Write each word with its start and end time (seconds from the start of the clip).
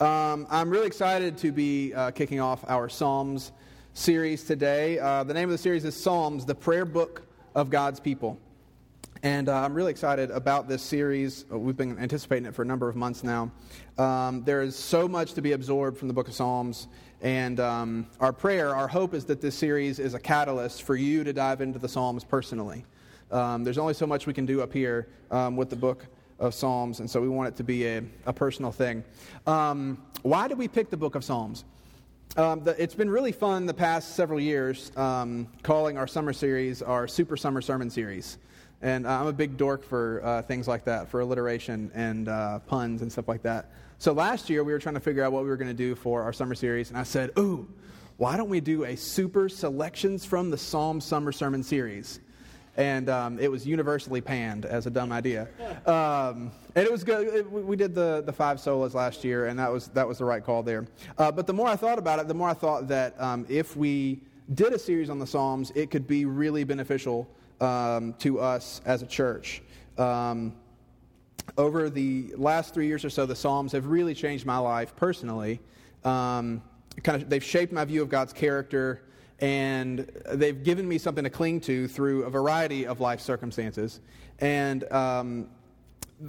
Um, 0.00 0.46
I'm 0.48 0.70
really 0.70 0.86
excited 0.86 1.36
to 1.38 1.50
be 1.50 1.92
uh, 1.92 2.12
kicking 2.12 2.38
off 2.38 2.64
our 2.68 2.88
Psalms 2.88 3.50
series 3.94 4.44
today. 4.44 5.00
Uh, 5.00 5.24
the 5.24 5.34
name 5.34 5.48
of 5.48 5.50
the 5.50 5.58
series 5.58 5.84
is 5.84 6.00
Psalms, 6.00 6.44
the 6.44 6.54
prayer 6.54 6.84
book 6.84 7.26
of 7.56 7.68
God's 7.68 7.98
people. 7.98 8.38
And 9.24 9.48
uh, 9.48 9.56
I'm 9.56 9.74
really 9.74 9.90
excited 9.90 10.30
about 10.30 10.68
this 10.68 10.82
series. 10.82 11.46
Uh, 11.52 11.58
we've 11.58 11.76
been 11.76 11.98
anticipating 11.98 12.46
it 12.46 12.54
for 12.54 12.62
a 12.62 12.64
number 12.64 12.88
of 12.88 12.94
months 12.94 13.24
now. 13.24 13.50
Um, 13.98 14.44
there 14.44 14.62
is 14.62 14.76
so 14.76 15.08
much 15.08 15.34
to 15.34 15.42
be 15.42 15.50
absorbed 15.50 15.98
from 15.98 16.06
the 16.06 16.14
book 16.14 16.28
of 16.28 16.34
Psalms. 16.34 16.86
And 17.20 17.58
um, 17.58 18.06
our 18.20 18.32
prayer, 18.32 18.76
our 18.76 18.86
hope 18.86 19.14
is 19.14 19.24
that 19.24 19.40
this 19.40 19.56
series 19.56 19.98
is 19.98 20.14
a 20.14 20.20
catalyst 20.20 20.84
for 20.84 20.94
you 20.94 21.24
to 21.24 21.32
dive 21.32 21.60
into 21.60 21.80
the 21.80 21.88
Psalms 21.88 22.22
personally. 22.22 22.84
Um, 23.32 23.64
there's 23.64 23.78
only 23.78 23.94
so 23.94 24.06
much 24.06 24.28
we 24.28 24.32
can 24.32 24.46
do 24.46 24.62
up 24.62 24.72
here 24.72 25.08
um, 25.32 25.56
with 25.56 25.70
the 25.70 25.76
book 25.76 26.06
of 26.38 26.54
Psalms, 26.54 27.00
and 27.00 27.10
so 27.10 27.20
we 27.20 27.28
want 27.28 27.48
it 27.48 27.56
to 27.56 27.64
be 27.64 27.86
a, 27.86 28.02
a 28.26 28.32
personal 28.32 28.72
thing. 28.72 29.04
Um, 29.46 30.02
why 30.22 30.48
did 30.48 30.58
we 30.58 30.68
pick 30.68 30.90
the 30.90 30.96
book 30.96 31.14
of 31.14 31.24
Psalms? 31.24 31.64
Um, 32.36 32.62
the, 32.62 32.80
it's 32.80 32.94
been 32.94 33.10
really 33.10 33.32
fun 33.32 33.66
the 33.66 33.74
past 33.74 34.14
several 34.14 34.38
years 34.38 34.92
um, 34.96 35.48
calling 35.62 35.96
our 35.96 36.06
summer 36.06 36.32
series 36.32 36.82
our 36.82 37.08
Super 37.08 37.36
Summer 37.36 37.60
Sermon 37.60 37.90
Series. 37.90 38.38
And 38.80 39.06
uh, 39.06 39.20
I'm 39.20 39.26
a 39.26 39.32
big 39.32 39.56
dork 39.56 39.82
for 39.82 40.24
uh, 40.24 40.42
things 40.42 40.68
like 40.68 40.84
that, 40.84 41.08
for 41.08 41.20
alliteration 41.20 41.90
and 41.94 42.28
uh, 42.28 42.60
puns 42.60 43.02
and 43.02 43.10
stuff 43.10 43.26
like 43.26 43.42
that. 43.42 43.72
So 43.98 44.12
last 44.12 44.48
year 44.48 44.62
we 44.62 44.72
were 44.72 44.78
trying 44.78 44.94
to 44.94 45.00
figure 45.00 45.24
out 45.24 45.32
what 45.32 45.42
we 45.42 45.48
were 45.48 45.56
going 45.56 45.68
to 45.68 45.74
do 45.74 45.96
for 45.96 46.22
our 46.22 46.32
summer 46.32 46.54
series, 46.54 46.90
and 46.90 46.98
I 46.98 47.02
said, 47.02 47.30
Ooh, 47.38 47.68
why 48.18 48.36
don't 48.36 48.48
we 48.48 48.60
do 48.60 48.84
a 48.84 48.96
Super 48.96 49.48
Selections 49.48 50.24
from 50.24 50.50
the 50.50 50.58
Psalm 50.58 51.00
Summer 51.00 51.32
Sermon 51.32 51.62
Series? 51.62 52.20
And 52.78 53.10
um, 53.10 53.40
it 53.40 53.50
was 53.50 53.66
universally 53.66 54.20
panned 54.20 54.64
as 54.64 54.86
a 54.86 54.90
dumb 54.90 55.10
idea. 55.10 55.48
Um, 55.84 56.52
and 56.76 56.86
it 56.86 56.90
was 56.90 57.02
good. 57.02 57.26
It, 57.26 57.50
we 57.50 57.74
did 57.74 57.92
the, 57.92 58.22
the 58.24 58.32
five 58.32 58.58
solas 58.58 58.94
last 58.94 59.24
year, 59.24 59.46
and 59.46 59.58
that 59.58 59.70
was, 59.70 59.88
that 59.88 60.06
was 60.06 60.18
the 60.18 60.24
right 60.24 60.42
call 60.42 60.62
there. 60.62 60.86
Uh, 61.18 61.32
but 61.32 61.48
the 61.48 61.52
more 61.52 61.66
I 61.66 61.74
thought 61.74 61.98
about 61.98 62.20
it, 62.20 62.28
the 62.28 62.34
more 62.34 62.48
I 62.48 62.54
thought 62.54 62.86
that 62.86 63.20
um, 63.20 63.44
if 63.48 63.76
we 63.76 64.20
did 64.54 64.72
a 64.72 64.78
series 64.78 65.10
on 65.10 65.18
the 65.18 65.26
Psalms, 65.26 65.72
it 65.74 65.90
could 65.90 66.06
be 66.06 66.24
really 66.24 66.62
beneficial 66.62 67.28
um, 67.60 68.14
to 68.20 68.38
us 68.38 68.80
as 68.86 69.02
a 69.02 69.06
church. 69.06 69.60
Um, 69.98 70.54
over 71.56 71.90
the 71.90 72.32
last 72.36 72.74
three 72.74 72.86
years 72.86 73.04
or 73.04 73.10
so, 73.10 73.26
the 73.26 73.34
Psalms 73.34 73.72
have 73.72 73.86
really 73.86 74.14
changed 74.14 74.46
my 74.46 74.58
life 74.58 74.94
personally. 74.94 75.60
Um, 76.04 76.62
kind 77.02 77.20
of, 77.20 77.28
they've 77.28 77.42
shaped 77.42 77.72
my 77.72 77.84
view 77.84 78.02
of 78.02 78.08
God's 78.08 78.32
character 78.32 79.02
and 79.40 80.10
they've 80.32 80.62
given 80.62 80.88
me 80.88 80.98
something 80.98 81.24
to 81.24 81.30
cling 81.30 81.60
to 81.62 81.88
through 81.88 82.24
a 82.24 82.30
variety 82.30 82.86
of 82.86 83.00
life 83.00 83.20
circumstances. 83.20 84.00
And 84.40 84.90
um, 84.92 85.48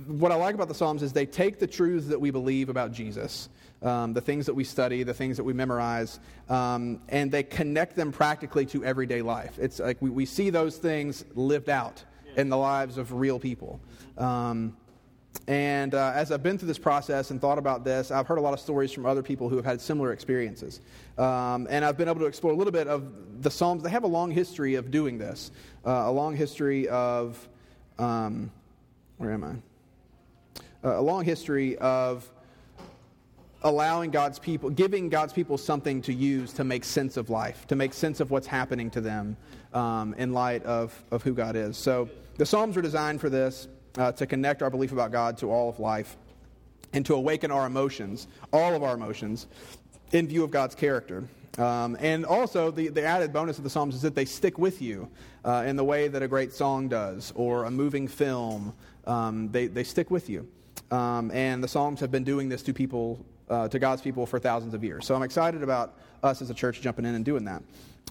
what 0.07 0.31
I 0.31 0.35
like 0.35 0.53
about 0.55 0.67
the 0.67 0.75
Psalms 0.75 1.01
is 1.01 1.13
they 1.13 1.25
take 1.25 1.59
the 1.59 1.67
truths 1.67 2.07
that 2.07 2.21
we 2.21 2.29
believe 2.29 2.69
about 2.69 2.91
Jesus, 2.91 3.49
um, 3.81 4.13
the 4.13 4.21
things 4.21 4.45
that 4.45 4.53
we 4.53 4.63
study, 4.63 5.03
the 5.03 5.13
things 5.13 5.37
that 5.37 5.43
we 5.43 5.53
memorize, 5.53 6.19
um, 6.49 7.01
and 7.09 7.31
they 7.31 7.43
connect 7.43 7.95
them 7.95 8.11
practically 8.11 8.65
to 8.67 8.83
everyday 8.85 9.21
life. 9.21 9.57
It's 9.57 9.79
like 9.79 10.01
we, 10.01 10.09
we 10.11 10.25
see 10.25 10.51
those 10.51 10.77
things 10.77 11.25
lived 11.33 11.69
out 11.69 12.03
in 12.35 12.49
the 12.49 12.57
lives 12.57 12.97
of 12.97 13.13
real 13.13 13.39
people. 13.39 13.79
Um, 14.17 14.77
and 15.47 15.95
uh, 15.95 16.11
as 16.13 16.31
I've 16.31 16.43
been 16.43 16.57
through 16.57 16.67
this 16.67 16.77
process 16.77 17.31
and 17.31 17.41
thought 17.41 17.57
about 17.57 17.83
this, 17.83 18.11
I've 18.11 18.27
heard 18.27 18.37
a 18.37 18.41
lot 18.41 18.53
of 18.53 18.59
stories 18.59 18.91
from 18.91 19.05
other 19.05 19.23
people 19.23 19.49
who 19.49 19.55
have 19.55 19.65
had 19.65 19.81
similar 19.81 20.13
experiences. 20.13 20.81
Um, 21.17 21.67
and 21.69 21.83
I've 21.83 21.97
been 21.97 22.07
able 22.07 22.19
to 22.19 22.27
explore 22.27 22.53
a 22.53 22.55
little 22.55 22.73
bit 22.73 22.87
of 22.87 23.41
the 23.41 23.49
Psalms. 23.49 23.81
They 23.81 23.89
have 23.89 24.03
a 24.03 24.07
long 24.07 24.29
history 24.29 24.75
of 24.75 24.91
doing 24.91 25.17
this, 25.17 25.51
uh, 25.85 26.03
a 26.05 26.11
long 26.11 26.35
history 26.35 26.87
of, 26.87 27.47
um, 27.97 28.51
where 29.17 29.31
am 29.31 29.43
I? 29.43 30.87
Uh, 30.87 30.99
a 30.99 31.01
long 31.01 31.25
history 31.25 31.77
of 31.77 32.29
allowing 33.63 34.11
God's 34.11 34.39
people, 34.39 34.69
giving 34.69 35.09
God's 35.09 35.33
people 35.33 35.57
something 35.57 36.01
to 36.03 36.13
use 36.13 36.53
to 36.53 36.63
make 36.63 36.85
sense 36.85 37.17
of 37.17 37.29
life, 37.29 37.67
to 37.67 37.75
make 37.75 37.93
sense 37.93 38.19
of 38.19 38.31
what's 38.31 38.47
happening 38.47 38.89
to 38.91 39.01
them 39.01 39.35
um, 39.73 40.13
in 40.17 40.31
light 40.31 40.63
of, 40.63 41.03
of 41.11 41.23
who 41.23 41.33
God 41.33 41.55
is. 41.55 41.75
So 41.75 42.09
the 42.37 42.45
Psalms 42.45 42.77
are 42.77 42.81
designed 42.81 43.19
for 43.19 43.29
this 43.29 43.67
uh, 43.97 44.11
to 44.13 44.25
connect 44.25 44.61
our 44.61 44.69
belief 44.69 44.91
about 44.91 45.11
God 45.11 45.37
to 45.39 45.51
all 45.51 45.69
of 45.69 45.79
life 45.79 46.17
and 46.93 47.05
to 47.05 47.15
awaken 47.15 47.51
our 47.51 47.65
emotions, 47.65 48.27
all 48.51 48.75
of 48.75 48.83
our 48.83 48.95
emotions, 48.95 49.47
in 50.11 50.27
view 50.27 50.43
of 50.43 50.51
God's 50.51 50.75
character. 50.75 51.23
Um, 51.57 51.97
and 51.99 52.25
also, 52.25 52.71
the, 52.71 52.87
the 52.87 53.03
added 53.03 53.33
bonus 53.33 53.57
of 53.57 53.63
the 53.63 53.69
Psalms 53.69 53.95
is 53.95 54.01
that 54.03 54.15
they 54.15 54.25
stick 54.25 54.57
with 54.57 54.81
you 54.81 55.09
uh, 55.43 55.63
in 55.67 55.75
the 55.75 55.83
way 55.83 56.07
that 56.07 56.23
a 56.23 56.27
great 56.27 56.53
song 56.53 56.87
does 56.87 57.33
or 57.35 57.65
a 57.65 57.71
moving 57.71 58.07
film. 58.07 58.73
Um, 59.05 59.51
they, 59.51 59.67
they 59.67 59.83
stick 59.83 60.09
with 60.09 60.29
you. 60.29 60.47
Um, 60.91 61.31
and 61.31 61.63
the 61.63 61.67
Psalms 61.67 61.99
have 61.99 62.11
been 62.11 62.23
doing 62.23 62.49
this 62.49 62.63
to 62.63 62.73
people, 62.73 63.23
uh, 63.49 63.67
to 63.67 63.77
God's 63.77 64.01
people 64.01 64.25
for 64.25 64.39
thousands 64.39 64.73
of 64.73 64.83
years. 64.83 65.05
So 65.05 65.15
I'm 65.15 65.23
excited 65.23 65.61
about 65.61 65.95
us 66.23 66.41
as 66.41 66.49
a 66.49 66.53
church 66.53 66.81
jumping 66.81 67.05
in 67.05 67.15
and 67.15 67.25
doing 67.25 67.43
that. 67.45 67.61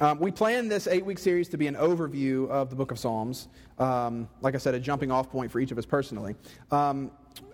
Um, 0.00 0.20
we 0.20 0.30
plan 0.30 0.68
this 0.68 0.86
eight 0.86 1.04
week 1.04 1.18
series 1.18 1.48
to 1.48 1.56
be 1.56 1.66
an 1.66 1.74
overview 1.74 2.48
of 2.50 2.70
the 2.70 2.76
book 2.76 2.92
of 2.92 3.00
Psalms. 3.00 3.48
Um, 3.80 4.28
like 4.42 4.54
I 4.54 4.58
said, 4.58 4.74
a 4.74 4.80
jumping 4.80 5.10
off 5.10 5.28
point 5.28 5.50
for 5.50 5.58
each 5.58 5.72
of 5.72 5.78
us 5.78 5.86
personally. 5.86 6.36
Um, 6.70 7.10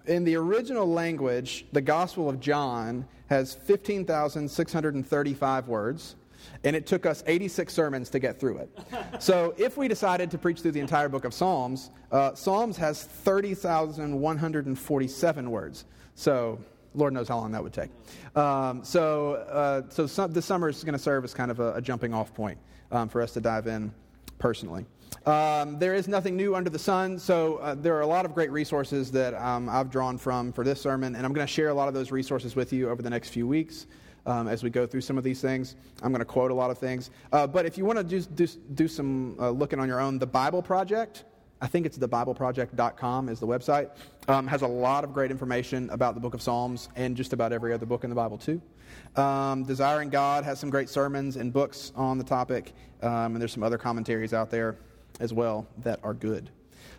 in 0.07 0.25
the 0.25 0.37
original 0.37 0.87
language, 0.87 1.65
the 1.73 1.81
Gospel 1.81 2.29
of 2.29 2.41
John 2.41 3.07
has 3.29 3.55
15,635 3.55 5.69
words, 5.69 6.17
and 6.65 6.77
it 6.77 6.87
took 6.87 7.07
us 7.07 7.25
86 7.27 7.73
sermons 7.73 8.11
to 8.11 8.19
get 8.19 8.39
through 8.39 8.59
it. 8.59 8.79
so 9.23 9.55
if 9.57 9.79
we 9.79 9.89
decided 9.89 10.31
to 10.31 10.37
preach 10.37 10.61
through 10.61 10.73
the 10.73 10.81
entire 10.81 11.09
book 11.09 11.25
of 11.25 11.33
Psalms, 11.33 11.89
uh, 12.13 12.35
Psalms 12.35 12.77
has 12.77 13.05
30,147 13.05 15.51
words. 15.51 15.87
So 16.15 16.59
Lord 16.95 17.13
knows 17.13 17.29
how 17.29 17.39
long 17.39 17.53
that 17.53 17.63
would 17.63 17.73
take. 17.73 17.91
Um, 18.37 18.85
so, 18.85 19.35
uh, 19.35 19.83
so 19.89 20.07
some, 20.07 20.33
this 20.33 20.47
summer 20.47 20.69
is 20.69 20.83
going 20.85 20.95
to 20.95 20.99
serve 20.99 21.25
as 21.25 21.35
kind 21.35 21.51
of 21.51 21.61
a, 21.61 21.75
a 21.75 21.81
jumping 21.81 22.15
off 22.15 22.35
point 22.35 22.59
um, 22.93 23.09
for 23.09 23.21
us 23.21 23.33
to 23.33 23.41
dive 23.41 23.67
in 23.67 23.93
personally. 24.39 24.87
Um, 25.27 25.79
there 25.79 25.95
is 25.95 26.07
nothing 26.07 26.37
new 26.37 26.55
under 26.55 26.71
the 26.71 26.79
sun, 26.79 27.19
so 27.19 27.57
uh, 27.57 27.75
there 27.75 27.97
are 27.97 28.03
a 28.03 28.07
lot 28.07 28.25
of 28.25 28.35
great 28.35 28.51
resources 28.51 29.11
that 29.13 29.35
um, 29.35 29.69
I've 29.69 29.91
drawn 29.91 30.19
from 30.19 30.53
for 30.53 30.65
this 30.65 30.81
sermon, 30.81 31.15
and 31.15 31.25
I'm 31.25 31.33
going 31.33 31.47
to 31.47 31.53
share 31.53 31.69
a 31.69 31.75
lot 31.75 31.89
of 31.89 31.95
those 31.95 32.11
resources 32.11 32.55
with 32.55 32.73
you 32.73 32.91
over 32.91 33.01
the 33.01 33.11
next 33.11 33.31
few 33.31 33.47
weeks. 33.47 33.87
Um, 34.27 34.49
as 34.49 34.63
we 34.63 34.71
go 34.71 34.87
through 34.87 35.03
some 35.03 35.19
of 35.19 35.25
these 35.25 35.43
things. 35.43 35.77
I'm 36.03 36.11
going 36.11 36.21
to 36.21 36.25
quote 36.25 36.51
a 36.51 36.55
lot 36.55 36.71
of 36.71 36.79
things. 36.79 37.11
Uh, 37.31 37.47
but 37.47 37.67
if 37.67 37.77
you 37.77 37.85
want 37.85 37.99
to 37.99 38.21
do, 38.21 38.47
do, 38.75 38.89
some 38.89 39.37
uh, 39.39 39.51
looking 39.51 39.79
on 39.79 39.87
your 39.87 40.01
own, 40.01 40.19
the 40.19 40.27
Bible 40.27 40.63
Project, 40.63 41.25
I 41.61 41.67
think 41.67 41.87
it's 41.87 41.97
thebibleproject.com 41.97 43.29
is 43.29 43.41
the 43.41 43.47
website. 43.47 43.91
Um, 44.29 44.47
has 44.47 44.63
a 44.63 44.67
lot 44.67 45.05
of 45.05 45.13
great 45.13 45.31
information 45.31 45.89
about 45.91 46.15
the 46.15 46.21
book 46.21 46.35
of 46.35 46.43
Psalms 46.43 46.89
and 46.97 47.17
just 47.17 47.33
about 47.33 47.53
every 47.53 47.73
other 47.73 47.87
book 47.87 48.05
in 48.05 48.11
the 48.11 48.17
Bible, 48.17 48.39
too. 48.39 48.61
Um, 49.17 49.65
Desiring 49.65 50.11
God 50.11 50.45
has 50.45 50.59
some 50.59 50.71
great 50.71 50.89
sermons 50.89 51.37
and 51.37 51.53
books 51.53 51.93
on 51.95 52.19
the 52.19 52.25
topic, 52.25 52.73
um, 53.03 53.35
and 53.35 53.37
there's 53.37 53.53
some 53.53 53.63
other 53.63 53.79
commentaries 53.79 54.35
out 54.35 54.51
there 54.51 54.77
as 55.21 55.33
well 55.33 55.67
that 55.79 56.01
are 56.03 56.15
good. 56.15 56.51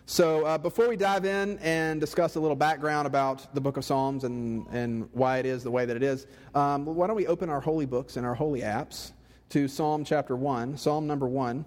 So, 0.06 0.44
uh, 0.44 0.56
before 0.56 0.88
we 0.88 0.96
dive 0.96 1.24
in 1.24 1.58
and 1.58 2.00
discuss 2.00 2.36
a 2.36 2.40
little 2.40 2.56
background 2.56 3.06
about 3.06 3.52
the 3.54 3.60
book 3.60 3.76
of 3.76 3.84
Psalms 3.84 4.24
and, 4.24 4.66
and 4.68 5.08
why 5.12 5.38
it 5.38 5.46
is 5.46 5.64
the 5.64 5.70
way 5.70 5.84
that 5.84 5.96
it 5.96 6.02
is, 6.02 6.26
um, 6.54 6.86
why 6.86 7.06
don't 7.06 7.16
we 7.16 7.26
open 7.26 7.50
our 7.50 7.60
holy 7.60 7.86
books 7.86 8.16
and 8.16 8.24
our 8.24 8.34
holy 8.34 8.60
apps 8.60 9.12
to 9.50 9.68
Psalm 9.68 10.04
chapter 10.04 10.36
1, 10.36 10.76
Psalm 10.76 11.06
number 11.06 11.26
1. 11.26 11.64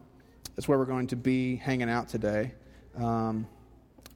That's 0.56 0.68
where 0.68 0.78
we're 0.78 0.86
going 0.86 1.08
to 1.08 1.16
be 1.16 1.58
hanging 1.58 1.90
out 1.90 2.08
today. 2.10 2.54
Um, 3.00 3.48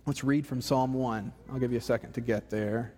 let's 0.06 0.24
read 0.24 0.46
from 0.46 0.62
Psalm 0.62 0.94
1. 0.94 1.32
I'll 1.52 1.60
give 1.60 1.72
you 1.72 1.78
a 1.78 1.82
second 1.82 2.12
to 2.14 2.22
get 2.22 2.50
there. 2.50 2.94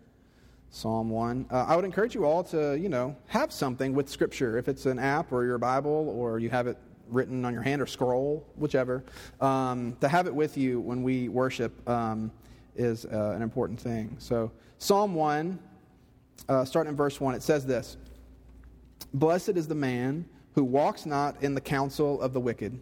Psalm 0.72 1.10
1. 1.10 1.46
Uh, 1.52 1.66
I 1.68 1.76
would 1.76 1.86
encourage 1.86 2.16
you 2.16 2.26
all 2.26 2.44
to, 2.46 2.76
you 2.78 2.90
know, 2.90 3.16
have 3.28 3.52
something 3.52 3.94
with 3.94 4.10
Scripture. 4.10 4.58
If 4.58 4.68
it's 4.68 4.88
an 4.88 4.98
app 4.98 5.32
or 5.32 5.46
your 5.46 5.58
Bible 5.58 6.10
or 6.18 6.40
you 6.40 6.50
have 6.50 6.68
it 6.68 6.78
written 7.10 7.46
on 7.46 7.54
your 7.54 7.62
hand 7.62 7.82
or 7.82 7.86
scroll, 7.86 8.46
whichever, 8.56 9.04
um, 9.42 9.96
to 10.02 10.08
have 10.08 10.26
it 10.26 10.34
with 10.34 10.58
you 10.58 10.80
when 10.80 11.04
we 11.04 11.30
worship 11.30 11.88
um, 11.88 12.32
is 12.76 13.06
uh, 13.06 13.34
an 13.36 13.44
important 13.44 13.80
thing. 13.80 14.16
So, 14.18 14.52
Psalm 14.80 15.14
1, 15.14 15.60
uh, 16.50 16.66
starting 16.66 16.90
in 16.90 16.98
verse 16.98 17.22
1, 17.22 17.36
it 17.36 17.44
says 17.44 17.66
this 17.66 17.96
Blessed 19.14 19.50
is 19.50 19.68
the 19.68 19.76
man 19.76 20.26
who 20.56 20.64
walks 20.64 21.06
not 21.06 21.42
in 21.44 21.54
the 21.54 21.62
counsel 21.62 22.20
of 22.22 22.34
the 22.34 22.40
wicked 22.40 22.82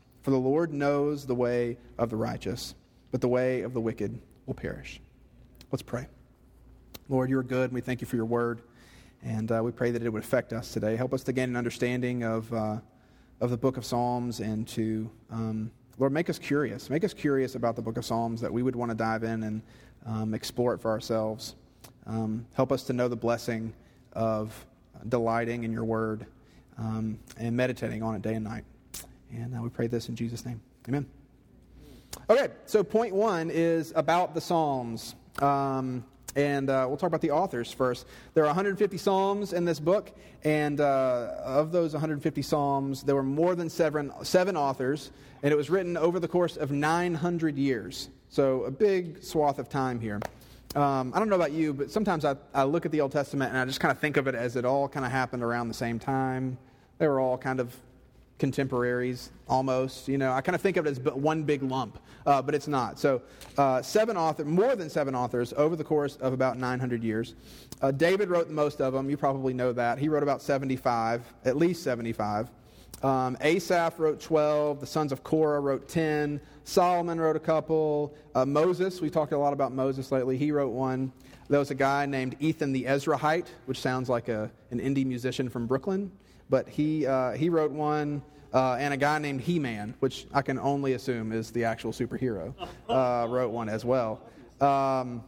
For 0.21 0.31
the 0.31 0.37
Lord 0.37 0.73
knows 0.73 1.25
the 1.25 1.35
way 1.35 1.77
of 1.97 2.09
the 2.09 2.15
righteous, 2.15 2.75
but 3.11 3.21
the 3.21 3.27
way 3.27 3.61
of 3.61 3.73
the 3.73 3.81
wicked 3.81 4.19
will 4.45 4.53
perish. 4.53 5.01
Let's 5.71 5.81
pray. 5.81 6.07
Lord, 7.09 7.29
you 7.29 7.37
are 7.39 7.43
good, 7.43 7.65
and 7.65 7.73
we 7.73 7.81
thank 7.81 8.01
you 8.01 8.07
for 8.07 8.15
your 8.15 8.25
word. 8.25 8.61
And 9.23 9.51
uh, 9.51 9.61
we 9.63 9.71
pray 9.71 9.91
that 9.91 10.01
it 10.01 10.09
would 10.09 10.23
affect 10.23 10.53
us 10.53 10.71
today. 10.71 10.95
Help 10.95 11.13
us 11.13 11.23
to 11.23 11.33
gain 11.33 11.49
an 11.49 11.55
understanding 11.55 12.23
of, 12.23 12.51
uh, 12.53 12.77
of 13.39 13.49
the 13.51 13.57
book 13.57 13.77
of 13.77 13.85
Psalms 13.85 14.39
and 14.39 14.67
to, 14.69 15.09
um, 15.31 15.71
Lord, 15.97 16.11
make 16.11 16.29
us 16.29 16.39
curious. 16.39 16.89
Make 16.89 17.03
us 17.03 17.13
curious 17.13 17.55
about 17.55 17.75
the 17.75 17.81
book 17.81 17.97
of 17.97 18.05
Psalms 18.05 18.41
that 18.41 18.51
we 18.51 18.63
would 18.63 18.75
want 18.75 18.89
to 18.89 18.95
dive 18.95 19.23
in 19.23 19.43
and 19.43 19.61
um, 20.05 20.33
explore 20.33 20.73
it 20.73 20.81
for 20.81 20.89
ourselves. 20.89 21.55
Um, 22.07 22.45
help 22.53 22.71
us 22.71 22.83
to 22.83 22.93
know 22.93 23.07
the 23.07 23.15
blessing 23.15 23.73
of 24.13 24.65
delighting 25.09 25.63
in 25.63 25.71
your 25.71 25.83
word 25.83 26.25
um, 26.77 27.19
and 27.37 27.55
meditating 27.55 28.01
on 28.01 28.15
it 28.15 28.21
day 28.21 28.33
and 28.33 28.43
night. 28.43 28.63
And 29.33 29.55
uh, 29.55 29.61
we 29.61 29.69
pray 29.69 29.87
this 29.87 30.09
in 30.09 30.15
Jesus' 30.15 30.45
name. 30.45 30.61
Amen. 30.87 31.05
Okay, 32.29 32.49
so 32.65 32.83
point 32.83 33.13
one 33.13 33.49
is 33.49 33.93
about 33.95 34.33
the 34.33 34.41
Psalms. 34.41 35.15
Um, 35.39 36.03
and 36.35 36.69
uh, 36.69 36.85
we'll 36.87 36.97
talk 36.97 37.07
about 37.07 37.21
the 37.21 37.31
authors 37.31 37.71
first. 37.71 38.05
There 38.33 38.43
are 38.43 38.47
150 38.47 38.97
Psalms 38.97 39.53
in 39.53 39.65
this 39.65 39.79
book, 39.79 40.11
and 40.43 40.79
uh, 40.79 41.35
of 41.43 41.71
those 41.71 41.93
150 41.93 42.41
Psalms, 42.41 43.03
there 43.03 43.15
were 43.15 43.23
more 43.23 43.55
than 43.55 43.69
seven, 43.69 44.11
seven 44.23 44.55
authors, 44.55 45.11
and 45.43 45.51
it 45.51 45.57
was 45.57 45.69
written 45.69 45.97
over 45.97 46.19
the 46.19 46.27
course 46.27 46.57
of 46.57 46.71
900 46.71 47.57
years. 47.57 48.09
So 48.29 48.63
a 48.63 48.71
big 48.71 49.23
swath 49.23 49.59
of 49.59 49.67
time 49.67 49.99
here. 49.99 50.19
Um, 50.75 51.11
I 51.13 51.19
don't 51.19 51.27
know 51.27 51.35
about 51.35 51.51
you, 51.51 51.73
but 51.73 51.91
sometimes 51.91 52.23
I, 52.23 52.37
I 52.53 52.63
look 52.63 52.85
at 52.85 52.93
the 52.93 53.01
Old 53.01 53.11
Testament 53.11 53.51
and 53.51 53.59
I 53.59 53.65
just 53.65 53.81
kind 53.81 53.91
of 53.91 53.99
think 53.99 54.15
of 54.15 54.27
it 54.27 54.35
as 54.35 54.55
it 54.55 54.63
all 54.63 54.87
kind 54.87 55.05
of 55.05 55.11
happened 55.11 55.43
around 55.43 55.67
the 55.67 55.73
same 55.73 55.99
time. 55.99 56.57
They 56.97 57.09
were 57.09 57.19
all 57.19 57.37
kind 57.37 57.59
of 57.59 57.75
contemporaries 58.41 59.29
almost. 59.47 60.07
You 60.07 60.17
know, 60.17 60.33
I 60.33 60.41
kind 60.41 60.55
of 60.55 60.61
think 60.61 60.75
of 60.75 60.87
it 60.87 60.89
as 60.89 60.99
one 60.99 61.43
big 61.43 61.61
lump, 61.61 61.99
uh, 62.25 62.41
but 62.41 62.55
it's 62.55 62.67
not. 62.67 62.97
So, 62.97 63.21
uh, 63.55 63.83
seven 63.83 64.17
authors, 64.17 64.47
more 64.47 64.75
than 64.75 64.89
seven 64.89 65.13
authors 65.13 65.53
over 65.53 65.75
the 65.75 65.83
course 65.83 66.15
of 66.15 66.33
about 66.33 66.57
900 66.57 67.03
years. 67.03 67.35
Uh, 67.83 67.91
David 67.91 68.29
wrote 68.29 68.47
the 68.47 68.53
most 68.53 68.81
of 68.81 68.93
them. 68.93 69.11
You 69.11 69.15
probably 69.15 69.53
know 69.53 69.71
that. 69.73 69.99
He 69.99 70.09
wrote 70.09 70.23
about 70.23 70.41
75, 70.41 71.21
at 71.45 71.55
least 71.55 71.83
75. 71.83 72.49
Um, 73.03 73.37
Asaph 73.41 73.99
wrote 73.99 74.19
12. 74.19 74.79
The 74.79 74.87
sons 74.87 75.11
of 75.11 75.23
Korah 75.23 75.59
wrote 75.59 75.87
10. 75.87 76.41
Solomon 76.63 77.21
wrote 77.21 77.35
a 77.35 77.39
couple. 77.39 78.15
Uh, 78.33 78.43
Moses, 78.43 79.01
we 79.01 79.11
talked 79.11 79.33
a 79.33 79.37
lot 79.37 79.53
about 79.53 79.71
Moses 79.71 80.11
lately. 80.11 80.35
He 80.35 80.51
wrote 80.51 80.71
one. 80.71 81.11
There 81.47 81.59
was 81.59 81.69
a 81.69 81.75
guy 81.75 82.07
named 82.07 82.37
Ethan 82.39 82.71
the 82.71 82.85
Ezrahite, 82.85 83.47
which 83.65 83.79
sounds 83.79 84.09
like 84.09 84.29
a, 84.29 84.49
an 84.71 84.79
indie 84.79 85.05
musician 85.05 85.47
from 85.47 85.67
Brooklyn. 85.67 86.11
But 86.51 86.69
he, 86.69 87.07
uh, 87.07 87.31
he 87.31 87.49
wrote 87.49 87.71
one. 87.71 88.21
Uh, 88.53 88.75
and 88.77 88.93
a 88.93 88.97
guy 88.97 89.17
named 89.17 89.39
He 89.39 89.59
Man, 89.59 89.93
which 90.01 90.27
I 90.33 90.41
can 90.41 90.59
only 90.59 90.91
assume 90.91 91.31
is 91.31 91.51
the 91.51 91.63
actual 91.63 91.93
superhero, 91.93 92.53
uh, 92.89 93.25
wrote 93.29 93.49
one 93.49 93.69
as 93.69 93.85
well. 93.85 94.19
Um, 94.59 95.23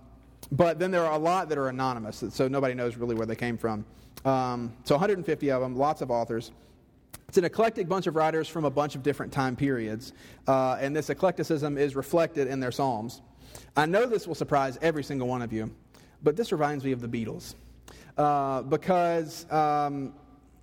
but 0.52 0.78
then 0.78 0.92
there 0.92 1.06
are 1.06 1.14
a 1.14 1.18
lot 1.18 1.48
that 1.48 1.58
are 1.58 1.70
anonymous, 1.70 2.22
so 2.32 2.50
nobody 2.50 2.74
knows 2.74 2.98
really 2.98 3.16
where 3.16 3.26
they 3.26 3.38
came 3.38 3.58
from. 3.58 3.86
Um, 4.26 4.74
so 4.84 4.96
150 4.96 5.52
of 5.52 5.62
them, 5.62 5.78
lots 5.78 6.02
of 6.02 6.12
authors. 6.12 6.52
It's 7.30 7.38
an 7.38 7.46
eclectic 7.46 7.88
bunch 7.88 8.08
of 8.08 8.18
writers 8.18 8.50
from 8.50 8.66
a 8.66 8.70
bunch 8.70 8.94
of 8.94 9.04
different 9.04 9.32
time 9.32 9.56
periods, 9.56 10.12
uh, 10.46 10.78
and 10.82 10.94
this 10.94 11.10
eclecticism 11.10 11.78
is 11.78 11.96
reflected 11.96 12.50
in 12.50 12.60
their 12.60 12.74
Psalms. 12.74 13.22
I 13.78 13.86
know 13.86 14.06
this 14.06 14.28
will 14.28 14.36
surprise 14.36 14.78
every 14.82 15.04
single 15.04 15.30
one 15.30 15.42
of 15.42 15.54
you, 15.54 15.74
but 16.22 16.36
this 16.36 16.52
reminds 16.52 16.84
me 16.84 16.92
of 16.92 17.00
the 17.00 17.08
Beatles. 17.08 17.56
Uh, 18.18 18.62
because 18.64 19.52
um, 19.52 20.14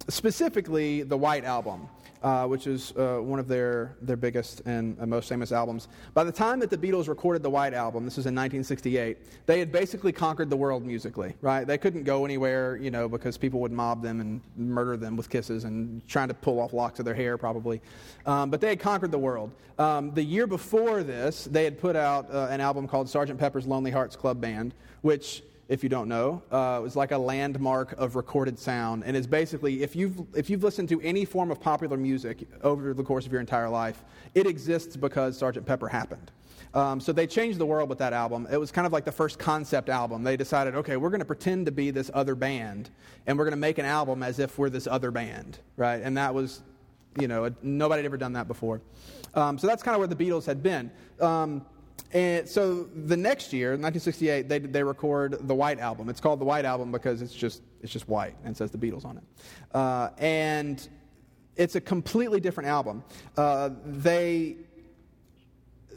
specifically 0.08 1.02
the 1.02 1.16
White 1.16 1.44
Album 1.44 1.88
uh, 2.22 2.46
which 2.46 2.66
is 2.66 2.92
uh, 2.96 3.18
one 3.18 3.38
of 3.38 3.48
their, 3.48 3.96
their 4.02 4.16
biggest 4.16 4.60
and 4.66 4.98
most 5.06 5.28
famous 5.28 5.52
albums. 5.52 5.88
By 6.14 6.24
the 6.24 6.32
time 6.32 6.60
that 6.60 6.70
the 6.70 6.76
Beatles 6.76 7.08
recorded 7.08 7.42
the 7.42 7.50
White 7.50 7.74
Album, 7.74 8.04
this 8.04 8.16
was 8.16 8.26
in 8.26 8.34
1968, 8.34 9.46
they 9.46 9.58
had 9.58 9.72
basically 9.72 10.12
conquered 10.12 10.50
the 10.50 10.56
world 10.56 10.84
musically, 10.84 11.34
right? 11.40 11.66
They 11.66 11.78
couldn't 11.78 12.04
go 12.04 12.24
anywhere, 12.24 12.76
you 12.76 12.90
know, 12.90 13.08
because 13.08 13.38
people 13.38 13.60
would 13.60 13.72
mob 13.72 14.02
them 14.02 14.20
and 14.20 14.40
murder 14.56 14.96
them 14.96 15.16
with 15.16 15.30
kisses 15.30 15.64
and 15.64 16.06
trying 16.08 16.28
to 16.28 16.34
pull 16.34 16.60
off 16.60 16.72
locks 16.72 16.98
of 16.98 17.04
their 17.04 17.14
hair, 17.14 17.38
probably. 17.38 17.80
Um, 18.26 18.50
but 18.50 18.60
they 18.60 18.68
had 18.68 18.80
conquered 18.80 19.12
the 19.12 19.18
world. 19.18 19.52
Um, 19.78 20.12
the 20.12 20.22
year 20.22 20.46
before 20.46 21.02
this, 21.02 21.44
they 21.44 21.64
had 21.64 21.78
put 21.78 21.96
out 21.96 22.32
uh, 22.32 22.48
an 22.50 22.60
album 22.60 22.86
called 22.86 23.06
Sgt. 23.06 23.38
Pepper's 23.38 23.66
Lonely 23.66 23.90
Hearts 23.90 24.14
Club 24.16 24.40
Band, 24.40 24.74
which 25.00 25.42
if 25.70 25.84
you 25.84 25.88
don't 25.88 26.08
know. 26.08 26.42
Uh, 26.50 26.78
it 26.80 26.82
was 26.82 26.96
like 26.96 27.12
a 27.12 27.16
landmark 27.16 27.92
of 27.92 28.16
recorded 28.16 28.58
sound, 28.58 29.04
and 29.06 29.16
it's 29.16 29.26
basically 29.26 29.84
if 29.84 29.94
you've 29.94 30.20
if 30.34 30.50
you've 30.50 30.64
listened 30.64 30.88
to 30.88 31.00
any 31.00 31.24
form 31.24 31.50
of 31.52 31.60
popular 31.60 31.96
music 31.96 32.46
over 32.62 32.92
the 32.92 33.04
course 33.04 33.24
of 33.24 33.30
your 33.30 33.40
entire 33.40 33.70
life, 33.70 34.02
it 34.34 34.46
exists 34.46 34.96
because 34.96 35.38
Sergeant 35.38 35.64
Pepper 35.64 35.88
happened. 35.88 36.32
Um, 36.74 37.00
so 37.00 37.12
they 37.12 37.26
changed 37.26 37.58
the 37.58 37.66
world 37.66 37.88
with 37.88 37.98
that 37.98 38.12
album. 38.12 38.48
It 38.50 38.56
was 38.56 38.72
kind 38.72 38.86
of 38.86 38.92
like 38.92 39.04
the 39.04 39.12
first 39.12 39.38
concept 39.38 39.88
album. 39.88 40.22
They 40.24 40.36
decided, 40.36 40.74
okay, 40.74 40.96
we're 40.96 41.10
going 41.10 41.20
to 41.20 41.24
pretend 41.24 41.66
to 41.66 41.72
be 41.72 41.90
this 41.90 42.10
other 42.14 42.34
band, 42.34 42.90
and 43.26 43.38
we're 43.38 43.44
going 43.44 43.52
to 43.52 43.56
make 43.56 43.78
an 43.78 43.86
album 43.86 44.24
as 44.24 44.40
if 44.40 44.58
we're 44.58 44.70
this 44.70 44.88
other 44.88 45.12
band, 45.12 45.58
right? 45.76 46.00
And 46.02 46.16
that 46.16 46.34
was, 46.34 46.62
you 47.18 47.28
know, 47.28 47.52
nobody 47.62 48.00
had 48.00 48.06
ever 48.06 48.16
done 48.16 48.32
that 48.34 48.48
before. 48.48 48.80
Um, 49.34 49.56
so 49.56 49.68
that's 49.68 49.84
kind 49.84 49.94
of 49.94 50.00
where 50.00 50.08
the 50.08 50.16
Beatles 50.16 50.46
had 50.46 50.62
been. 50.62 50.90
Um, 51.20 51.64
and 52.12 52.48
so 52.48 52.84
the 52.84 53.16
next 53.16 53.52
year, 53.52 53.70
1968, 53.70 54.48
they, 54.48 54.58
they 54.58 54.82
record 54.82 55.36
the 55.46 55.54
White 55.54 55.78
Album. 55.78 56.08
It's 56.08 56.20
called 56.20 56.40
the 56.40 56.44
White 56.44 56.64
Album 56.64 56.90
because 56.90 57.22
it's 57.22 57.34
just, 57.34 57.62
it's 57.82 57.92
just 57.92 58.08
white 58.08 58.34
and 58.44 58.56
says 58.56 58.70
the 58.70 58.78
Beatles 58.78 59.04
on 59.04 59.18
it. 59.18 59.24
Uh, 59.74 60.10
and 60.18 60.88
it's 61.56 61.76
a 61.76 61.80
completely 61.80 62.40
different 62.40 62.68
album. 62.68 63.04
Uh, 63.36 63.70
they, 63.84 64.56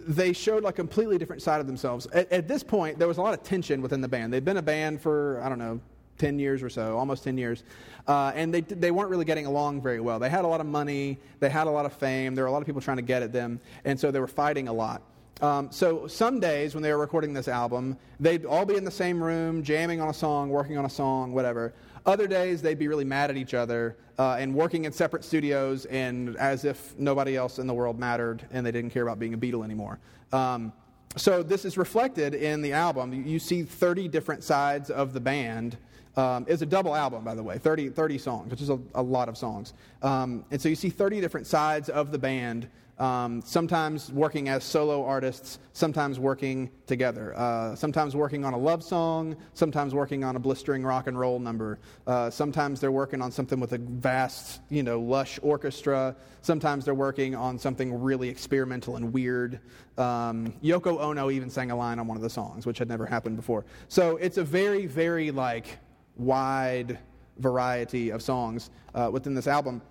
they 0.08 0.34
showed 0.34 0.64
like 0.64 0.76
a 0.76 0.78
completely 0.78 1.18
different 1.18 1.42
side 1.42 1.62
of 1.62 1.68
themselves. 1.68 2.06
At, 2.08 2.32
at, 2.32 2.48
this 2.48 2.64
point, 2.64 3.00
there 3.00 3.08
was 3.08 3.18
a 3.18 3.22
lot 3.22 3.34
of 3.34 3.44
tension 3.44 3.82
within 3.82 4.02
the 4.02 4.08
band. 4.08 4.34
They'd 4.34 4.46
been 4.46 4.58
a 4.58 4.62
band 4.62 5.02
for, 5.02 5.42
I 5.44 5.50
don't 5.50 5.60
know, 5.60 5.80
10 6.18 6.38
years 6.38 6.62
or 6.62 6.70
so, 6.70 6.98
almost 6.98 7.24
10 7.24 7.38
years. 7.38 7.64
Uh, 8.08 8.32
and 8.36 8.54
they, 8.54 8.62
they 8.62 8.92
weren't 8.92 9.10
really 9.10 9.26
getting 9.26 9.46
along 9.46 9.82
very 9.82 10.00
well. 10.00 10.20
They 10.20 10.30
had 10.30 10.46
a 10.46 10.48
lot 10.48 10.62
of 10.62 10.68
money, 10.68 11.18
they 11.40 11.50
had 11.50 11.68
a 11.68 11.72
lot 11.72 11.86
of 11.86 11.94
fame, 11.94 12.36
there 12.36 12.44
were 12.44 12.50
a 12.50 12.52
lot 12.52 12.62
of 12.62 12.66
people 12.66 12.82
trying 12.82 12.98
to 12.98 13.04
get 13.04 13.24
at 13.24 13.32
them, 13.32 13.60
and 13.86 14.00
so 14.00 14.12
they 14.12 14.20
were 14.20 14.28
fighting 14.28 14.68
a 14.68 14.74
lot. 14.74 15.02
Um, 15.44 15.70
so 15.74 16.08
some 16.08 16.40
days 16.40 16.74
when 16.74 16.82
they 16.82 16.92
were 16.94 16.98
recording 16.98 17.34
this 17.34 17.50
album, 17.50 17.98
they'd 18.18 18.46
all 18.46 18.66
be 18.66 18.78
in 18.78 18.86
the 18.86 18.92
same 18.92 19.22
room, 19.22 19.62
jamming 19.62 20.00
on 20.00 20.08
a 20.08 20.14
song, 20.14 20.50
working 20.50 20.78
on 20.78 20.86
a 20.86 20.90
song, 20.90 21.34
whatever. 21.34 21.74
Other 22.06 22.28
days 22.28 22.62
they'd 22.62 22.80
be 22.80 22.88
really 22.88 23.04
mad 23.04 23.30
at 23.30 23.36
each 23.36 23.54
other 23.54 23.98
uh, 24.18 24.38
and 24.40 24.56
working 24.56 24.86
in 24.86 24.94
separate 24.94 25.26
studios, 25.26 25.84
and 25.86 26.38
as 26.38 26.64
if 26.64 26.98
nobody 26.98 27.36
else 27.36 27.60
in 27.60 27.68
the 27.68 27.74
world 27.74 28.00
mattered 28.00 28.48
and 28.52 28.66
they 28.66 28.72
didn't 28.72 28.92
care 28.92 29.04
about 29.04 29.20
being 29.20 29.34
a 29.34 29.38
Beatle 29.38 29.66
anymore. 29.66 30.00
Um, 30.32 30.72
so 31.18 31.44
this 31.44 31.66
is 31.66 31.78
reflected 31.78 32.36
in 32.36 32.62
the 32.62 32.72
album. 32.72 33.28
You 33.28 33.38
see 33.38 33.64
30 33.64 34.08
different 34.08 34.46
sides 34.46 34.90
of 34.90 35.12
the 35.12 35.20
band. 35.20 35.76
Um, 36.16 36.46
it's 36.48 36.62
a 36.62 36.66
double 36.66 36.96
album, 36.96 37.26
by 37.26 37.36
the 37.36 37.44
way, 37.44 37.58
30, 37.58 37.90
30 37.90 38.18
songs, 38.18 38.50
which 38.50 38.62
is 38.62 38.70
a, 38.70 38.80
a 38.96 39.04
lot 39.04 39.28
of 39.28 39.38
songs. 39.38 39.74
Um, 40.04 40.46
and 40.52 40.62
so 40.62 40.70
you 40.70 40.76
see 40.76 40.90
30 40.90 41.20
different 41.20 41.48
sides 41.48 41.90
of 41.90 42.12
the 42.12 42.18
band 42.18 42.70
um, 43.00 43.42
sometimes 43.42 44.12
working 44.12 44.50
as 44.50 44.64
solo 44.64 45.04
artists, 45.04 45.60
sometimes 45.74 46.20
working 46.20 46.70
together. 46.86 47.36
Uh, 47.36 47.76
sometimes 47.76 48.16
working 48.16 48.46
on 48.46 48.54
a 48.54 48.58
love 48.58 48.84
song, 48.84 49.36
sometimes 49.54 49.94
working 49.94 50.24
on 50.24 50.36
a 50.36 50.40
blistering 50.40 50.84
rock 50.84 51.08
and 51.08 51.20
roll 51.20 51.40
number. 51.40 51.80
Uh, 52.06 52.30
sometimes 52.30 52.80
they're 52.80 52.92
working 52.92 53.22
on 53.22 53.32
something 53.32 53.60
with 53.60 53.74
a 53.74 53.78
vast, 53.78 54.62
you 54.70 54.84
know, 54.84 55.00
lush 55.00 55.40
orchestra. 55.42 56.16
Sometimes 56.42 56.86
they're 56.86 56.94
working 56.94 57.36
on 57.36 57.58
something 57.58 58.02
really 58.02 58.30
experimental 58.30 58.96
and 58.96 59.12
weird. 59.12 59.60
Um, 59.98 60.54
Yoko 60.64 61.00
Ono 61.00 61.32
even 61.32 61.50
sang 61.50 61.72
a 61.72 61.76
line 61.76 62.00
on 62.00 62.08
one 62.08 62.18
of 62.18 62.24
the 62.24 62.30
songs, 62.30 62.66
which 62.66 62.78
had 62.78 62.88
never 62.88 63.06
happened 63.06 63.38
before. 63.38 63.66
So 63.88 64.18
it's 64.18 64.38
a 64.38 64.44
very, 64.44 64.86
very 64.86 65.32
like 65.32 65.80
wide 66.16 67.00
variety 67.40 68.12
of 68.12 68.22
songs 68.22 68.70
uh, 68.94 69.10
within 69.12 69.34
this 69.34 69.48
album. 69.48 69.82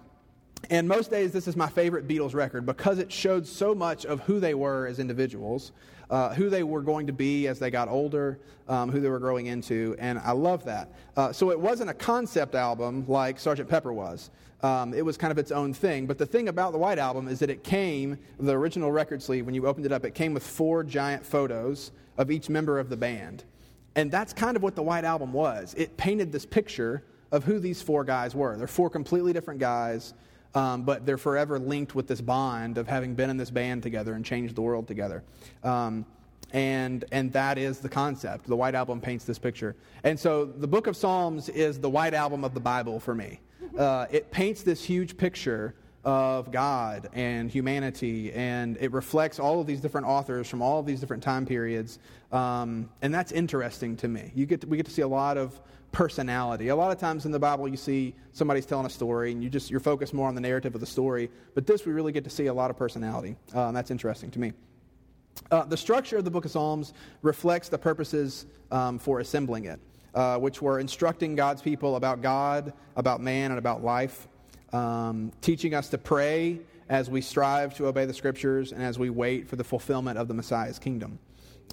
And 0.70 0.88
most 0.88 1.10
days, 1.10 1.32
this 1.32 1.48
is 1.48 1.56
my 1.56 1.68
favorite 1.68 2.06
Beatles 2.06 2.34
record 2.34 2.66
because 2.66 2.98
it 2.98 3.10
showed 3.10 3.46
so 3.46 3.74
much 3.74 4.06
of 4.06 4.20
who 4.20 4.40
they 4.40 4.54
were 4.54 4.86
as 4.86 4.98
individuals, 4.98 5.72
uh, 6.10 6.32
who 6.34 6.48
they 6.48 6.62
were 6.62 6.82
going 6.82 7.06
to 7.08 7.12
be 7.12 7.48
as 7.48 7.58
they 7.58 7.70
got 7.70 7.88
older, 7.88 8.38
um, 8.68 8.90
who 8.90 9.00
they 9.00 9.08
were 9.08 9.18
growing 9.18 9.46
into, 9.46 9.96
and 9.98 10.18
I 10.20 10.32
love 10.32 10.64
that. 10.64 10.92
Uh, 11.16 11.32
so 11.32 11.50
it 11.50 11.58
wasn't 11.58 11.90
a 11.90 11.94
concept 11.94 12.54
album 12.54 13.04
like 13.08 13.38
Sgt. 13.38 13.68
Pepper 13.68 13.92
was. 13.92 14.30
Um, 14.62 14.94
it 14.94 15.04
was 15.04 15.16
kind 15.16 15.32
of 15.32 15.38
its 15.38 15.50
own 15.50 15.74
thing. 15.74 16.06
But 16.06 16.18
the 16.18 16.26
thing 16.26 16.48
about 16.48 16.70
the 16.70 16.78
White 16.78 16.98
Album 16.98 17.26
is 17.26 17.40
that 17.40 17.50
it 17.50 17.64
came, 17.64 18.16
the 18.38 18.52
original 18.52 18.92
record 18.92 19.20
sleeve, 19.20 19.44
when 19.44 19.56
you 19.56 19.66
opened 19.66 19.86
it 19.86 19.92
up, 19.92 20.04
it 20.04 20.14
came 20.14 20.32
with 20.32 20.46
four 20.46 20.84
giant 20.84 21.26
photos 21.26 21.90
of 22.16 22.30
each 22.30 22.48
member 22.48 22.78
of 22.78 22.88
the 22.88 22.96
band. 22.96 23.42
And 23.96 24.10
that's 24.10 24.32
kind 24.32 24.56
of 24.56 24.62
what 24.62 24.76
the 24.76 24.82
White 24.82 25.04
Album 25.04 25.32
was. 25.32 25.74
It 25.76 25.96
painted 25.96 26.30
this 26.30 26.46
picture 26.46 27.02
of 27.32 27.42
who 27.42 27.58
these 27.58 27.82
four 27.82 28.04
guys 28.04 28.34
were. 28.34 28.56
They're 28.56 28.68
four 28.68 28.88
completely 28.88 29.32
different 29.32 29.58
guys 29.58 30.14
um, 30.54 30.82
but 30.82 31.06
they're 31.06 31.18
forever 31.18 31.58
linked 31.58 31.94
with 31.94 32.06
this 32.06 32.20
bond 32.20 32.78
of 32.78 32.86
having 32.88 33.14
been 33.14 33.30
in 33.30 33.36
this 33.36 33.50
band 33.50 33.82
together 33.82 34.14
and 34.14 34.24
changed 34.24 34.54
the 34.54 34.62
world 34.62 34.86
together. 34.86 35.22
Um, 35.64 36.04
and, 36.52 37.04
and 37.12 37.32
that 37.32 37.56
is 37.56 37.78
the 37.78 37.88
concept. 37.88 38.46
The 38.46 38.56
White 38.56 38.74
Album 38.74 39.00
paints 39.00 39.24
this 39.24 39.38
picture. 39.38 39.74
And 40.04 40.18
so 40.18 40.44
the 40.44 40.66
book 40.66 40.86
of 40.86 40.96
Psalms 40.96 41.48
is 41.48 41.80
the 41.80 41.88
White 41.88 42.14
Album 42.14 42.44
of 42.44 42.52
the 42.52 42.60
Bible 42.60 43.00
for 43.00 43.14
me. 43.14 43.40
Uh, 43.78 44.06
it 44.10 44.30
paints 44.30 44.62
this 44.62 44.84
huge 44.84 45.16
picture 45.16 45.74
of 46.04 46.50
God 46.50 47.08
and 47.12 47.50
humanity, 47.50 48.32
and 48.32 48.76
it 48.80 48.92
reflects 48.92 49.38
all 49.38 49.60
of 49.60 49.66
these 49.66 49.80
different 49.80 50.06
authors 50.06 50.48
from 50.48 50.60
all 50.60 50.80
of 50.80 50.84
these 50.84 51.00
different 51.00 51.22
time 51.22 51.46
periods. 51.46 52.00
Um, 52.32 52.90
and 53.02 53.14
that's 53.14 53.32
interesting 53.32 53.96
to 53.98 54.08
me. 54.08 54.32
You 54.34 54.44
get 54.44 54.62
to, 54.62 54.66
we 54.66 54.76
get 54.76 54.86
to 54.86 54.92
see 54.92 55.02
a 55.02 55.08
lot 55.08 55.38
of 55.38 55.60
personality. 55.92 56.68
A 56.68 56.76
lot 56.76 56.90
of 56.90 56.98
times 56.98 57.26
in 57.26 57.32
the 57.32 57.38
Bible, 57.38 57.68
you 57.68 57.76
see 57.76 58.14
somebody's 58.32 58.66
telling 58.66 58.86
a 58.86 58.90
story, 58.90 59.30
and 59.30 59.42
you 59.42 59.50
just 59.50 59.70
you're 59.70 59.80
focused 59.80 60.14
more 60.14 60.26
on 60.26 60.34
the 60.34 60.40
narrative 60.40 60.74
of 60.74 60.80
the 60.80 60.86
story. 60.86 61.30
But 61.54 61.66
this, 61.66 61.86
we 61.86 61.92
really 61.92 62.12
get 62.12 62.24
to 62.24 62.30
see 62.30 62.46
a 62.46 62.54
lot 62.54 62.70
of 62.70 62.76
personality, 62.76 63.36
uh, 63.54 63.68
and 63.68 63.76
that's 63.76 63.90
interesting 63.90 64.30
to 64.32 64.40
me. 64.40 64.52
Uh, 65.50 65.64
the 65.64 65.76
structure 65.76 66.16
of 66.16 66.24
the 66.24 66.30
Book 66.30 66.44
of 66.44 66.50
Psalms 66.50 66.92
reflects 67.22 67.68
the 67.68 67.78
purposes 67.78 68.46
um, 68.70 68.98
for 68.98 69.20
assembling 69.20 69.66
it, 69.66 69.80
uh, 70.14 70.38
which 70.38 70.62
were 70.62 70.80
instructing 70.80 71.34
God's 71.34 71.62
people 71.62 71.96
about 71.96 72.22
God, 72.22 72.72
about 72.96 73.20
man, 73.20 73.50
and 73.50 73.58
about 73.58 73.84
life, 73.84 74.28
um, 74.72 75.30
teaching 75.40 75.74
us 75.74 75.88
to 75.90 75.98
pray 75.98 76.60
as 76.88 77.08
we 77.08 77.20
strive 77.20 77.74
to 77.76 77.86
obey 77.86 78.04
the 78.04 78.14
Scriptures 78.14 78.72
and 78.72 78.82
as 78.82 78.98
we 78.98 79.10
wait 79.10 79.48
for 79.48 79.56
the 79.56 79.64
fulfillment 79.64 80.18
of 80.18 80.28
the 80.28 80.34
Messiah's 80.34 80.78
kingdom. 80.78 81.18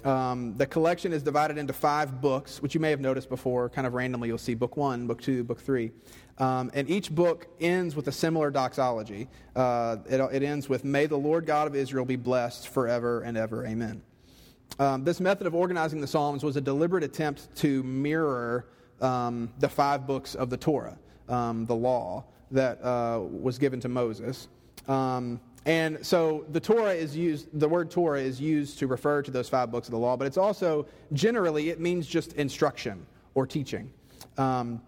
Um, 0.04 0.56
the 0.56 0.66
collection 0.66 1.12
is 1.12 1.22
divided 1.22 1.58
into 1.58 1.72
five 1.72 2.20
books, 2.20 2.62
which 2.62 2.74
you 2.74 2.80
may 2.80 2.90
have 2.90 3.00
noticed 3.00 3.28
before, 3.28 3.68
kind 3.68 3.86
of 3.86 3.94
randomly. 3.94 4.28
You'll 4.28 4.38
see 4.38 4.54
book 4.54 4.76
one, 4.76 5.06
book 5.06 5.20
two, 5.20 5.44
book 5.44 5.60
three. 5.60 5.92
Um, 6.38 6.70
and 6.72 6.88
each 6.88 7.14
book 7.14 7.48
ends 7.60 7.94
with 7.94 8.08
a 8.08 8.12
similar 8.12 8.50
doxology. 8.50 9.28
Uh, 9.54 9.98
it, 10.08 10.20
it, 10.32 10.42
ends 10.42 10.68
with, 10.68 10.84
May 10.84 11.06
the 11.06 11.18
Lord 11.18 11.44
God 11.44 11.66
of 11.66 11.76
Israel 11.76 12.06
be 12.06 12.16
blessed 12.16 12.68
forever 12.68 13.20
and 13.20 13.36
ever. 13.36 13.66
Amen. 13.66 14.00
Um, 14.78 15.04
this 15.04 15.20
method 15.20 15.46
of 15.46 15.54
organizing 15.54 16.00
the 16.00 16.06
Psalms 16.06 16.42
was 16.42 16.56
a 16.56 16.60
deliberate 16.60 17.04
attempt 17.04 17.54
to 17.56 17.82
mirror 17.82 18.66
um, 19.02 19.50
the 19.58 19.68
five 19.68 20.06
books 20.06 20.34
of 20.34 20.48
the 20.48 20.56
Torah, 20.56 20.96
um, 21.28 21.66
the 21.66 21.74
law 21.74 22.24
that 22.50 22.82
uh, 22.82 23.20
was 23.20 23.58
given 23.58 23.80
to 23.80 23.88
Moses. 23.88 24.48
Um, 24.88 25.40
and 25.66 26.04
so 26.04 26.44
the 26.50 26.60
Torah 26.60 26.94
is 26.94 27.16
used, 27.16 27.48
the 27.58 27.68
word 27.68 27.90
Torah 27.90 28.20
is 28.20 28.40
used 28.40 28.78
to 28.78 28.86
refer 28.86 29.22
to 29.22 29.30
those 29.30 29.48
five 29.48 29.70
books 29.70 29.88
of 29.88 29.92
the 29.92 29.98
law, 29.98 30.16
but 30.16 30.26
it's 30.26 30.38
also 30.38 30.86
generally, 31.12 31.70
it 31.70 31.80
means 31.80 32.06
just 32.06 32.32
instruction 32.34 33.06
or 33.34 33.46
teaching. 33.46 33.90
Um, 34.38 34.80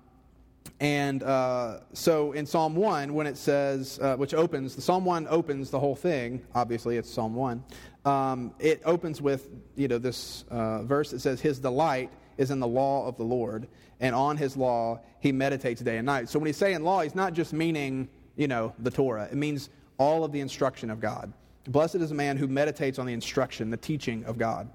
and 0.81 1.23
uh, 1.23 1.81
so 1.93 2.33
in 2.33 2.47
Psalm 2.47 2.75
1, 2.75 3.13
when 3.15 3.27
it 3.27 3.37
says, 3.37 3.99
uh, 4.03 4.17
which 4.17 4.35
opens, 4.35 4.75
the 4.75 4.83
Psalm 4.83 5.05
1 5.05 5.27
opens 5.29 5.71
the 5.71 5.79
whole 5.79 5.95
thing, 5.95 6.43
obviously 6.55 6.97
it's 6.97 7.11
Psalm 7.11 7.35
1. 7.35 7.63
Um, 8.05 8.55
it 8.59 8.83
opens 8.85 9.23
with, 9.23 9.49
you 9.77 9.89
know, 9.89 9.99
this 9.99 10.45
uh, 10.51 10.83
verse 10.83 11.11
that 11.11 11.21
says, 11.21 11.41
His 11.41 11.59
delight 11.59 12.11
is 12.37 12.51
in 12.51 12.59
the 12.59 12.67
law 12.67 13.07
of 13.07 13.17
the 13.17 13.23
Lord, 13.23 13.69
and 14.01 14.15
on 14.15 14.37
His 14.37 14.57
law 14.57 15.01
he 15.21 15.31
meditates 15.31 15.81
day 15.83 15.99
and 15.99 16.07
night. 16.07 16.29
So 16.29 16.39
when 16.39 16.47
he's 16.47 16.57
saying 16.57 16.83
law, 16.83 17.03
he's 17.03 17.15
not 17.15 17.33
just 17.33 17.53
meaning, 17.53 18.09
you 18.35 18.49
know, 18.49 18.75
the 18.81 18.91
Torah. 18.91 19.29
It 19.31 19.37
means 19.37 19.71
all 20.03 20.25
of 20.25 20.33
the 20.33 20.41
instruction 20.41 20.91
of 20.91 21.01
God. 21.01 21.33
Blessed 21.69 21.95
is 21.97 22.11
a 22.11 22.15
man 22.15 22.37
who 22.37 22.49
meditates 22.49 22.99
on 22.99 23.07
the 23.07 23.13
instruction, 23.13 23.71
the 23.71 23.77
teaching 23.77 24.25
of 24.25 24.37
God. 24.37 24.69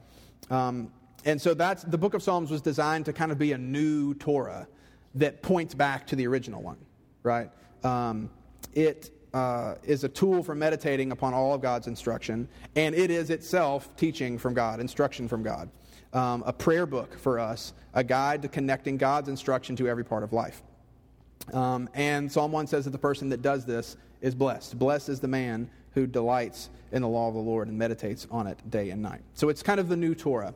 Um, 0.50 0.90
and 1.26 1.42
so 1.42 1.54
that's 1.54 1.84
the 1.84 1.98
book 1.98 2.14
of 2.14 2.24
Psalms 2.24 2.50
was 2.50 2.62
designed 2.62 3.06
to 3.06 3.14
kind 3.14 3.34
of 3.34 3.38
be 3.38 3.52
a 3.52 3.58
new 3.58 4.14
Torah 4.14 4.68
that 5.16 5.42
points 5.42 5.74
back 5.74 6.08
to 6.08 6.16
the 6.16 6.26
original 6.26 6.62
one, 6.62 6.78
right? 7.24 7.50
Um, 7.84 8.30
it 8.74 9.12
uh, 9.34 9.76
is 9.84 10.06
a 10.06 10.10
tool 10.10 10.44
for 10.44 10.56
meditating 10.56 11.12
upon 11.12 11.34
all 11.34 11.54
of 11.54 11.62
God's 11.62 11.88
instruction, 11.88 12.48
and 12.78 12.96
it 12.96 13.12
is 13.12 13.30
itself 13.30 13.94
teaching 13.98 14.38
from 14.38 14.54
God, 14.54 14.80
instruction 14.80 15.28
from 15.28 15.44
God. 15.44 15.70
Um, 16.14 16.42
a 16.46 16.54
prayer 16.54 16.86
book 16.86 17.20
for 17.20 17.38
us, 17.38 17.74
a 17.94 18.04
guide 18.04 18.42
to 18.44 18.48
connecting 18.48 18.96
God's 18.96 19.28
instruction 19.28 19.76
to 19.76 19.90
every 19.90 20.06
part 20.06 20.24
of 20.24 20.32
life. 20.32 20.64
Um, 21.54 21.90
and 21.94 22.32
Psalm 22.32 22.54
1 22.54 22.68
says 22.68 22.86
that 22.86 22.92
the 22.92 22.98
person 22.98 23.28
that 23.30 23.42
does 23.42 23.66
this 23.66 23.98
is 24.22 24.36
blessed. 24.36 24.78
Blessed 24.78 25.10
is 25.10 25.20
the 25.20 25.28
man 25.28 25.70
who 25.94 26.08
delights 26.08 26.70
in 26.92 27.02
the 27.02 27.08
law 27.08 27.28
of 27.28 27.34
the 27.34 27.40
Lord 27.40 27.68
and 27.68 27.78
meditates 27.78 28.28
on 28.32 28.48
it 28.48 28.58
day 28.70 28.90
and 28.92 29.02
night. 29.02 29.22
So 29.34 29.50
it's 29.50 29.64
kind 29.64 29.80
of 29.80 29.90
the 29.90 29.98
new 29.98 30.16
Torah. 30.16 30.54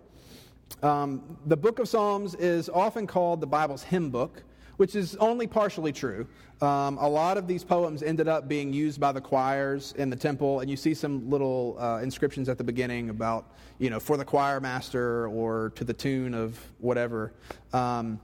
Um, 0.84 1.38
the 1.46 1.58
book 1.58 1.80
of 1.80 1.88
Psalms 1.88 2.36
is 2.36 2.70
often 2.70 3.08
called 3.08 3.42
the 3.42 3.48
Bible's 3.48 3.84
hymn 3.84 4.10
book, 4.10 4.44
which 4.78 4.96
is 4.96 5.16
only 5.18 5.48
partially 5.48 5.92
true. 5.92 6.28
Um, 6.62 6.98
a 7.00 7.08
lot 7.08 7.38
of 7.38 7.48
these 7.48 7.64
poems 7.64 8.04
ended 8.04 8.28
up 8.28 8.48
being 8.48 8.72
used 8.72 9.00
by 9.00 9.12
the 9.12 9.22
choirs 9.22 9.94
in 9.98 10.10
the 10.10 10.16
temple, 10.16 10.60
and 10.60 10.70
you 10.70 10.78
see 10.78 10.94
some 10.94 11.30
little 11.30 11.76
uh, 11.80 12.00
inscriptions 12.02 12.50
at 12.50 12.58
the 12.58 12.64
beginning 12.64 13.10
about, 13.10 13.52
you 13.80 13.90
know, 13.90 14.00
for 14.00 14.18
the 14.18 14.26
choir 14.26 14.60
master 14.60 15.28
or 15.28 15.72
to 15.76 15.84
the 15.84 15.94
tune 15.94 16.34
of 16.34 16.60
whatever. 16.80 17.34
Um, 17.74 18.20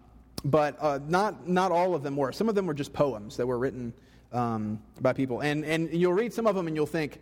but 0.46 0.78
uh, 0.80 1.00
not, 1.08 1.48
not 1.48 1.72
all 1.72 1.96
of 1.96 2.04
them 2.04 2.16
were. 2.16 2.32
Some 2.32 2.48
of 2.48 2.56
them 2.56 2.68
were 2.68 2.76
just 2.76 2.94
poems 2.94 3.38
that 3.38 3.46
were 3.46 3.58
written 3.58 3.94
um, 4.34 4.82
by 5.02 5.14
people. 5.14 5.42
And, 5.42 5.66
and 5.66 5.92
you'll 5.94 6.14
read 6.14 6.34
some 6.34 6.48
of 6.48 6.56
them 6.56 6.68
and 6.68 6.76
you'll 6.76 6.86
think, 6.86 7.20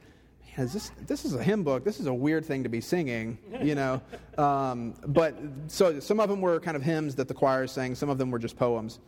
is 0.58 0.72
this, 0.72 0.92
this 1.06 1.26
is 1.26 1.34
a 1.34 1.44
hymn 1.44 1.64
book. 1.64 1.84
This 1.84 2.00
is 2.00 2.08
a 2.08 2.14
weird 2.14 2.46
thing 2.46 2.64
to 2.64 2.70
be 2.70 2.82
singing, 2.82 3.38
you 3.62 3.76
know. 3.76 4.02
Um, 4.38 4.96
but 5.08 5.34
so 5.68 6.02
some 6.02 6.20
of 6.20 6.28
them 6.28 6.42
were 6.42 6.60
kind 6.60 6.76
of 6.76 6.84
hymns 6.84 7.16
that 7.16 7.30
the 7.30 7.34
choir 7.34 7.68
sang. 7.68 7.96
Some 7.96 8.10
of 8.10 8.18
them 8.18 8.32
were 8.32 8.38
just 8.38 8.58
poems. 8.58 9.00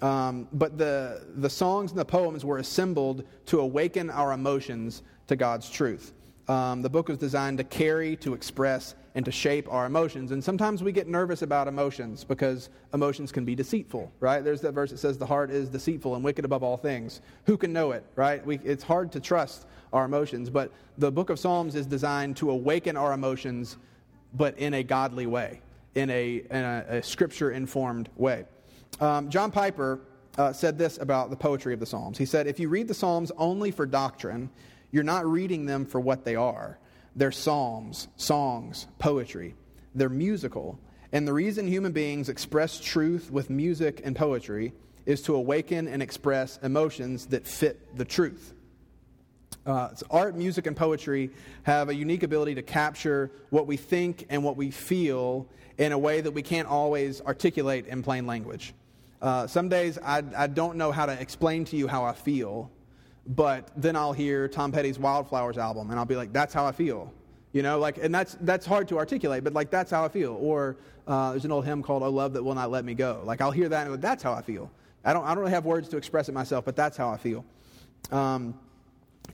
Um, 0.00 0.48
but 0.54 0.78
the, 0.78 1.26
the 1.36 1.50
songs 1.50 1.90
and 1.90 2.00
the 2.00 2.04
poems 2.06 2.46
were 2.46 2.56
assembled 2.56 3.24
to 3.44 3.60
awaken 3.60 4.08
our 4.08 4.32
emotions 4.32 5.02
to 5.26 5.36
God's 5.36 5.68
truth. 5.68 6.14
Um, 6.50 6.82
the 6.82 6.90
book 6.90 7.06
was 7.06 7.16
designed 7.16 7.58
to 7.58 7.64
carry, 7.64 8.16
to 8.16 8.34
express, 8.34 8.96
and 9.14 9.24
to 9.24 9.30
shape 9.30 9.72
our 9.72 9.86
emotions. 9.86 10.32
And 10.32 10.42
sometimes 10.42 10.82
we 10.82 10.90
get 10.90 11.06
nervous 11.06 11.42
about 11.42 11.68
emotions 11.68 12.24
because 12.24 12.70
emotions 12.92 13.30
can 13.30 13.44
be 13.44 13.54
deceitful, 13.54 14.10
right? 14.18 14.42
There's 14.42 14.60
that 14.62 14.72
verse 14.72 14.90
that 14.90 14.98
says, 14.98 15.16
The 15.16 15.26
heart 15.26 15.52
is 15.52 15.68
deceitful 15.68 16.16
and 16.16 16.24
wicked 16.24 16.44
above 16.44 16.64
all 16.64 16.76
things. 16.76 17.20
Who 17.46 17.56
can 17.56 17.72
know 17.72 17.92
it, 17.92 18.04
right? 18.16 18.44
We, 18.44 18.58
it's 18.64 18.82
hard 18.82 19.12
to 19.12 19.20
trust 19.20 19.66
our 19.92 20.04
emotions, 20.04 20.50
but 20.50 20.72
the 20.98 21.12
book 21.12 21.30
of 21.30 21.38
Psalms 21.38 21.76
is 21.76 21.86
designed 21.86 22.36
to 22.38 22.50
awaken 22.50 22.96
our 22.96 23.12
emotions, 23.12 23.76
but 24.34 24.58
in 24.58 24.74
a 24.74 24.82
godly 24.82 25.26
way, 25.26 25.60
in 25.94 26.10
a, 26.10 26.42
in 26.50 26.64
a, 26.64 26.84
a 26.88 27.02
scripture 27.04 27.52
informed 27.52 28.08
way. 28.16 28.44
Um, 29.00 29.30
John 29.30 29.52
Piper 29.52 30.00
uh, 30.36 30.52
said 30.52 30.78
this 30.78 30.98
about 30.98 31.30
the 31.30 31.36
poetry 31.36 31.74
of 31.74 31.78
the 31.78 31.86
Psalms. 31.86 32.18
He 32.18 32.26
said, 32.26 32.48
If 32.48 32.58
you 32.58 32.68
read 32.68 32.88
the 32.88 32.94
Psalms 32.94 33.30
only 33.36 33.70
for 33.70 33.86
doctrine, 33.86 34.50
you're 34.90 35.04
not 35.04 35.26
reading 35.26 35.66
them 35.66 35.86
for 35.86 36.00
what 36.00 36.24
they 36.24 36.36
are. 36.36 36.78
They're 37.16 37.32
psalms, 37.32 38.08
songs, 38.16 38.86
poetry. 38.98 39.54
They're 39.94 40.08
musical. 40.08 40.78
And 41.12 41.26
the 41.26 41.32
reason 41.32 41.66
human 41.66 41.92
beings 41.92 42.28
express 42.28 42.78
truth 42.78 43.30
with 43.30 43.50
music 43.50 44.00
and 44.04 44.14
poetry 44.14 44.72
is 45.06 45.22
to 45.22 45.34
awaken 45.34 45.88
and 45.88 46.02
express 46.02 46.58
emotions 46.62 47.26
that 47.26 47.46
fit 47.46 47.96
the 47.96 48.04
truth. 48.04 48.54
Uh, 49.66 49.94
so 49.94 50.06
art, 50.10 50.36
music, 50.36 50.66
and 50.66 50.76
poetry 50.76 51.30
have 51.64 51.88
a 51.88 51.94
unique 51.94 52.22
ability 52.22 52.54
to 52.54 52.62
capture 52.62 53.30
what 53.50 53.66
we 53.66 53.76
think 53.76 54.26
and 54.30 54.42
what 54.42 54.56
we 54.56 54.70
feel 54.70 55.46
in 55.78 55.92
a 55.92 55.98
way 55.98 56.20
that 56.20 56.30
we 56.30 56.42
can't 56.42 56.68
always 56.68 57.20
articulate 57.22 57.86
in 57.86 58.02
plain 58.02 58.26
language. 58.26 58.72
Uh, 59.20 59.46
some 59.46 59.68
days 59.68 59.98
I, 59.98 60.22
I 60.36 60.46
don't 60.46 60.76
know 60.76 60.92
how 60.92 61.06
to 61.06 61.12
explain 61.12 61.64
to 61.66 61.76
you 61.76 61.88
how 61.88 62.04
I 62.04 62.12
feel, 62.12 62.70
but 63.26 63.70
then 63.76 63.96
I'll 63.96 64.12
hear 64.12 64.48
Tom 64.48 64.72
Petty's 64.72 64.98
Wildflowers 64.98 65.58
album, 65.58 65.90
and 65.90 65.98
I'll 65.98 66.04
be 66.06 66.16
like, 66.16 66.32
that's 66.32 66.54
how 66.54 66.66
I 66.66 66.72
feel. 66.72 67.12
You 67.52 67.62
know, 67.62 67.78
like, 67.78 67.98
and 67.98 68.14
that's, 68.14 68.36
that's 68.42 68.64
hard 68.64 68.88
to 68.88 68.98
articulate, 68.98 69.42
but 69.42 69.52
like, 69.52 69.70
that's 69.70 69.90
how 69.90 70.04
I 70.04 70.08
feel. 70.08 70.36
Or 70.40 70.76
uh, 71.06 71.32
there's 71.32 71.44
an 71.44 71.52
old 71.52 71.64
hymn 71.64 71.82
called, 71.82 72.02
Oh 72.02 72.10
Love 72.10 72.32
That 72.34 72.42
Will 72.44 72.54
Not 72.54 72.70
Let 72.70 72.84
Me 72.84 72.94
Go. 72.94 73.22
Like, 73.24 73.40
I'll 73.40 73.50
hear 73.50 73.68
that 73.68 73.86
and 73.86 73.96
go, 73.96 74.00
that's 74.00 74.22
how 74.22 74.32
I 74.32 74.42
feel. 74.42 74.70
I 75.04 75.12
don't, 75.12 75.24
I 75.24 75.28
don't 75.30 75.38
really 75.38 75.50
have 75.50 75.64
words 75.64 75.88
to 75.88 75.96
express 75.96 76.28
it 76.28 76.32
myself, 76.32 76.64
but 76.64 76.76
that's 76.76 76.96
how 76.96 77.10
I 77.10 77.16
feel. 77.16 77.44
Um, 78.12 78.58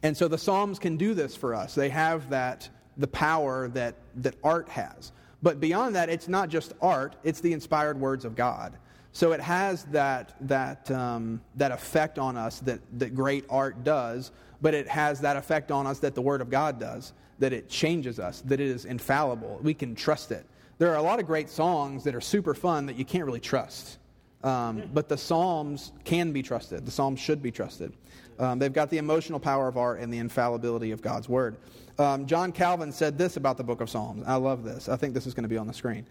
and 0.02 0.16
so 0.16 0.28
the 0.28 0.38
Psalms 0.38 0.78
can 0.78 0.96
do 0.96 1.14
this 1.14 1.36
for 1.36 1.54
us. 1.54 1.74
They 1.74 1.88
have 1.90 2.30
that, 2.30 2.68
the 2.96 3.08
power 3.08 3.68
that, 3.68 3.96
that 4.16 4.36
art 4.42 4.68
has. 4.68 5.12
But 5.42 5.60
beyond 5.60 5.94
that, 5.96 6.08
it's 6.08 6.28
not 6.28 6.48
just 6.48 6.72
art, 6.80 7.16
it's 7.22 7.40
the 7.40 7.52
inspired 7.52 8.00
words 8.00 8.24
of 8.24 8.34
God. 8.34 8.76
So 9.16 9.32
it 9.32 9.40
has 9.40 9.84
that, 9.84 10.34
that, 10.42 10.90
um, 10.90 11.40
that 11.54 11.72
effect 11.72 12.18
on 12.18 12.36
us 12.36 12.58
that, 12.60 12.80
that 12.98 13.14
great 13.14 13.46
art 13.48 13.82
does, 13.82 14.30
but 14.60 14.74
it 14.74 14.86
has 14.88 15.22
that 15.22 15.38
effect 15.38 15.70
on 15.70 15.86
us 15.86 16.00
that 16.00 16.14
the 16.14 16.20
Word 16.20 16.42
of 16.42 16.50
God 16.50 16.78
does, 16.78 17.14
that 17.38 17.54
it 17.54 17.70
changes 17.70 18.20
us, 18.20 18.42
that 18.42 18.60
it 18.60 18.66
is 18.66 18.84
infallible. 18.84 19.58
We 19.62 19.72
can 19.72 19.94
trust 19.94 20.32
it. 20.32 20.44
There 20.76 20.90
are 20.90 20.96
a 20.96 21.02
lot 21.02 21.18
of 21.18 21.24
great 21.24 21.48
songs 21.48 22.04
that 22.04 22.14
are 22.14 22.20
super 22.20 22.52
fun 22.52 22.84
that 22.84 22.96
you 22.96 23.06
can't 23.06 23.24
really 23.24 23.40
trust. 23.40 23.96
Um, 24.44 24.82
but 24.92 25.08
the 25.08 25.16
Psalms 25.16 25.92
can 26.04 26.30
be 26.30 26.42
trusted. 26.42 26.84
The 26.84 26.92
Psalms 26.92 27.18
should 27.18 27.42
be 27.42 27.50
trusted. 27.50 27.94
Um, 28.38 28.58
they've 28.58 28.70
got 28.70 28.90
the 28.90 28.98
emotional 28.98 29.40
power 29.40 29.66
of 29.66 29.78
art 29.78 29.98
and 29.98 30.12
the 30.12 30.18
infallibility 30.18 30.90
of 30.90 31.00
God's 31.00 31.26
Word. 31.26 31.56
Um, 31.98 32.26
John 32.26 32.52
Calvin 32.52 32.92
said 32.92 33.16
this 33.16 33.38
about 33.38 33.56
the 33.56 33.64
book 33.64 33.80
of 33.80 33.88
Psalms. 33.88 34.24
I 34.26 34.34
love 34.34 34.62
this. 34.62 34.90
I 34.90 34.96
think 34.96 35.14
this 35.14 35.26
is 35.26 35.32
going 35.32 35.44
to 35.44 35.48
be 35.48 35.56
on 35.56 35.66
the 35.66 35.72
screen. 35.72 36.06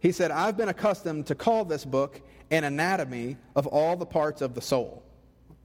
He 0.00 0.12
said, 0.12 0.30
I've 0.30 0.56
been 0.56 0.70
accustomed 0.70 1.26
to 1.26 1.34
call 1.34 1.64
this 1.64 1.84
book 1.84 2.20
an 2.50 2.64
anatomy 2.64 3.36
of 3.54 3.66
all 3.66 3.96
the 3.96 4.06
parts 4.06 4.40
of 4.40 4.54
the 4.54 4.60
soul. 4.60 5.02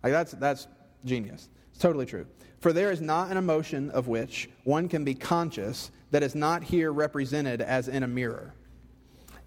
Like 0.04 0.12
that's, 0.12 0.34
that's 0.34 0.68
genius. 1.06 1.50
It's 1.72 1.80
totally 1.80 2.06
true. 2.06 2.28
For 2.60 2.74
there 2.74 2.92
is 2.92 3.02
not 3.02 3.32
an 3.32 3.38
emotion 3.38 3.90
of 3.92 4.08
which 4.08 4.50
one 4.64 4.90
can 4.90 5.04
be 5.04 5.14
conscious 5.14 5.92
that 6.12 6.24
is 6.24 6.36
not 6.36 6.64
here 6.64 6.92
represented 6.92 7.62
as 7.62 7.88
in 7.88 8.04
a 8.04 8.08
mirror. 8.08 8.54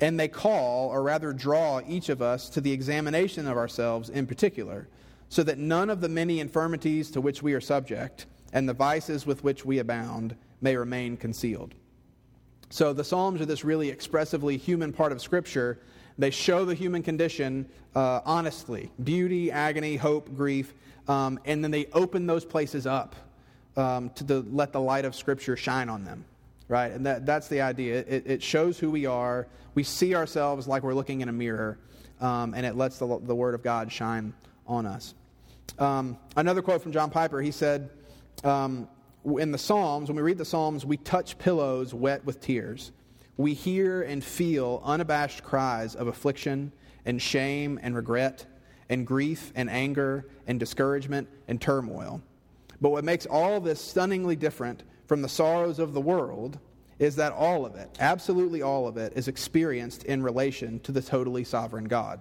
And 0.00 0.18
they 0.18 0.28
call, 0.28 0.88
or 0.90 1.02
rather 1.02 1.32
draw, 1.32 1.80
each 1.86 2.08
of 2.08 2.22
us 2.22 2.48
to 2.50 2.60
the 2.60 2.72
examination 2.72 3.46
of 3.46 3.56
ourselves 3.56 4.08
in 4.08 4.26
particular, 4.26 4.88
so 5.28 5.42
that 5.42 5.58
none 5.58 5.90
of 5.90 6.00
the 6.00 6.08
many 6.08 6.40
infirmities 6.40 7.10
to 7.10 7.20
which 7.20 7.42
we 7.42 7.52
are 7.52 7.60
subject 7.60 8.26
and 8.52 8.68
the 8.68 8.74
vices 8.74 9.26
with 9.26 9.44
which 9.44 9.64
we 9.64 9.78
abound 9.78 10.36
may 10.60 10.76
remain 10.76 11.16
concealed. 11.16 11.74
So 12.70 12.92
the 12.92 13.04
Psalms 13.04 13.40
are 13.40 13.46
this 13.46 13.64
really 13.64 13.88
expressively 13.88 14.56
human 14.56 14.92
part 14.92 15.12
of 15.12 15.22
Scripture 15.22 15.78
They 16.18 16.30
show 16.30 16.64
the 16.64 16.74
human 16.74 17.02
condition 17.02 17.68
uh, 17.94 18.20
honestly 18.24 18.90
beauty, 19.02 19.50
agony, 19.50 19.96
hope, 19.96 20.34
grief, 20.36 20.74
um, 21.06 21.38
and 21.44 21.62
then 21.62 21.70
they 21.70 21.86
open 21.92 22.26
those 22.26 22.44
places 22.44 22.86
up 22.86 23.14
um, 23.76 24.10
to 24.10 24.24
the, 24.24 24.40
let 24.50 24.72
the 24.72 24.80
light 24.80 25.04
of 25.04 25.14
Scripture 25.14 25.56
shine 25.56 25.88
on 25.88 26.04
them. 26.04 26.24
Right? 26.66 26.92
And 26.92 27.06
that, 27.06 27.24
that's 27.24 27.48
the 27.48 27.62
idea. 27.62 28.00
It, 28.00 28.24
it 28.26 28.42
shows 28.42 28.78
who 28.78 28.90
we 28.90 29.06
are. 29.06 29.46
We 29.74 29.84
see 29.84 30.14
ourselves 30.14 30.66
like 30.66 30.82
we're 30.82 30.92
looking 30.92 31.22
in 31.22 31.28
a 31.28 31.32
mirror, 31.32 31.78
um, 32.20 32.52
and 32.52 32.66
it 32.66 32.76
lets 32.76 32.98
the, 32.98 33.06
the 33.22 33.34
Word 33.34 33.54
of 33.54 33.62
God 33.62 33.90
shine 33.90 34.34
on 34.66 34.84
us. 34.84 35.14
Um, 35.78 36.18
another 36.36 36.60
quote 36.60 36.82
from 36.82 36.92
John 36.92 37.08
Piper 37.08 37.40
he 37.40 37.52
said, 37.52 37.88
um, 38.44 38.88
In 39.24 39.52
the 39.52 39.58
Psalms, 39.58 40.08
when 40.08 40.16
we 40.16 40.22
read 40.22 40.38
the 40.38 40.44
Psalms, 40.44 40.86
we 40.86 40.96
touch 40.96 41.38
pillows 41.38 41.92
wet 41.92 42.24
with 42.24 42.40
tears. 42.40 42.92
We 43.36 43.54
hear 43.54 44.02
and 44.02 44.22
feel 44.22 44.82
unabashed 44.84 45.42
cries 45.42 45.94
of 45.94 46.06
affliction 46.06 46.72
and 47.04 47.20
shame 47.20 47.78
and 47.82 47.94
regret 47.94 48.46
and 48.88 49.06
grief 49.06 49.52
and 49.54 49.68
anger 49.68 50.26
and 50.46 50.58
discouragement 50.58 51.28
and 51.46 51.60
turmoil. 51.60 52.22
But 52.80 52.90
what 52.90 53.04
makes 53.04 53.26
all 53.26 53.60
this 53.60 53.80
stunningly 53.80 54.36
different 54.36 54.82
from 55.06 55.22
the 55.22 55.28
sorrows 55.28 55.78
of 55.78 55.92
the 55.92 56.00
world 56.00 56.58
is 56.98 57.16
that 57.16 57.32
all 57.32 57.64
of 57.64 57.76
it, 57.76 57.96
absolutely 58.00 58.62
all 58.62 58.88
of 58.88 58.96
it, 58.96 59.12
is 59.14 59.28
experienced 59.28 60.04
in 60.04 60.22
relation 60.22 60.80
to 60.80 60.92
the 60.92 61.02
totally 61.02 61.44
sovereign 61.44 61.84
God. 61.84 62.20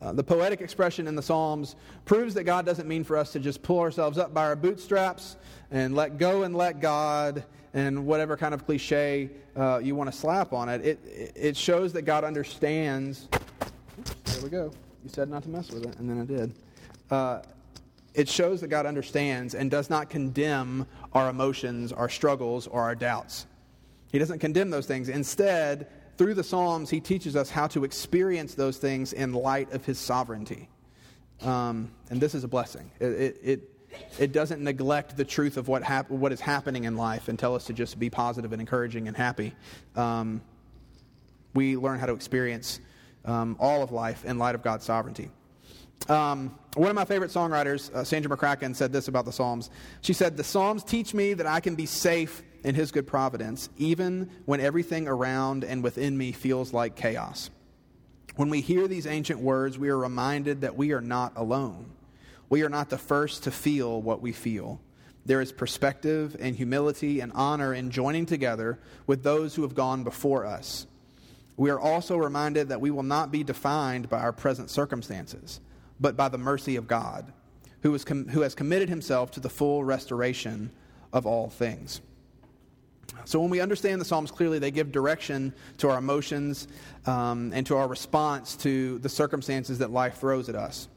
Uh, 0.00 0.12
the 0.12 0.22
poetic 0.22 0.60
expression 0.60 1.08
in 1.08 1.16
the 1.16 1.22
Psalms 1.22 1.74
proves 2.04 2.32
that 2.34 2.44
God 2.44 2.64
doesn't 2.64 2.86
mean 2.86 3.02
for 3.02 3.16
us 3.16 3.32
to 3.32 3.40
just 3.40 3.62
pull 3.62 3.80
ourselves 3.80 4.16
up 4.16 4.32
by 4.32 4.44
our 4.44 4.54
bootstraps 4.54 5.36
and 5.70 5.94
let 5.94 6.18
go 6.18 6.44
and 6.44 6.54
let 6.56 6.80
God 6.80 7.44
and 7.74 8.06
whatever 8.06 8.36
kind 8.36 8.54
of 8.54 8.64
cliche 8.64 9.30
uh, 9.56 9.78
you 9.78 9.94
want 9.94 10.10
to 10.10 10.16
slap 10.16 10.52
on 10.52 10.68
it. 10.68 10.84
it. 10.84 11.32
It 11.34 11.56
shows 11.56 11.92
that 11.94 12.02
God 12.02 12.24
understands. 12.24 13.28
There 14.24 14.42
we 14.42 14.48
go. 14.48 14.70
You 15.02 15.10
said 15.10 15.28
not 15.28 15.42
to 15.44 15.48
mess 15.48 15.70
with 15.70 15.84
it, 15.84 15.96
and 15.98 16.08
then 16.08 16.20
I 16.20 16.24
did. 16.24 16.54
Uh, 17.10 17.42
it 18.14 18.28
shows 18.28 18.60
that 18.60 18.68
God 18.68 18.86
understands 18.86 19.54
and 19.54 19.70
does 19.70 19.90
not 19.90 20.10
condemn 20.10 20.86
our 21.12 21.28
emotions, 21.28 21.92
our 21.92 22.08
struggles, 22.08 22.66
or 22.66 22.82
our 22.82 22.94
doubts. 22.94 23.46
He 24.10 24.18
doesn't 24.18 24.38
condemn 24.38 24.70
those 24.70 24.86
things. 24.86 25.08
Instead, 25.08 25.88
through 26.18 26.34
the 26.34 26.44
Psalms, 26.44 26.90
he 26.90 27.00
teaches 27.00 27.36
us 27.36 27.48
how 27.48 27.68
to 27.68 27.84
experience 27.84 28.54
those 28.54 28.76
things 28.76 29.12
in 29.12 29.32
light 29.32 29.72
of 29.72 29.84
his 29.84 29.98
sovereignty. 29.98 30.68
Um, 31.40 31.92
and 32.10 32.20
this 32.20 32.34
is 32.34 32.42
a 32.42 32.48
blessing. 32.48 32.90
It, 32.98 33.06
it, 33.06 33.40
it, 33.42 33.60
it, 34.18 34.32
doesn't 34.32 34.60
neglect 34.60 35.16
the 35.16 35.24
truth 35.24 35.56
of 35.56 35.68
what, 35.68 35.84
hap- 35.84 36.10
what 36.10 36.32
is 36.32 36.40
happening 36.40 36.84
in 36.84 36.96
life 36.96 37.28
and 37.28 37.38
tell 37.38 37.54
us 37.54 37.66
to 37.66 37.72
just 37.72 37.96
be 38.00 38.10
positive 38.10 38.52
and 38.52 38.60
encouraging 38.60 39.06
and 39.06 39.16
happy. 39.16 39.54
Um, 39.94 40.42
we 41.54 41.76
learn 41.76 42.00
how 42.00 42.06
to 42.06 42.14
experience 42.14 42.80
um, 43.24 43.56
all 43.60 43.84
of 43.84 43.92
life 43.92 44.24
in 44.24 44.38
light 44.38 44.56
of 44.56 44.62
God's 44.62 44.84
sovereignty. 44.84 45.30
Um, 46.08 46.58
one 46.74 46.90
of 46.90 46.96
my 46.96 47.04
favorite 47.04 47.30
songwriters, 47.30 47.94
uh, 47.94 48.02
Sandra 48.02 48.36
McCracken, 48.36 48.74
said 48.74 48.92
this 48.92 49.06
about 49.06 49.24
the 49.24 49.32
Psalms. 49.32 49.70
She 50.00 50.12
said, 50.12 50.36
The 50.36 50.44
Psalms 50.44 50.82
teach 50.82 51.14
me 51.14 51.34
that 51.34 51.46
I 51.46 51.60
can 51.60 51.76
be 51.76 51.86
safe 51.86 52.42
in 52.62 52.74
His 52.74 52.90
good 52.90 53.06
providence, 53.06 53.68
even 53.76 54.30
when 54.44 54.60
everything 54.60 55.08
around 55.08 55.64
and 55.64 55.82
within 55.82 56.16
me 56.16 56.32
feels 56.32 56.72
like 56.72 56.96
chaos. 56.96 57.50
When 58.36 58.50
we 58.50 58.60
hear 58.60 58.86
these 58.86 59.06
ancient 59.06 59.40
words, 59.40 59.78
we 59.78 59.88
are 59.88 59.98
reminded 59.98 60.60
that 60.60 60.76
we 60.76 60.92
are 60.92 61.00
not 61.00 61.32
alone. 61.36 61.90
We 62.48 62.62
are 62.62 62.68
not 62.68 62.90
the 62.90 62.98
first 62.98 63.44
to 63.44 63.50
feel 63.50 64.00
what 64.00 64.22
we 64.22 64.32
feel. 64.32 64.80
There 65.26 65.40
is 65.40 65.52
perspective 65.52 66.36
and 66.40 66.56
humility 66.56 67.20
and 67.20 67.32
honor 67.34 67.74
in 67.74 67.90
joining 67.90 68.26
together 68.26 68.78
with 69.06 69.22
those 69.22 69.54
who 69.54 69.62
have 69.62 69.74
gone 69.74 70.04
before 70.04 70.46
us. 70.46 70.86
We 71.56 71.70
are 71.70 71.80
also 71.80 72.16
reminded 72.16 72.68
that 72.68 72.80
we 72.80 72.90
will 72.90 73.02
not 73.02 73.32
be 73.32 73.42
defined 73.42 74.08
by 74.08 74.20
our 74.20 74.32
present 74.32 74.70
circumstances 74.70 75.60
but 76.00 76.16
by 76.16 76.28
the 76.28 76.38
mercy 76.38 76.76
of 76.76 76.86
God, 76.86 77.32
who, 77.82 77.98
com- 77.98 78.28
who 78.28 78.42
has 78.42 78.54
committed 78.54 78.88
himself 78.88 79.30
to 79.32 79.40
the 79.40 79.48
full 79.48 79.84
restoration 79.84 80.70
of 81.12 81.26
all 81.26 81.48
things. 81.48 82.00
So, 83.24 83.40
when 83.40 83.50
we 83.50 83.60
understand 83.60 84.00
the 84.00 84.04
Psalms 84.04 84.30
clearly, 84.30 84.58
they 84.58 84.70
give 84.70 84.92
direction 84.92 85.52
to 85.78 85.90
our 85.90 85.98
emotions 85.98 86.68
um, 87.06 87.52
and 87.54 87.66
to 87.66 87.76
our 87.76 87.88
response 87.88 88.56
to 88.56 88.98
the 88.98 89.08
circumstances 89.08 89.78
that 89.78 89.90
life 89.90 90.18
throws 90.18 90.48
at 90.48 90.54
us. 90.54 90.88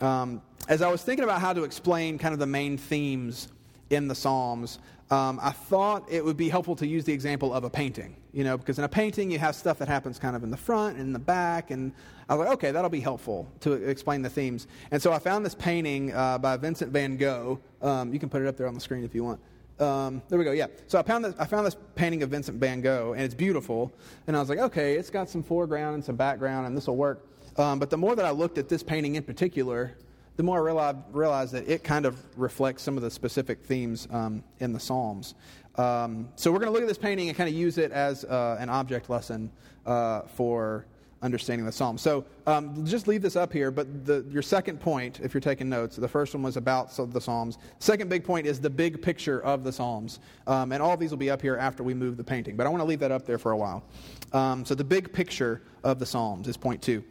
Um, 0.00 0.42
as 0.68 0.82
I 0.82 0.90
was 0.90 1.02
thinking 1.02 1.24
about 1.24 1.40
how 1.40 1.52
to 1.52 1.64
explain 1.64 2.18
kind 2.18 2.32
of 2.32 2.38
the 2.38 2.46
main 2.46 2.76
themes 2.76 3.48
in 3.90 4.08
the 4.08 4.14
Psalms, 4.14 4.78
um, 5.10 5.38
I 5.42 5.50
thought 5.50 6.10
it 6.10 6.24
would 6.24 6.38
be 6.38 6.48
helpful 6.48 6.74
to 6.76 6.86
use 6.86 7.04
the 7.04 7.12
example 7.12 7.52
of 7.52 7.64
a 7.64 7.70
painting, 7.70 8.16
you 8.32 8.44
know, 8.44 8.56
because 8.56 8.78
in 8.78 8.84
a 8.84 8.88
painting 8.88 9.30
you 9.30 9.38
have 9.38 9.54
stuff 9.54 9.78
that 9.78 9.88
happens 9.88 10.18
kind 10.18 10.34
of 10.34 10.42
in 10.42 10.50
the 10.50 10.56
front 10.56 10.96
and 10.96 11.06
in 11.08 11.12
the 11.12 11.18
back, 11.18 11.70
and 11.70 11.92
I 12.28 12.34
was 12.34 12.46
like, 12.46 12.54
okay, 12.54 12.70
that'll 12.70 12.88
be 12.88 13.00
helpful 13.00 13.46
to 13.60 13.72
explain 13.72 14.22
the 14.22 14.30
themes. 14.30 14.66
And 14.90 15.02
so 15.02 15.12
I 15.12 15.18
found 15.18 15.44
this 15.44 15.54
painting 15.54 16.14
uh, 16.14 16.38
by 16.38 16.56
Vincent 16.56 16.92
van 16.92 17.18
Gogh. 17.18 17.60
Um, 17.82 18.12
you 18.12 18.18
can 18.18 18.30
put 18.30 18.40
it 18.40 18.48
up 18.48 18.56
there 18.56 18.66
on 18.66 18.74
the 18.74 18.80
screen 18.80 19.04
if 19.04 19.14
you 19.14 19.22
want. 19.22 19.38
Um, 19.82 20.22
there 20.28 20.38
we 20.38 20.44
go. 20.44 20.52
Yeah. 20.52 20.68
So 20.86 20.98
I 20.98 21.02
found 21.02 21.24
this. 21.24 21.34
I 21.38 21.44
found 21.44 21.66
this 21.66 21.76
painting 21.96 22.22
of 22.22 22.30
Vincent 22.30 22.58
Van 22.58 22.80
Gogh, 22.80 23.14
and 23.14 23.22
it's 23.22 23.34
beautiful. 23.34 23.92
And 24.26 24.36
I 24.36 24.40
was 24.40 24.48
like, 24.48 24.60
okay, 24.60 24.94
it's 24.94 25.10
got 25.10 25.28
some 25.28 25.42
foreground 25.42 25.96
and 25.96 26.04
some 26.04 26.14
background, 26.16 26.66
and 26.66 26.76
this 26.76 26.86
will 26.86 26.96
work. 26.96 27.26
Um, 27.56 27.78
but 27.78 27.90
the 27.90 27.98
more 27.98 28.14
that 28.14 28.24
I 28.24 28.30
looked 28.30 28.58
at 28.58 28.68
this 28.68 28.82
painting 28.82 29.16
in 29.16 29.24
particular, 29.24 29.96
the 30.36 30.42
more 30.42 30.58
I 30.58 30.62
realized, 30.62 30.98
realized, 31.10 31.52
that 31.52 31.68
it 31.68 31.82
kind 31.82 32.06
of 32.06 32.16
reflects 32.38 32.82
some 32.82 32.96
of 32.96 33.02
the 33.02 33.10
specific 33.10 33.64
themes 33.64 34.06
um, 34.10 34.44
in 34.60 34.72
the 34.72 34.80
Psalms. 34.80 35.34
Um, 35.76 36.28
so 36.36 36.52
we're 36.52 36.60
going 36.60 36.68
to 36.68 36.72
look 36.72 36.82
at 36.82 36.88
this 36.88 36.98
painting 36.98 37.28
and 37.28 37.36
kind 37.36 37.48
of 37.48 37.54
use 37.54 37.76
it 37.76 37.90
as 37.92 38.24
uh, 38.24 38.56
an 38.60 38.68
object 38.68 39.10
lesson 39.10 39.50
uh, 39.84 40.22
for 40.22 40.86
understanding 41.22 41.64
the 41.64 41.72
Psalms. 41.72 42.02
So 42.02 42.24
um, 42.46 42.84
just 42.84 43.06
leave 43.06 43.22
this 43.22 43.36
up 43.36 43.52
here, 43.52 43.70
but 43.70 44.04
the, 44.04 44.24
your 44.28 44.42
second 44.42 44.80
point, 44.80 45.20
if 45.20 45.32
you're 45.32 45.40
taking 45.40 45.68
notes, 45.68 45.96
the 45.96 46.08
first 46.08 46.34
one 46.34 46.42
was 46.42 46.56
about 46.56 46.94
the 47.12 47.20
Psalms. 47.20 47.58
Second 47.78 48.10
big 48.10 48.24
point 48.24 48.46
is 48.46 48.60
the 48.60 48.70
big 48.70 49.00
picture 49.00 49.40
of 49.42 49.64
the 49.64 49.72
Psalms. 49.72 50.18
Um, 50.46 50.72
and 50.72 50.82
all 50.82 50.92
of 50.92 51.00
these 51.00 51.10
will 51.10 51.18
be 51.18 51.30
up 51.30 51.40
here 51.40 51.56
after 51.56 51.82
we 51.82 51.94
move 51.94 52.16
the 52.16 52.24
painting, 52.24 52.56
but 52.56 52.66
I 52.66 52.70
want 52.70 52.80
to 52.80 52.86
leave 52.86 53.00
that 53.00 53.12
up 53.12 53.24
there 53.24 53.38
for 53.38 53.52
a 53.52 53.56
while. 53.56 53.84
Um, 54.32 54.64
so 54.64 54.74
the 54.74 54.84
big 54.84 55.12
picture 55.12 55.62
of 55.84 55.98
the 55.98 56.06
Psalms 56.06 56.48
is 56.48 56.56
point 56.56 56.82
two. 56.82 57.04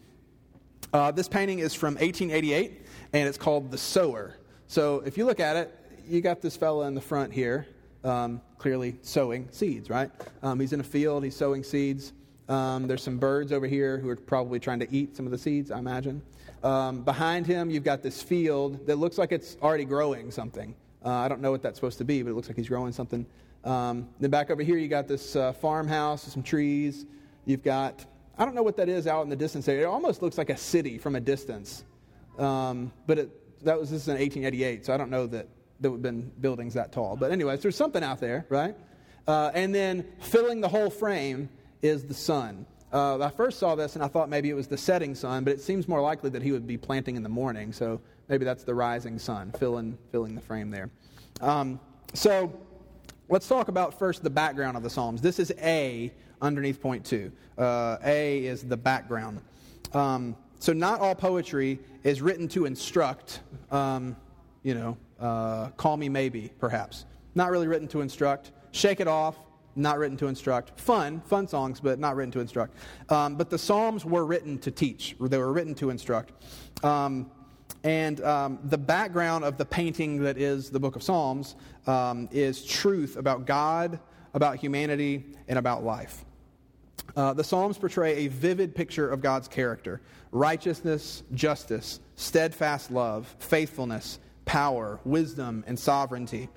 Uh, 0.94 1.10
this 1.10 1.30
painting 1.30 1.60
is 1.60 1.74
from 1.74 1.94
1888 1.96 2.86
and 3.14 3.28
it's 3.28 3.38
called 3.38 3.72
The 3.72 3.78
Sower. 3.78 4.36
So 4.68 5.02
if 5.06 5.18
you 5.18 5.26
look 5.26 5.40
at 5.40 5.56
it, 5.56 5.74
you 6.08 6.20
got 6.20 6.42
this 6.42 6.58
fella 6.58 6.88
in 6.88 6.96
the 6.96 7.02
front 7.02 7.32
here, 7.32 7.68
um, 8.04 8.42
clearly 8.58 8.98
sowing 9.02 9.48
seeds, 9.52 9.90
right? 9.90 10.12
Um, 10.44 10.60
he's 10.60 10.74
in 10.74 10.82
a 10.82 10.84
field, 10.84 11.24
he's 11.24 11.36
sowing 11.36 11.64
seeds. 11.64 12.12
Um, 12.50 12.88
there's 12.88 13.04
some 13.04 13.18
birds 13.18 13.52
over 13.52 13.68
here 13.68 13.98
who 13.98 14.10
are 14.10 14.16
probably 14.16 14.60
trying 14.60 14.80
to 14.80 14.92
eat 14.94 15.16
some 15.16 15.26
of 15.26 15.32
the 15.32 15.38
seeds, 15.38 15.72
I 15.72 15.80
imagine. 15.80 16.22
Um, 16.64 17.02
behind 17.02 17.48
him, 17.48 17.70
you've 17.70 17.84
got 17.84 18.04
this 18.04 18.22
field 18.22 18.86
that 18.88 18.98
looks 18.98 19.18
like 19.18 19.32
it's 19.32 19.58
already 19.62 19.86
growing 19.86 20.32
something. 20.32 20.76
Uh, 21.04 21.10
I 21.10 21.28
don't 21.28 21.42
know 21.42 21.52
what 21.52 21.62
that's 21.64 21.78
supposed 21.78 21.98
to 22.00 22.04
be, 22.04 22.22
but 22.22 22.32
it 22.32 22.34
looks 22.34 22.48
like 22.48 22.58
he's 22.58 22.68
growing 22.68 22.92
something. 22.92 23.26
Um, 23.64 24.10
then 24.20 24.30
back 24.30 24.52
over 24.52 24.62
here, 24.62 24.78
you 24.78 24.88
got 24.88 25.08
this 25.08 25.36
uh, 25.36 25.54
farmhouse, 25.54 26.24
some 26.24 26.44
trees. 26.44 27.06
You've 27.46 27.64
got, 27.64 28.06
I 28.38 28.46
don't 28.46 28.56
know 28.56 28.64
what 28.64 28.78
that 28.78 28.90
is 28.90 29.08
out 29.08 29.24
in 29.24 29.30
the 29.30 29.36
distance 29.36 29.66
there. 29.66 29.82
It 29.82 29.86
almost 29.86 30.22
looks 30.22 30.38
like 30.38 30.50
a 30.50 30.58
city 30.58 30.98
from 30.98 31.16
a 31.16 31.20
distance. 31.20 31.84
Um, 32.38 32.92
but 33.08 33.18
it, 33.18 33.64
that 33.66 33.80
was 33.80 33.90
this 33.90 34.04
is 34.04 34.08
in 34.08 34.16
1888, 34.16 34.86
so 34.86 34.94
I 34.94 34.98
don't 34.98 35.10
know 35.10 35.28
that 35.28 35.48
there 35.80 35.92
would 35.92 35.98
have 35.98 36.04
been 36.04 36.32
buildings 36.42 36.74
that 36.76 36.92
tall. 36.92 37.16
But 37.16 37.32
anyways, 37.32 37.62
there's 37.62 37.76
something 37.76 38.04
out 38.04 38.20
there, 38.20 38.46
right? 38.50 38.76
Uh, 39.28 39.52
and 39.54 39.74
then 39.74 40.06
filling 40.20 40.62
the 40.62 40.68
whole 40.68 40.90
frame 40.90 41.50
is 41.82 42.04
the 42.04 42.14
sun. 42.14 42.66
Uh, 42.92 43.20
I 43.20 43.30
first 43.30 43.58
saw 43.58 43.76
this 43.76 43.96
and 43.96 44.04
I 44.04 44.08
thought 44.08 44.30
maybe 44.30 44.50
it 44.50 44.54
was 44.54 44.68
the 44.68 44.78
setting 44.78 45.16
sun, 45.16 45.44
but 45.44 45.54
it 45.54 45.62
seems 45.62 45.88
more 45.88 46.02
likely 46.02 46.30
that 46.32 46.42
he 46.42 46.52
would 46.52 46.68
be 46.68 46.78
planting 46.78 47.16
in 47.16 47.24
the 47.24 47.30
morning. 47.30 47.72
So 47.72 48.02
maybe 48.28 48.44
that's 48.44 48.64
the 48.64 48.76
rising 48.76 49.18
sun 49.18 49.52
filling, 49.58 49.98
filling 50.12 50.36
the 50.36 50.42
frame 50.42 50.70
there. 50.70 50.90
Um, 51.40 51.80
so 52.14 52.54
let's 53.30 53.48
talk 53.48 53.70
about 53.70 53.98
first 53.98 54.24
the 54.24 54.30
background 54.30 54.76
of 54.76 54.84
the 54.84 54.90
Psalms. 54.90 55.22
This 55.22 55.40
is 55.40 55.54
A 55.62 56.12
underneath 56.42 56.82
point 56.82 57.06
two. 57.06 57.32
Uh, 57.58 57.98
a 58.04 58.46
is 58.46 58.64
the 58.64 58.78
background. 58.78 59.42
Um, 59.94 60.36
so, 60.60 60.74
not 60.74 61.00
all 61.00 61.16
poetry 61.16 61.80
is 62.04 62.22
written 62.22 62.48
to 62.50 62.66
instruct, 62.66 63.40
um, 63.72 64.16
you 64.62 64.76
know, 64.76 64.98
uh, 65.20 65.70
call 65.72 65.98
me 65.98 66.08
maybe, 66.08 66.52
perhaps. 66.60 67.06
Not 67.34 67.50
really 67.50 67.68
written 67.68 67.88
to 67.90 68.02
instruct. 68.02 68.52
Shake 68.72 69.00
it 69.00 69.08
off, 69.08 69.36
not 69.76 69.98
written 69.98 70.18
to 70.18 70.28
instruct. 70.28 70.80
Fun, 70.80 71.22
fun 71.22 71.48
songs, 71.48 71.80
but 71.80 72.00
not 72.00 72.16
written 72.16 72.32
to 72.32 72.40
instruct. 72.40 72.76
Um, 73.10 73.36
but 73.36 73.50
the 73.50 73.58
Psalms 73.58 74.06
were 74.06 74.26
written 74.26 74.58
to 74.60 74.72
teach, 74.72 75.16
they 75.20 75.38
were 75.38 75.54
written 75.54 75.76
to 75.76 75.90
instruct. 75.90 76.32
Um, 76.84 77.30
and 77.84 78.22
um, 78.22 78.60
the 78.66 78.78
background 78.78 79.44
of 79.44 79.58
the 79.58 79.66
painting 79.66 80.22
that 80.24 80.38
is 80.38 80.70
the 80.70 80.80
book 80.80 80.96
of 80.96 81.04
Psalms 81.04 81.56
um, 81.88 82.30
is 82.32 82.64
truth 82.64 83.18
about 83.18 83.46
God, 83.46 84.00
about 84.34 84.58
humanity, 84.58 85.26
and 85.48 85.58
about 85.58 85.84
life. 85.84 86.26
Uh, 87.16 87.34
the 87.34 87.44
Psalms 87.44 87.78
portray 87.78 88.26
a 88.26 88.28
vivid 88.28 88.76
picture 88.76 89.10
of 89.10 89.22
God's 89.22 89.48
character 89.48 90.02
righteousness, 90.32 91.24
justice, 91.34 92.00
steadfast 92.16 92.90
love, 92.90 93.36
faithfulness, 93.40 94.20
power, 94.46 95.00
wisdom, 95.04 95.64
and 95.68 95.78
sovereignty. 95.78 96.48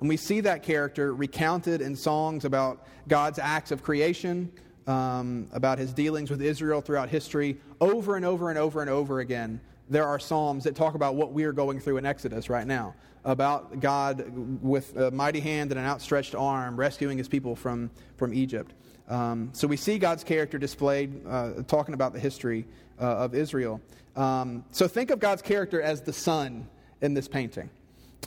And 0.00 0.08
we 0.08 0.16
see 0.16 0.40
that 0.40 0.62
character 0.62 1.14
recounted 1.14 1.80
in 1.82 1.94
songs 1.94 2.44
about 2.44 2.86
God's 3.06 3.38
acts 3.38 3.70
of 3.70 3.82
creation, 3.82 4.50
um, 4.86 5.48
about 5.52 5.78
his 5.78 5.92
dealings 5.92 6.30
with 6.30 6.40
Israel 6.40 6.80
throughout 6.80 7.10
history. 7.10 7.58
Over 7.80 8.16
and 8.16 8.24
over 8.24 8.48
and 8.48 8.58
over 8.58 8.80
and 8.80 8.90
over 8.90 9.20
again, 9.20 9.60
there 9.88 10.06
are 10.06 10.18
Psalms 10.18 10.64
that 10.64 10.74
talk 10.74 10.94
about 10.94 11.16
what 11.16 11.32
we 11.32 11.44
are 11.44 11.52
going 11.52 11.80
through 11.80 11.98
in 11.98 12.06
Exodus 12.06 12.48
right 12.48 12.66
now 12.66 12.94
about 13.24 13.80
God 13.80 14.24
with 14.62 14.96
a 14.96 15.10
mighty 15.10 15.40
hand 15.40 15.70
and 15.72 15.78
an 15.78 15.84
outstretched 15.84 16.34
arm 16.34 16.76
rescuing 16.78 17.18
his 17.18 17.28
people 17.28 17.54
from, 17.54 17.90
from 18.16 18.32
Egypt. 18.32 18.72
Um, 19.08 19.50
so 19.52 19.66
we 19.66 19.76
see 19.76 19.98
God's 19.98 20.24
character 20.24 20.56
displayed 20.56 21.20
uh, 21.28 21.62
talking 21.66 21.94
about 21.94 22.12
the 22.14 22.20
history 22.20 22.64
uh, 22.98 23.04
of 23.04 23.34
Israel. 23.34 23.80
Um, 24.16 24.64
so 24.70 24.88
think 24.88 25.10
of 25.10 25.18
God's 25.18 25.42
character 25.42 25.82
as 25.82 26.00
the 26.00 26.12
sun 26.12 26.68
in 27.02 27.12
this 27.12 27.28
painting. 27.28 27.68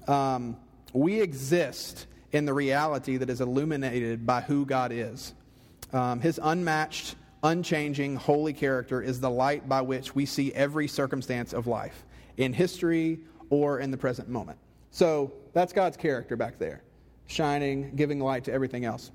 Um, 0.07 0.57
we 0.93 1.19
exist 1.19 2.07
in 2.31 2.45
the 2.45 2.53
reality 2.53 3.17
that 3.17 3.29
is 3.29 3.41
illuminated 3.41 4.25
by 4.25 4.41
who 4.41 4.65
God 4.65 4.91
is. 4.91 5.33
Um, 5.91 6.19
his 6.19 6.39
unmatched, 6.41 7.15
unchanging, 7.43 8.15
holy 8.15 8.53
character 8.53 9.01
is 9.01 9.19
the 9.19 9.29
light 9.29 9.69
by 9.69 9.81
which 9.81 10.15
we 10.15 10.25
see 10.25 10.51
every 10.53 10.87
circumstance 10.87 11.53
of 11.53 11.67
life, 11.67 12.03
in 12.37 12.53
history 12.53 13.19
or 13.49 13.79
in 13.79 13.91
the 13.91 13.97
present 13.97 14.29
moment. 14.29 14.57
So 14.91 15.31
that's 15.53 15.73
God's 15.73 15.97
character 15.97 16.35
back 16.35 16.57
there, 16.57 16.81
shining, 17.27 17.95
giving 17.95 18.19
light 18.19 18.45
to 18.45 18.53
everything 18.53 18.85
else. 18.85 19.11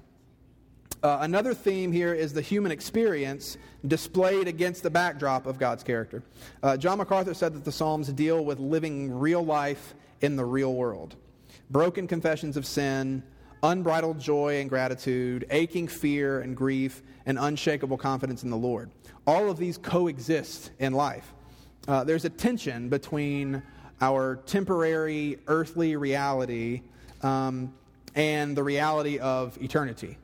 Uh, 1.02 1.18
another 1.20 1.54
theme 1.54 1.92
here 1.92 2.12
is 2.12 2.32
the 2.32 2.42
human 2.42 2.72
experience 2.72 3.56
displayed 3.86 4.48
against 4.48 4.82
the 4.82 4.90
backdrop 4.90 5.46
of 5.46 5.58
God's 5.58 5.84
character. 5.84 6.24
Uh, 6.60 6.76
John 6.76 6.98
MacArthur 6.98 7.34
said 7.34 7.54
that 7.54 7.64
the 7.64 7.70
Psalms 7.70 8.08
deal 8.08 8.44
with 8.44 8.58
living 8.58 9.16
real 9.16 9.44
life 9.44 9.94
in 10.20 10.34
the 10.34 10.44
real 10.44 10.74
world 10.74 11.14
broken 11.70 12.06
confessions 12.06 12.56
of 12.56 12.66
sin, 12.66 13.22
unbridled 13.62 14.18
joy 14.18 14.60
and 14.60 14.68
gratitude, 14.68 15.46
aching 15.50 15.88
fear 15.88 16.40
and 16.40 16.56
grief, 16.56 17.02
and 17.26 17.38
unshakable 17.38 17.98
confidence 17.98 18.42
in 18.42 18.50
the 18.50 18.56
Lord. 18.56 18.90
All 19.26 19.50
of 19.50 19.58
these 19.58 19.78
coexist 19.78 20.70
in 20.78 20.92
life. 20.92 21.34
Uh, 21.86 22.04
there's 22.04 22.24
a 22.24 22.30
tension 22.30 22.88
between 22.88 23.62
our 24.00 24.36
temporary 24.46 25.38
earthly 25.46 25.96
reality 25.96 26.82
um, 27.22 27.74
and 28.14 28.56
the 28.56 28.62
reality 28.62 29.18
of 29.18 29.60
eternity 29.60 30.18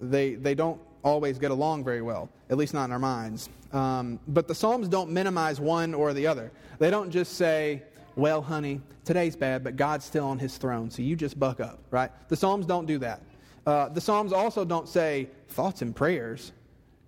they, 0.00 0.34
they 0.34 0.54
don't 0.54 0.80
always 1.02 1.38
get 1.38 1.50
along 1.50 1.84
very 1.84 2.02
well, 2.02 2.30
at 2.50 2.56
least 2.56 2.74
not 2.74 2.86
in 2.86 2.92
our 2.92 2.98
minds. 2.98 3.48
Um, 3.72 4.20
but 4.28 4.48
the 4.48 4.54
Psalms 4.54 4.88
don't 4.88 5.10
minimize 5.10 5.60
one 5.60 5.94
or 5.94 6.12
the 6.12 6.26
other. 6.26 6.52
They 6.78 6.90
don't 6.90 7.10
just 7.10 7.34
say, 7.34 7.82
well, 8.16 8.42
honey, 8.42 8.80
today's 9.04 9.36
bad, 9.36 9.64
but 9.64 9.76
God's 9.76 10.04
still 10.04 10.26
on 10.26 10.38
his 10.38 10.56
throne, 10.56 10.90
so 10.90 11.02
you 11.02 11.16
just 11.16 11.38
buck 11.38 11.60
up, 11.60 11.80
right? 11.90 12.10
The 12.28 12.36
Psalms 12.36 12.66
don't 12.66 12.86
do 12.86 12.98
that. 12.98 13.22
Uh, 13.66 13.88
the 13.88 14.00
Psalms 14.00 14.32
also 14.32 14.64
don't 14.64 14.88
say 14.88 15.28
thoughts 15.48 15.82
and 15.82 15.94
prayers. 15.94 16.52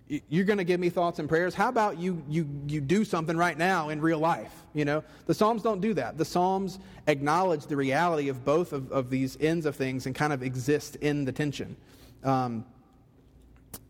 You're 0.07 0.45
going 0.45 0.57
to 0.57 0.63
give 0.63 0.79
me 0.79 0.89
thoughts 0.89 1.19
and 1.19 1.27
prayers. 1.27 1.53
How 1.53 1.67
about 1.67 1.99
you, 1.99 2.23
you, 2.29 2.47
you 2.67 2.79
do 2.79 3.03
something 3.03 3.35
right 3.35 3.57
now 3.57 3.89
in 3.89 3.99
real 3.99 4.19
life? 4.19 4.53
You 4.73 4.85
know, 4.85 5.03
the 5.25 5.33
Psalms 5.33 5.61
don't 5.61 5.81
do 5.81 5.93
that. 5.95 6.17
The 6.17 6.25
Psalms 6.25 6.79
acknowledge 7.07 7.67
the 7.67 7.75
reality 7.75 8.29
of 8.29 8.45
both 8.45 8.71
of, 8.71 8.91
of 8.91 9.09
these 9.09 9.37
ends 9.41 9.65
of 9.65 9.75
things 9.75 10.05
and 10.05 10.15
kind 10.15 10.31
of 10.31 10.43
exist 10.43 10.95
in 10.97 11.25
the 11.25 11.31
tension. 11.31 11.75
Um, 12.23 12.65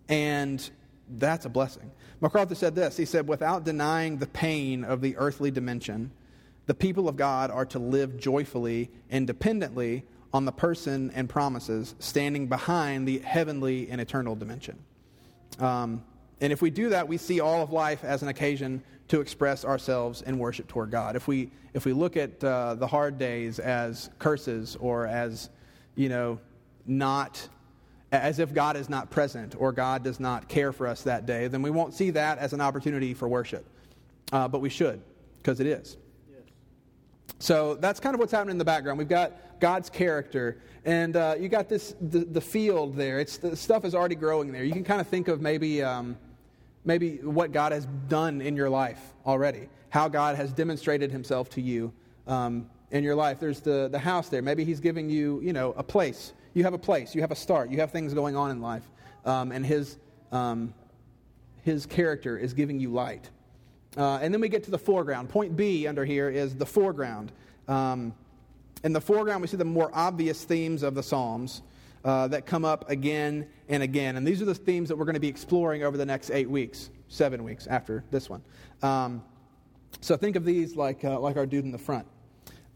and 0.10 0.68
that's 1.08 1.46
a 1.46 1.50
blessing. 1.50 1.92
MacArthur 2.20 2.56
said 2.56 2.76
this 2.76 2.98
He 2.98 3.06
said, 3.06 3.28
without 3.28 3.64
denying 3.64 4.18
the 4.18 4.28
pain 4.28 4.84
of 4.84 5.02
the 5.02 5.16
earthly 5.18 5.52
dimension, 5.52 6.12
the 6.68 6.76
people 6.76 7.10
of 7.10 7.16
God 7.16 7.50
are 7.50 7.66
to 7.66 7.80
live 7.80 8.18
joyfully 8.18 8.92
and 9.10 9.26
dependently 9.26 10.04
on 10.34 10.46
the 10.46 10.52
person 10.52 11.12
and 11.16 11.28
promises 11.28 11.96
standing 12.00 12.48
behind 12.48 13.08
the 13.08 13.20
heavenly 13.20 13.90
and 13.90 14.00
eternal 14.00 14.36
dimension. 14.36 14.78
Um, 15.60 16.04
and 16.42 16.54
if 16.54 16.62
we 16.62 16.70
do 16.70 16.90
that, 16.90 17.08
we 17.08 17.18
see 17.18 17.40
all 17.40 17.64
of 17.64 17.72
life 17.72 18.04
as 18.04 18.22
an 18.22 18.28
occasion 18.28 18.84
to 19.08 19.22
express 19.22 19.64
ourselves 19.64 20.22
in 20.22 20.38
worship 20.38 20.68
toward 20.68 20.92
God. 20.92 21.16
If 21.16 21.28
we, 21.28 21.50
if 21.74 21.86
we 21.86 21.94
look 21.94 22.18
at 22.18 22.44
uh, 22.44 22.76
the 22.76 22.86
hard 22.86 23.18
days 23.18 23.60
as 23.60 24.10
curses 24.20 24.76
or 24.80 25.08
as, 25.08 25.50
you 25.96 26.10
know, 26.10 26.40
not 26.86 27.48
as 28.12 28.40
if 28.40 28.54
God 28.54 28.76
is 28.76 28.90
not 28.90 29.10
present 29.10 29.56
or 29.58 29.72
God 29.72 30.04
does 30.04 30.20
not 30.20 30.48
care 30.50 30.74
for 30.74 30.88
us 30.88 31.04
that 31.04 31.26
day, 31.26 31.48
then 31.48 31.62
we 31.62 31.70
won't 31.70 31.94
see 31.94 32.10
that 32.12 32.38
as 32.38 32.52
an 32.54 32.62
opportunity 32.62 33.14
for 33.14 33.28
worship. 33.28 33.66
Uh, 34.34 34.48
but 34.48 34.60
we 34.60 34.70
should, 34.70 35.02
because 35.38 35.62
it 35.62 35.68
is. 35.68 35.96
So 37.40 37.76
that's 37.76 38.00
kind 38.00 38.14
of 38.14 38.20
what's 38.20 38.32
happening 38.32 38.52
in 38.52 38.58
the 38.58 38.66
background. 38.66 38.98
We've 38.98 39.08
got 39.08 39.60
God's 39.60 39.90
character, 39.90 40.58
and 40.86 41.16
uh, 41.16 41.36
you 41.40 41.50
got 41.50 41.70
this 41.70 41.96
the, 42.02 42.20
the, 42.20 42.42
field 42.42 42.96
there. 42.96 43.20
It's 43.20 43.38
the 43.38 43.56
stuff 43.56 43.86
is 43.86 43.94
already 43.94 44.16
growing 44.16 44.52
there. 44.52 44.64
You 44.64 44.74
can 44.74 44.84
kind 44.84 45.02
of 45.02 45.08
think 45.08 45.28
of 45.28 45.42
maybe 45.42 45.84
um, 45.84 46.18
maybe 46.86 47.18
what 47.18 47.52
God 47.52 47.72
has 47.72 47.86
done 48.08 48.42
in 48.42 48.56
your 48.56 48.70
life 48.70 49.00
already, 49.26 49.70
how 49.90 50.08
God 50.08 50.36
has 50.36 50.52
demonstrated 50.52 51.12
Himself 51.12 51.50
to 51.52 51.62
you 51.62 51.94
um, 52.28 52.70
in 52.92 53.04
your 53.04 53.16
life. 53.16 53.40
There's 53.40 53.60
the 53.60 53.88
the 53.92 54.00
house 54.00 54.30
there. 54.30 54.42
Maybe 54.42 54.64
He's 54.64 54.80
giving 54.80 55.10
you 55.10 55.42
you 55.42 55.54
know 55.54 55.74
a 55.78 55.84
place 55.84 56.34
you 56.58 56.64
have 56.64 56.74
a 56.74 56.80
place, 56.80 57.14
you 57.14 57.22
have 57.22 57.30
a 57.32 57.36
start, 57.36 57.70
you 57.70 57.80
have 57.80 57.92
things 57.92 58.16
going 58.16 58.36
on 58.36 58.50
in 58.50 58.62
life. 58.62 58.82
Um, 59.26 59.52
and 59.52 59.64
his, 59.64 59.98
um, 60.32 60.74
his 61.64 61.86
character 61.86 62.36
is 62.36 62.56
giving 62.56 62.80
you 62.80 62.90
light. 62.90 63.30
Uh, 63.98 64.20
and 64.22 64.32
then 64.34 64.40
we 64.40 64.48
get 64.48 64.64
to 64.64 64.72
the 64.72 64.78
foreground. 64.78 65.28
Point 65.28 65.58
B 65.58 65.88
under 65.88 66.06
here 66.06 66.30
is 66.30 66.56
the 66.56 66.66
foreground. 66.66 67.32
Um, 67.68 68.14
in 68.84 68.94
the 68.94 69.02
foreground, 69.02 69.42
we 69.42 69.48
see 69.48 69.58
the 69.58 69.66
more 69.66 69.90
obvious 69.92 70.44
themes 70.44 70.84
of 70.84 70.94
the 70.94 71.02
Psalms 71.02 71.64
uh, 72.06 72.28
that 72.28 72.46
come 72.46 72.64
up 72.64 72.90
again 72.90 73.48
and 73.68 73.82
again. 73.82 74.16
And 74.16 74.26
these 74.26 74.42
are 74.42 74.46
the 74.46 74.54
themes 74.54 74.90
that 74.90 74.98
we're 74.98 75.06
going 75.06 75.16
to 75.16 75.20
be 75.20 75.28
exploring 75.28 75.84
over 75.84 75.98
the 75.98 76.06
next 76.06 76.30
eight 76.30 76.50
weeks, 76.50 76.92
seven 77.08 77.44
weeks 77.44 77.66
after 77.66 78.04
this 78.12 78.30
one. 78.30 78.44
Um, 78.84 79.24
so 80.00 80.16
think 80.16 80.36
of 80.36 80.46
these 80.46 80.76
like, 80.76 81.04
uh, 81.04 81.20
like 81.20 81.36
our 81.36 81.48
dude 81.48 81.66
in 81.66 81.72
the 81.72 81.78
front. 81.80 82.06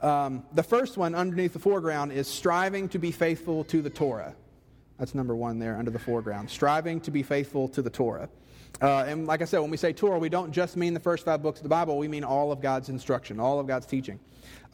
Um, 0.01 0.43
the 0.53 0.63
first 0.63 0.97
one 0.97 1.13
underneath 1.13 1.53
the 1.53 1.59
foreground 1.59 2.11
is 2.11 2.27
striving 2.27 2.89
to 2.89 2.97
be 2.97 3.11
faithful 3.11 3.63
to 3.65 3.83
the 3.83 3.91
Torah. 3.91 4.35
That's 4.97 5.13
number 5.13 5.35
one 5.35 5.59
there 5.59 5.77
under 5.77 5.91
the 5.91 5.99
foreground. 5.99 6.49
Striving 6.49 6.99
to 7.01 7.11
be 7.11 7.21
faithful 7.21 7.67
to 7.69 7.83
the 7.83 7.89
Torah. 7.91 8.29
Uh, 8.81 9.05
and 9.07 9.27
like 9.27 9.41
I 9.41 9.45
said, 9.45 9.59
when 9.59 9.69
we 9.69 9.77
say 9.77 9.93
Torah, 9.93 10.19
we 10.19 10.29
don't 10.29 10.51
just 10.51 10.77
mean 10.77 10.93
the 10.93 10.99
first 10.99 11.25
five 11.25 11.41
books 11.41 11.59
of 11.59 11.63
the 11.63 11.69
Bible, 11.69 11.97
we 11.97 12.07
mean 12.07 12.23
all 12.23 12.51
of 12.51 12.61
God's 12.61 12.89
instruction, 12.89 13.39
all 13.39 13.59
of 13.59 13.67
God's 13.67 13.85
teaching. 13.85 14.19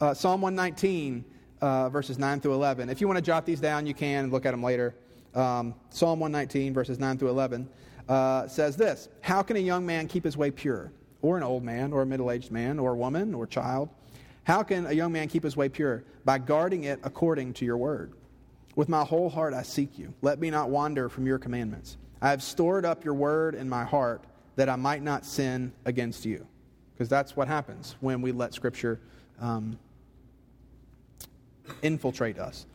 Uh, 0.00 0.14
Psalm 0.14 0.40
119, 0.40 1.24
uh, 1.60 1.88
verses 1.88 2.18
9 2.18 2.40
through 2.40 2.54
11. 2.54 2.88
If 2.88 3.00
you 3.00 3.06
want 3.06 3.18
to 3.18 3.22
jot 3.22 3.44
these 3.44 3.60
down, 3.60 3.86
you 3.86 3.94
can 3.94 4.30
look 4.30 4.46
at 4.46 4.52
them 4.52 4.62
later. 4.62 4.94
Um, 5.34 5.74
Psalm 5.90 6.20
119, 6.20 6.72
verses 6.72 6.98
9 6.98 7.18
through 7.18 7.30
11, 7.30 7.68
uh, 8.08 8.48
says 8.48 8.76
this 8.76 9.08
How 9.20 9.42
can 9.42 9.56
a 9.56 9.60
young 9.60 9.84
man 9.84 10.08
keep 10.08 10.24
his 10.24 10.36
way 10.36 10.50
pure? 10.50 10.92
Or 11.20 11.36
an 11.36 11.42
old 11.42 11.64
man, 11.64 11.92
or 11.92 12.02
a 12.02 12.06
middle 12.06 12.30
aged 12.30 12.52
man, 12.52 12.78
or 12.78 12.92
a 12.92 12.96
woman, 12.96 13.34
or 13.34 13.46
child? 13.46 13.88
How 14.44 14.62
can 14.62 14.86
a 14.86 14.92
young 14.92 15.12
man 15.12 15.28
keep 15.28 15.42
his 15.42 15.56
way 15.56 15.68
pure? 15.68 16.04
By 16.24 16.38
guarding 16.38 16.84
it 16.84 17.00
according 17.02 17.54
to 17.54 17.64
your 17.64 17.76
word. 17.76 18.12
With 18.76 18.88
my 18.88 19.04
whole 19.04 19.28
heart 19.28 19.52
I 19.52 19.62
seek 19.62 19.98
you. 19.98 20.14
Let 20.22 20.38
me 20.38 20.50
not 20.50 20.70
wander 20.70 21.08
from 21.08 21.26
your 21.26 21.38
commandments. 21.38 21.96
I 22.20 22.30
have 22.30 22.42
stored 22.42 22.84
up 22.84 23.04
your 23.04 23.14
word 23.14 23.54
in 23.54 23.68
my 23.68 23.84
heart 23.84 24.22
that 24.56 24.68
I 24.68 24.76
might 24.76 25.02
not 25.02 25.24
sin 25.24 25.72
against 25.84 26.24
you. 26.24 26.46
Because 26.92 27.08
that's 27.08 27.36
what 27.36 27.46
happens 27.46 27.94
when 28.00 28.20
we 28.20 28.32
let 28.32 28.52
Scripture 28.52 29.00
um, 29.40 29.78
infiltrate 31.82 32.38
us. 32.38 32.66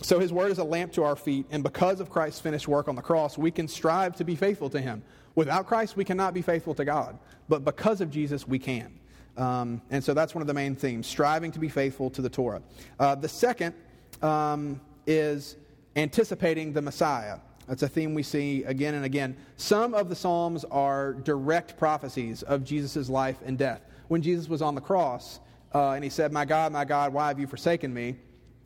So 0.00 0.18
his 0.18 0.32
word 0.32 0.50
is 0.50 0.58
a 0.58 0.64
lamp 0.64 0.92
to 0.94 1.04
our 1.04 1.14
feet, 1.14 1.46
and 1.50 1.62
because 1.62 2.00
of 2.00 2.08
Christ's 2.08 2.40
finished 2.40 2.66
work 2.66 2.88
on 2.88 2.96
the 2.96 3.02
cross, 3.02 3.36
we 3.36 3.50
can 3.50 3.68
strive 3.68 4.16
to 4.16 4.24
be 4.24 4.34
faithful 4.34 4.70
to 4.70 4.80
him. 4.80 5.02
Without 5.34 5.66
Christ, 5.66 5.96
we 5.96 6.04
cannot 6.04 6.34
be 6.34 6.42
faithful 6.42 6.74
to 6.74 6.84
God. 6.84 7.18
But 7.48 7.64
because 7.64 8.00
of 8.00 8.10
Jesus, 8.10 8.48
we 8.48 8.58
can. 8.58 8.98
Um, 9.36 9.80
and 9.90 10.02
so 10.02 10.12
that's 10.14 10.34
one 10.34 10.42
of 10.42 10.48
the 10.48 10.54
main 10.54 10.74
themes 10.74 11.06
striving 11.06 11.52
to 11.52 11.58
be 11.58 11.68
faithful 11.68 12.10
to 12.10 12.22
the 12.22 12.28
Torah. 12.28 12.62
Uh, 12.98 13.14
the 13.14 13.28
second 13.28 13.74
um, 14.22 14.80
is 15.06 15.56
anticipating 15.96 16.72
the 16.72 16.82
Messiah. 16.82 17.38
That's 17.66 17.82
a 17.82 17.88
theme 17.88 18.14
we 18.14 18.22
see 18.22 18.64
again 18.64 18.94
and 18.94 19.04
again. 19.04 19.36
Some 19.56 19.94
of 19.94 20.08
the 20.08 20.16
Psalms 20.16 20.64
are 20.64 21.14
direct 21.14 21.76
prophecies 21.76 22.42
of 22.42 22.64
Jesus' 22.64 23.08
life 23.08 23.38
and 23.44 23.56
death. 23.56 23.82
When 24.08 24.20
Jesus 24.22 24.48
was 24.48 24.62
on 24.62 24.74
the 24.74 24.80
cross 24.80 25.40
uh, 25.74 25.92
and 25.92 26.04
he 26.04 26.10
said, 26.10 26.32
My 26.32 26.44
God, 26.44 26.72
my 26.72 26.84
God, 26.84 27.12
why 27.12 27.28
have 27.28 27.38
you 27.38 27.46
forsaken 27.46 27.94
me? 27.94 28.16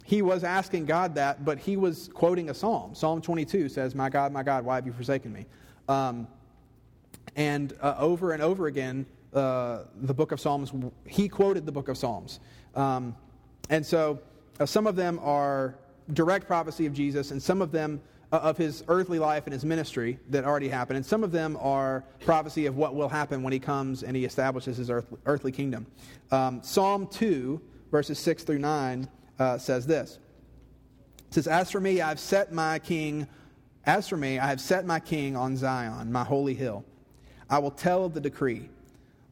He 0.04 0.22
was 0.22 0.44
asking 0.44 0.86
God 0.86 1.16
that, 1.16 1.44
but 1.44 1.58
he 1.58 1.76
was 1.76 2.08
quoting 2.14 2.48
a 2.48 2.54
psalm. 2.54 2.94
Psalm 2.94 3.20
22 3.20 3.68
says, 3.68 3.94
My 3.94 4.08
God, 4.08 4.32
my 4.32 4.42
God, 4.42 4.64
why 4.64 4.76
have 4.76 4.86
you 4.86 4.92
forsaken 4.92 5.32
me? 5.32 5.46
Um, 5.88 6.28
and 7.34 7.74
uh, 7.82 7.96
over 7.98 8.32
and 8.32 8.42
over 8.42 8.66
again, 8.66 9.04
uh, 9.34 9.80
the 9.96 10.14
book 10.14 10.32
of 10.32 10.40
Psalms, 10.40 10.72
he 11.06 11.28
quoted 11.28 11.66
the 11.66 11.72
book 11.72 11.88
of 11.88 11.98
Psalms. 11.98 12.40
Um, 12.74 13.14
and 13.68 13.84
so 13.84 14.20
uh, 14.58 14.66
some 14.66 14.86
of 14.86 14.96
them 14.96 15.20
are 15.22 15.74
direct 16.12 16.46
prophecy 16.46 16.86
of 16.86 16.92
Jesus, 16.92 17.32
and 17.32 17.42
some 17.42 17.60
of 17.60 17.72
them 17.72 18.00
of 18.36 18.56
his 18.56 18.84
earthly 18.88 19.18
life 19.18 19.44
and 19.46 19.52
his 19.52 19.64
ministry 19.64 20.18
that 20.30 20.44
already 20.44 20.68
happened, 20.68 20.96
and 20.96 21.06
some 21.06 21.24
of 21.24 21.32
them 21.32 21.56
are 21.60 22.04
prophecy 22.20 22.66
of 22.66 22.76
what 22.76 22.94
will 22.94 23.08
happen 23.08 23.42
when 23.42 23.52
he 23.52 23.58
comes 23.58 24.02
and 24.02 24.16
he 24.16 24.24
establishes 24.24 24.76
his 24.76 24.90
earth, 24.90 25.06
earthly 25.26 25.52
kingdom. 25.52 25.86
Um, 26.30 26.62
Psalm 26.62 27.06
2, 27.08 27.60
verses 27.90 28.18
6 28.18 28.44
through 28.44 28.58
9, 28.58 29.08
uh, 29.38 29.58
says 29.58 29.86
this. 29.86 30.18
It 31.28 31.34
says, 31.34 31.46
As 31.46 31.70
for 31.70 31.80
me, 31.80 32.00
I've 32.00 32.20
set 32.20 32.52
my 32.52 32.78
king 32.78 33.26
As 33.86 34.08
for 34.08 34.16
me, 34.16 34.40
I 34.40 34.48
have 34.48 34.60
set 34.60 34.84
my 34.84 34.98
king 34.98 35.36
on 35.36 35.56
Zion, 35.56 36.10
my 36.10 36.24
holy 36.24 36.54
hill. 36.54 36.84
I 37.48 37.60
will 37.60 37.70
tell 37.70 38.04
of 38.04 38.14
the 38.14 38.20
decree. 38.20 38.68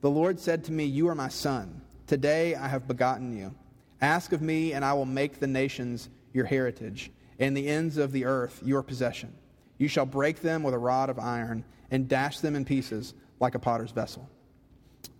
The 0.00 0.10
Lord 0.10 0.38
said 0.38 0.64
to 0.64 0.72
me, 0.72 0.84
You 0.84 1.08
are 1.08 1.14
my 1.16 1.28
son. 1.28 1.82
Today 2.06 2.54
I 2.54 2.68
have 2.68 2.86
begotten 2.86 3.36
you. 3.36 3.52
Ask 4.00 4.32
of 4.32 4.42
me, 4.42 4.72
and 4.72 4.84
I 4.84 4.92
will 4.92 5.06
make 5.06 5.40
the 5.40 5.48
nations 5.48 6.08
your 6.32 6.44
heritage, 6.44 7.10
and 7.38 7.56
the 7.56 7.68
ends 7.68 7.96
of 7.96 8.12
the 8.12 8.24
earth 8.24 8.60
your 8.64 8.82
possession. 8.82 9.32
You 9.78 9.88
shall 9.88 10.06
break 10.06 10.40
them 10.40 10.62
with 10.62 10.74
a 10.74 10.78
rod 10.78 11.10
of 11.10 11.18
iron, 11.18 11.64
and 11.90 12.08
dash 12.08 12.40
them 12.40 12.56
in 12.56 12.64
pieces 12.64 13.14
like 13.40 13.54
a 13.54 13.58
potter's 13.58 13.90
vessel. 13.90 14.28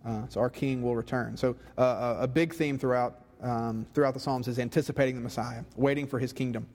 Uh, 0.05 0.23
so 0.29 0.39
our 0.39 0.49
king 0.49 0.81
will 0.81 0.95
return. 0.95 1.37
So 1.37 1.55
uh, 1.77 2.17
a 2.19 2.27
big 2.27 2.53
theme 2.53 2.77
throughout, 2.77 3.21
um, 3.41 3.85
throughout 3.93 4.13
the 4.13 4.19
Psalms 4.19 4.47
is 4.47 4.59
anticipating 4.59 5.15
the 5.15 5.21
Messiah, 5.21 5.63
waiting 5.75 6.07
for 6.07 6.19
his 6.19 6.33
kingdom. 6.33 6.67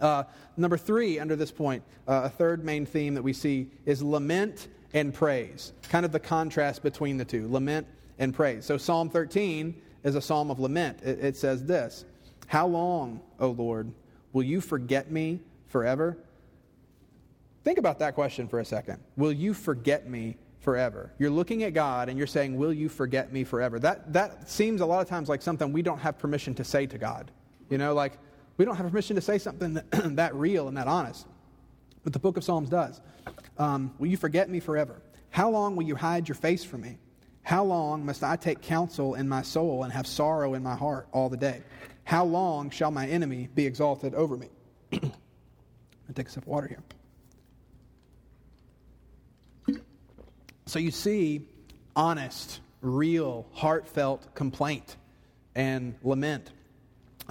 Uh, 0.00 0.24
number 0.56 0.76
three, 0.76 1.18
under 1.18 1.36
this 1.36 1.50
point, 1.50 1.82
uh, 2.06 2.22
a 2.24 2.28
third 2.28 2.64
main 2.64 2.84
theme 2.84 3.14
that 3.14 3.22
we 3.22 3.32
see 3.32 3.68
is 3.86 4.02
lament 4.02 4.68
and 4.92 5.12
praise, 5.14 5.72
kind 5.88 6.04
of 6.04 6.12
the 6.12 6.20
contrast 6.20 6.82
between 6.82 7.16
the 7.16 7.24
two 7.24 7.50
lament 7.50 7.86
and 8.18 8.34
praise. 8.34 8.64
So, 8.64 8.76
Psalm 8.76 9.10
13 9.10 9.74
is 10.04 10.14
a 10.14 10.20
psalm 10.20 10.50
of 10.50 10.58
lament. 10.60 11.00
It, 11.02 11.24
it 11.24 11.36
says 11.36 11.64
this 11.64 12.04
How 12.46 12.66
long, 12.66 13.20
O 13.40 13.50
Lord, 13.50 13.92
will 14.38 14.44
you 14.44 14.60
forget 14.60 15.10
me 15.10 15.40
forever? 15.66 16.16
Think 17.64 17.76
about 17.76 17.98
that 17.98 18.14
question 18.14 18.46
for 18.46 18.60
a 18.60 18.64
second. 18.64 19.00
Will 19.16 19.32
you 19.32 19.52
forget 19.52 20.08
me 20.08 20.36
forever? 20.60 21.12
You're 21.18 21.28
looking 21.28 21.64
at 21.64 21.74
God 21.74 22.08
and 22.08 22.16
you're 22.16 22.28
saying, 22.28 22.56
Will 22.56 22.72
you 22.72 22.88
forget 22.88 23.32
me 23.32 23.42
forever? 23.42 23.80
That, 23.80 24.12
that 24.12 24.48
seems 24.48 24.80
a 24.80 24.86
lot 24.86 25.00
of 25.00 25.08
times 25.08 25.28
like 25.28 25.42
something 25.42 25.72
we 25.72 25.82
don't 25.82 25.98
have 25.98 26.20
permission 26.20 26.54
to 26.54 26.62
say 26.62 26.86
to 26.86 26.98
God. 26.98 27.32
You 27.68 27.78
know, 27.78 27.94
like, 27.94 28.12
we 28.58 28.64
don't 28.64 28.76
have 28.76 28.86
permission 28.86 29.16
to 29.16 29.22
say 29.22 29.38
something 29.38 29.74
that, 29.74 29.90
that 29.90 30.36
real 30.36 30.68
and 30.68 30.76
that 30.76 30.86
honest. 30.86 31.26
But 32.04 32.12
the 32.12 32.20
book 32.20 32.36
of 32.36 32.44
Psalms 32.44 32.68
does. 32.68 33.00
Um, 33.58 33.92
will 33.98 34.06
you 34.06 34.16
forget 34.16 34.48
me 34.48 34.60
forever? 34.60 35.02
How 35.30 35.50
long 35.50 35.74
will 35.74 35.82
you 35.82 35.96
hide 35.96 36.28
your 36.28 36.36
face 36.36 36.62
from 36.62 36.82
me? 36.82 36.98
How 37.42 37.64
long 37.64 38.06
must 38.06 38.22
I 38.22 38.36
take 38.36 38.60
counsel 38.62 39.16
in 39.16 39.28
my 39.28 39.42
soul 39.42 39.82
and 39.82 39.92
have 39.92 40.06
sorrow 40.06 40.54
in 40.54 40.62
my 40.62 40.76
heart 40.76 41.08
all 41.10 41.28
the 41.28 41.36
day? 41.36 41.62
How 42.08 42.24
long 42.24 42.70
shall 42.70 42.90
my 42.90 43.06
enemy 43.06 43.50
be 43.54 43.66
exalted 43.66 44.14
over 44.14 44.38
me? 44.38 44.48
i 44.94 44.98
take 46.14 46.26
a 46.26 46.30
sip 46.30 46.44
of 46.44 46.48
water 46.48 46.66
here. 46.66 46.82
So 50.64 50.78
you 50.78 50.90
see 50.90 51.42
honest, 51.94 52.60
real, 52.80 53.46
heartfelt 53.52 54.34
complaint 54.34 54.96
and 55.54 55.96
lament. 56.02 56.50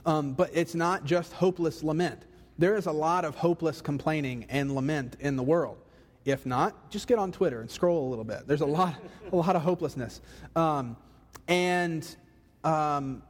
Um, 0.05 0.33
but 0.33 0.51
it's 0.53 0.75
not 0.75 1.05
just 1.05 1.33
hopeless 1.33 1.81
lament. 1.81 2.27
There 2.59 2.75
is 2.75 2.85
a 2.85 2.91
lot 2.91 3.25
of 3.25 3.33
hopeless 3.33 3.81
complaining 3.81 4.45
and 4.47 4.75
lament 4.75 5.17
in 5.19 5.37
the 5.37 5.43
world. 5.43 5.79
If 6.23 6.45
not, 6.45 6.91
just 6.91 7.07
get 7.07 7.17
on 7.17 7.31
Twitter 7.31 7.61
and 7.61 7.71
scroll 7.71 8.07
a 8.07 8.09
little 8.09 8.23
bit. 8.23 8.45
There's 8.45 8.61
a 8.61 8.67
lot, 8.67 8.93
a 9.31 9.35
lot 9.35 9.55
of 9.55 9.63
hopelessness. 9.63 10.21
Um, 10.55 10.95
and 11.47 12.07
um, 12.63 13.23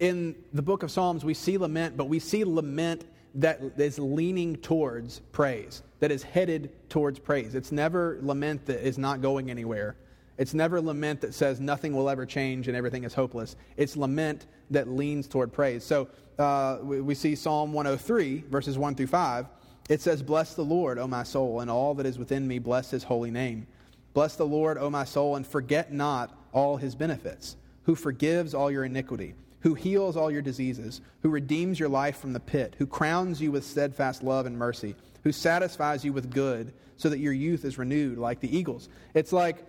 in 0.00 0.36
the 0.52 0.62
book 0.62 0.82
of 0.82 0.90
Psalms, 0.90 1.24
we 1.24 1.34
see 1.34 1.58
lament, 1.58 1.96
but 1.96 2.06
we 2.06 2.18
see 2.18 2.44
lament 2.44 3.04
that 3.34 3.60
is 3.76 3.98
leaning 3.98 4.56
towards 4.56 5.20
praise, 5.32 5.82
that 6.00 6.10
is 6.10 6.22
headed 6.22 6.70
towards 6.88 7.18
praise. 7.18 7.54
It's 7.54 7.72
never 7.72 8.18
lament 8.22 8.66
that 8.66 8.86
is 8.86 8.98
not 8.98 9.20
going 9.20 9.50
anywhere. 9.50 9.96
It's 10.38 10.54
never 10.54 10.80
lament 10.80 11.20
that 11.22 11.34
says 11.34 11.60
nothing 11.60 11.94
will 11.94 12.08
ever 12.08 12.24
change 12.24 12.68
and 12.68 12.76
everything 12.76 13.04
is 13.04 13.12
hopeless. 13.12 13.56
It's 13.76 13.96
lament 13.96 14.46
that 14.70 14.88
leans 14.88 15.26
toward 15.26 15.52
praise. 15.52 15.84
So 15.84 16.08
uh, 16.38 16.78
we, 16.82 17.00
we, 17.00 17.14
see 17.16 17.34
Psalm 17.34 17.72
103, 17.72 18.44
verses 18.48 18.78
1 18.78 18.94
through 18.94 19.08
5. 19.08 19.46
It 19.88 20.00
says, 20.00 20.22
Bless 20.22 20.54
the 20.54 20.64
Lord, 20.64 20.98
O 20.98 21.08
my 21.08 21.24
soul, 21.24 21.60
and 21.60 21.68
all 21.68 21.94
that 21.94 22.06
is 22.06 22.18
within 22.18 22.46
me, 22.46 22.60
bless 22.60 22.90
his 22.90 23.02
holy 23.02 23.32
name. 23.32 23.66
Bless 24.14 24.36
the 24.36 24.46
Lord, 24.46 24.78
O 24.78 24.88
my 24.88 25.04
soul, 25.04 25.34
and 25.34 25.46
forget 25.46 25.92
not 25.92 26.38
all 26.52 26.76
his 26.76 26.94
benefits, 26.94 27.56
who 27.82 27.96
forgives 27.96 28.54
all 28.54 28.70
your 28.70 28.84
iniquity, 28.84 29.34
who 29.60 29.74
heals 29.74 30.16
all 30.16 30.30
your 30.30 30.42
diseases, 30.42 31.00
who 31.22 31.30
redeems 31.30 31.80
your 31.80 31.88
life 31.88 32.18
from 32.18 32.32
the 32.32 32.40
pit, 32.40 32.74
who 32.78 32.86
crowns 32.86 33.40
you 33.40 33.50
with 33.50 33.64
steadfast 33.64 34.22
love 34.22 34.46
and 34.46 34.56
mercy, 34.56 34.94
who 35.24 35.32
satisfies 35.32 36.04
you 36.04 36.12
with 36.12 36.30
good, 36.30 36.72
so 36.96 37.08
that 37.08 37.18
your 37.18 37.32
youth 37.32 37.64
is 37.64 37.78
renewed 37.78 38.18
like 38.18 38.40
the 38.40 38.56
eagles. 38.56 38.88
It's 39.14 39.32
like 39.32 39.64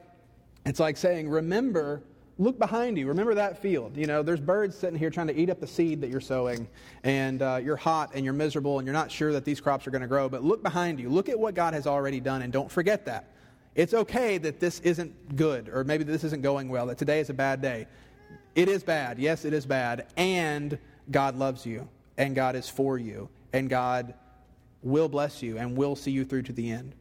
it's 0.65 0.79
like 0.79 0.97
saying, 0.97 1.29
remember, 1.29 2.03
look 2.37 2.59
behind 2.59 2.97
you. 2.97 3.07
Remember 3.07 3.33
that 3.35 3.61
field. 3.61 3.95
You 3.95 4.07
know, 4.07 4.21
there's 4.23 4.39
birds 4.39 4.75
sitting 4.77 4.97
here 4.97 5.09
trying 5.09 5.27
to 5.27 5.35
eat 5.35 5.49
up 5.49 5.59
the 5.59 5.67
seed 5.67 6.01
that 6.01 6.09
you're 6.09 6.21
sowing, 6.21 6.67
and 7.03 7.41
uh, 7.41 7.59
you're 7.63 7.77
hot 7.77 8.11
and 8.13 8.23
you're 8.23 8.33
miserable 8.33 8.79
and 8.79 8.85
you're 8.85 8.93
not 8.93 9.11
sure 9.11 9.33
that 9.33 9.45
these 9.45 9.59
crops 9.59 9.87
are 9.87 9.91
going 9.91 10.01
to 10.01 10.07
grow. 10.07 10.29
But 10.29 10.43
look 10.43 10.63
behind 10.63 10.99
you. 10.99 11.09
Look 11.09 11.29
at 11.29 11.39
what 11.39 11.55
God 11.55 11.73
has 11.73 11.87
already 11.87 12.19
done, 12.19 12.41
and 12.41 12.51
don't 12.51 12.71
forget 12.71 13.05
that. 13.05 13.31
It's 13.75 13.93
okay 13.93 14.37
that 14.39 14.59
this 14.59 14.79
isn't 14.79 15.35
good, 15.35 15.69
or 15.69 15.83
maybe 15.83 16.03
this 16.03 16.23
isn't 16.23 16.41
going 16.41 16.69
well, 16.69 16.87
that 16.87 16.97
today 16.97 17.19
is 17.19 17.29
a 17.29 17.33
bad 17.33 17.61
day. 17.61 17.87
It 18.55 18.67
is 18.69 18.83
bad. 18.83 19.19
Yes, 19.19 19.45
it 19.45 19.53
is 19.53 19.65
bad. 19.65 20.07
And 20.17 20.77
God 21.11 21.35
loves 21.37 21.65
you, 21.65 21.87
and 22.17 22.35
God 22.35 22.55
is 22.55 22.69
for 22.69 22.97
you, 22.97 23.29
and 23.53 23.69
God 23.69 24.13
will 24.81 25.09
bless 25.09 25.41
you 25.41 25.57
and 25.57 25.75
will 25.75 25.95
see 25.95 26.11
you 26.11 26.25
through 26.25 26.43
to 26.43 26.53
the 26.53 26.71
end. 26.71 26.95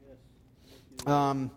Um, 1.07 1.51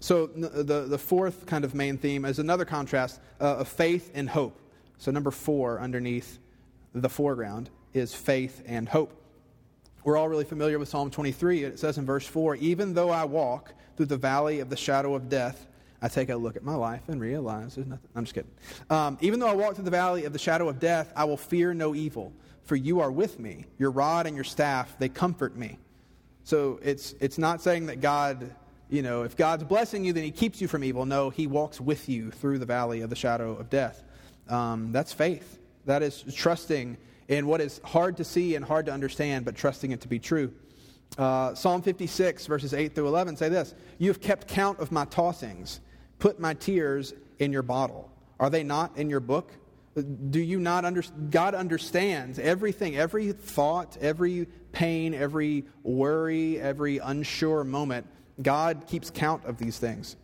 so, 0.00 0.26
the, 0.26 0.86
the 0.88 0.98
fourth 0.98 1.46
kind 1.46 1.64
of 1.64 1.74
main 1.74 1.96
theme 1.96 2.24
is 2.24 2.38
another 2.38 2.64
contrast 2.64 3.20
uh, 3.40 3.56
of 3.58 3.68
faith 3.68 4.10
and 4.14 4.28
hope. 4.28 4.58
So, 4.98 5.10
number 5.10 5.30
four 5.30 5.80
underneath 5.80 6.38
the 6.94 7.08
foreground 7.08 7.70
is 7.94 8.14
faith 8.14 8.62
and 8.66 8.88
hope. 8.88 9.12
We're 10.04 10.16
all 10.16 10.28
really 10.28 10.44
familiar 10.44 10.78
with 10.78 10.88
Psalm 10.88 11.10
23. 11.10 11.64
It 11.64 11.78
says 11.78 11.98
in 11.98 12.04
verse 12.04 12.26
4 12.26 12.56
Even 12.56 12.94
though 12.94 13.10
I 13.10 13.24
walk 13.24 13.74
through 13.96 14.06
the 14.06 14.16
valley 14.16 14.60
of 14.60 14.68
the 14.68 14.76
shadow 14.76 15.14
of 15.14 15.28
death, 15.28 15.68
I 16.02 16.08
take 16.08 16.28
a 16.28 16.36
look 16.36 16.56
at 16.56 16.64
my 16.64 16.74
life 16.74 17.08
and 17.08 17.20
realize 17.20 17.76
there's 17.76 17.86
nothing. 17.86 18.08
I'm 18.14 18.24
just 18.24 18.34
kidding. 18.34 18.50
Um, 18.90 19.16
Even 19.20 19.40
though 19.40 19.48
I 19.48 19.54
walk 19.54 19.76
through 19.76 19.84
the 19.84 19.90
valley 19.90 20.24
of 20.24 20.32
the 20.32 20.38
shadow 20.38 20.68
of 20.68 20.80
death, 20.80 21.12
I 21.16 21.24
will 21.24 21.36
fear 21.36 21.72
no 21.72 21.94
evil, 21.94 22.32
for 22.64 22.76
you 22.76 23.00
are 23.00 23.10
with 23.10 23.38
me. 23.38 23.66
Your 23.78 23.90
rod 23.90 24.26
and 24.26 24.34
your 24.34 24.44
staff, 24.44 24.98
they 24.98 25.08
comfort 25.08 25.56
me. 25.56 25.78
So 26.44 26.80
it's, 26.82 27.14
it's 27.20 27.38
not 27.38 27.62
saying 27.62 27.86
that 27.86 28.00
God 28.00 28.50
you 28.92 29.00
know, 29.00 29.22
if 29.22 29.38
God's 29.38 29.64
blessing 29.64 30.04
you, 30.04 30.12
then 30.12 30.22
He 30.22 30.30
keeps 30.30 30.60
you 30.60 30.68
from 30.68 30.84
evil. 30.84 31.06
No, 31.06 31.30
He 31.30 31.46
walks 31.46 31.80
with 31.80 32.10
you 32.10 32.30
through 32.30 32.58
the 32.58 32.66
valley 32.66 33.00
of 33.00 33.08
the 33.08 33.16
shadow 33.16 33.56
of 33.56 33.70
death. 33.70 34.04
Um, 34.50 34.92
that's 34.92 35.14
faith. 35.14 35.58
That 35.86 36.02
is 36.02 36.22
trusting 36.34 36.98
in 37.28 37.46
what 37.46 37.62
is 37.62 37.80
hard 37.84 38.18
to 38.18 38.24
see 38.24 38.54
and 38.54 38.62
hard 38.62 38.84
to 38.86 38.92
understand, 38.92 39.46
but 39.46 39.56
trusting 39.56 39.92
it 39.92 40.02
to 40.02 40.08
be 40.08 40.18
true. 40.18 40.52
Uh, 41.16 41.54
Psalm 41.54 41.80
56, 41.80 42.46
verses 42.46 42.74
8 42.74 42.94
through 42.94 43.08
11 43.08 43.36
say 43.38 43.48
this 43.48 43.74
You 43.96 44.08
have 44.08 44.20
kept 44.20 44.46
count 44.46 44.78
of 44.78 44.92
my 44.92 45.06
tossings, 45.06 45.80
put 46.22 46.38
my 46.38 46.54
tears 46.54 47.14
in 47.40 47.52
your 47.52 47.62
bottle. 47.62 48.08
Are 48.38 48.48
they 48.48 48.62
not 48.62 48.96
in 48.96 49.10
your 49.10 49.18
book? 49.18 49.50
Do 50.30 50.38
you 50.38 50.60
not 50.60 50.84
understand? 50.84 51.32
God 51.32 51.56
understands 51.56 52.38
everything, 52.38 52.96
every 52.96 53.32
thought, 53.32 53.98
every 54.00 54.46
pain, 54.70 55.14
every 55.14 55.64
worry, 55.82 56.60
every 56.60 56.98
unsure 56.98 57.64
moment 57.64 58.06
God 58.40 58.84
keeps 58.86 59.10
count 59.10 59.44
of 59.46 59.58
these 59.58 59.78
things. 59.78 60.14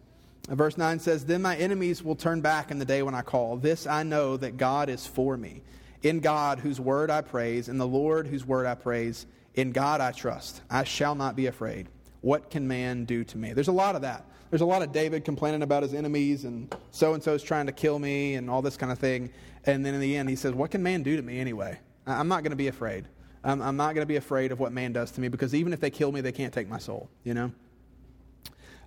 Verse 0.48 0.78
9 0.78 1.00
says, 1.00 1.24
Then 1.24 1.42
my 1.42 1.56
enemies 1.56 2.00
will 2.00 2.14
turn 2.14 2.42
back 2.42 2.70
in 2.70 2.78
the 2.78 2.84
day 2.84 3.02
when 3.02 3.16
I 3.16 3.22
call. 3.22 3.56
This 3.56 3.84
I 3.84 4.04
know 4.04 4.36
that 4.36 4.56
God 4.56 4.88
is 4.88 5.04
for 5.04 5.36
me. 5.36 5.62
In 6.02 6.20
God, 6.20 6.60
whose 6.60 6.78
word 6.78 7.10
I 7.10 7.22
praise, 7.22 7.68
in 7.68 7.76
the 7.76 7.88
Lord, 7.88 8.28
whose 8.28 8.46
word 8.46 8.66
I 8.66 8.76
praise, 8.76 9.26
in 9.54 9.72
God 9.72 10.00
I 10.00 10.12
trust. 10.12 10.62
I 10.70 10.84
shall 10.84 11.16
not 11.16 11.34
be 11.34 11.46
afraid. 11.46 11.88
What 12.20 12.50
can 12.50 12.68
man 12.68 13.04
do 13.04 13.24
to 13.24 13.36
me? 13.36 13.52
There's 13.52 13.66
a 13.66 13.72
lot 13.72 13.96
of 13.96 14.02
that. 14.02 14.24
There's 14.50 14.62
a 14.62 14.66
lot 14.66 14.82
of 14.82 14.92
David 14.92 15.24
complaining 15.24 15.62
about 15.62 15.82
his 15.82 15.92
enemies 15.92 16.44
and 16.44 16.74
so 16.90 17.14
and 17.14 17.22
so 17.22 17.34
is 17.34 17.42
trying 17.42 17.66
to 17.66 17.72
kill 17.72 17.98
me 17.98 18.34
and 18.34 18.48
all 18.48 18.62
this 18.62 18.76
kind 18.76 18.90
of 18.90 18.98
thing. 18.98 19.30
And 19.64 19.84
then 19.84 19.94
in 19.94 20.00
the 20.00 20.16
end, 20.16 20.28
he 20.28 20.36
says, 20.36 20.54
What 20.54 20.70
can 20.70 20.82
man 20.82 21.02
do 21.02 21.16
to 21.16 21.22
me 21.22 21.38
anyway? 21.38 21.78
I'm 22.06 22.28
not 22.28 22.42
going 22.42 22.50
to 22.52 22.56
be 22.56 22.68
afraid. 22.68 23.06
I'm, 23.44 23.60
I'm 23.60 23.76
not 23.76 23.94
going 23.94 24.02
to 24.02 24.06
be 24.06 24.16
afraid 24.16 24.50
of 24.50 24.58
what 24.58 24.72
man 24.72 24.92
does 24.92 25.10
to 25.12 25.20
me 25.20 25.28
because 25.28 25.54
even 25.54 25.72
if 25.72 25.80
they 25.80 25.90
kill 25.90 26.10
me, 26.10 26.20
they 26.20 26.32
can't 26.32 26.52
take 26.52 26.68
my 26.68 26.78
soul, 26.78 27.10
you 27.24 27.34
know? 27.34 27.52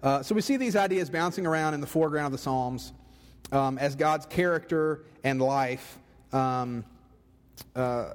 Uh, 0.02 0.24
so 0.24 0.34
we 0.34 0.42
see 0.42 0.58
these 0.58 0.76
ideas 0.76 1.10
bouncing 1.10 1.46
around 1.46 1.76
in 1.76 1.82
the 1.82 1.88
foreground 1.88 2.28
of 2.28 2.32
the 2.32 2.38
Psalms 2.40 2.92
um, 3.52 3.78
as 3.78 3.96
God's 3.96 4.26
character 4.26 5.04
and 5.24 5.40
life 5.40 6.00
um, 6.34 6.84
uh, 7.76 8.14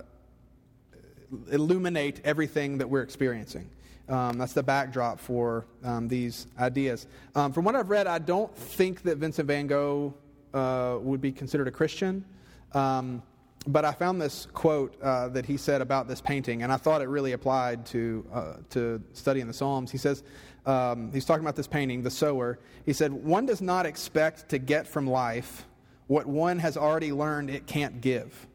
illuminate 1.51 2.21
everything 2.25 2.79
that 2.79 2.91
we're 2.91 3.03
experiencing. 3.03 3.71
Um, 4.09 4.39
that's 4.39 4.53
the 4.53 4.63
backdrop 4.63 5.19
for 5.19 5.67
um, 5.85 6.07
these 6.09 6.47
ideas. 6.59 7.07
Um, 7.35 7.53
from 7.53 7.65
what 7.65 7.75
I've 7.75 7.91
read, 7.91 8.07
I 8.07 8.19
don't 8.19 8.55
think 8.57 9.03
that 9.03 9.19
Vincent 9.19 9.49
van 9.49 9.67
Gogh 9.67 10.15
uh, 10.55 10.99
would 11.01 11.21
be 11.21 11.33
considered 11.33 11.69
a 11.69 11.73
Christian. 11.73 12.25
Um, 12.73 13.23
but 13.67 13.85
I 13.85 13.93
found 13.93 14.21
this 14.21 14.47
quote 14.53 15.01
uh, 15.03 15.29
that 15.29 15.45
he 15.45 15.57
said 15.57 15.81
about 15.81 16.07
this 16.07 16.21
painting, 16.21 16.63
and 16.63 16.73
I 16.73 16.77
thought 16.77 17.03
it 17.03 17.09
really 17.09 17.33
applied 17.33 17.85
to, 17.87 18.25
uh, 18.33 18.53
to 18.71 19.03
studying 19.13 19.49
the 19.49 19.53
Psalms. 19.53 19.91
He 19.91 19.99
says, 19.99 20.23
um, 20.67 21.11
he's 21.13 21.25
talking 21.25 21.45
about 21.45 21.57
this 21.57 21.67
painting, 21.67 22.03
The 22.03 22.11
Sower. 22.11 22.59
He 22.85 22.93
said, 22.93 23.13
One 23.13 23.47
does 23.47 23.61
not 23.61 23.87
expect 23.87 24.49
to 24.51 24.59
get 24.59 24.87
from 24.87 25.07
life 25.07 25.67
what 26.09 26.27
one 26.27 26.59
has 26.59 26.77
already 26.77 27.13
learned 27.13 27.51
it 27.51 27.67
can't 27.67 28.01
give. 28.01 28.47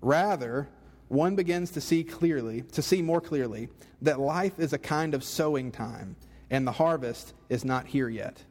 Rather, 0.00 0.68
one 1.08 1.36
begins 1.36 1.70
to 1.72 1.80
see 1.80 2.04
clearly, 2.04 2.62
to 2.72 2.82
see 2.82 3.02
more 3.02 3.20
clearly, 3.20 3.68
that 4.02 4.20
life 4.20 4.58
is 4.58 4.72
a 4.72 4.78
kind 4.78 5.14
of 5.14 5.24
sowing 5.24 5.72
time, 5.72 6.16
and 6.50 6.66
the 6.66 6.72
harvest 6.72 7.34
is 7.48 7.64
not 7.64 7.86
here 7.86 8.08
yet. 8.08 8.42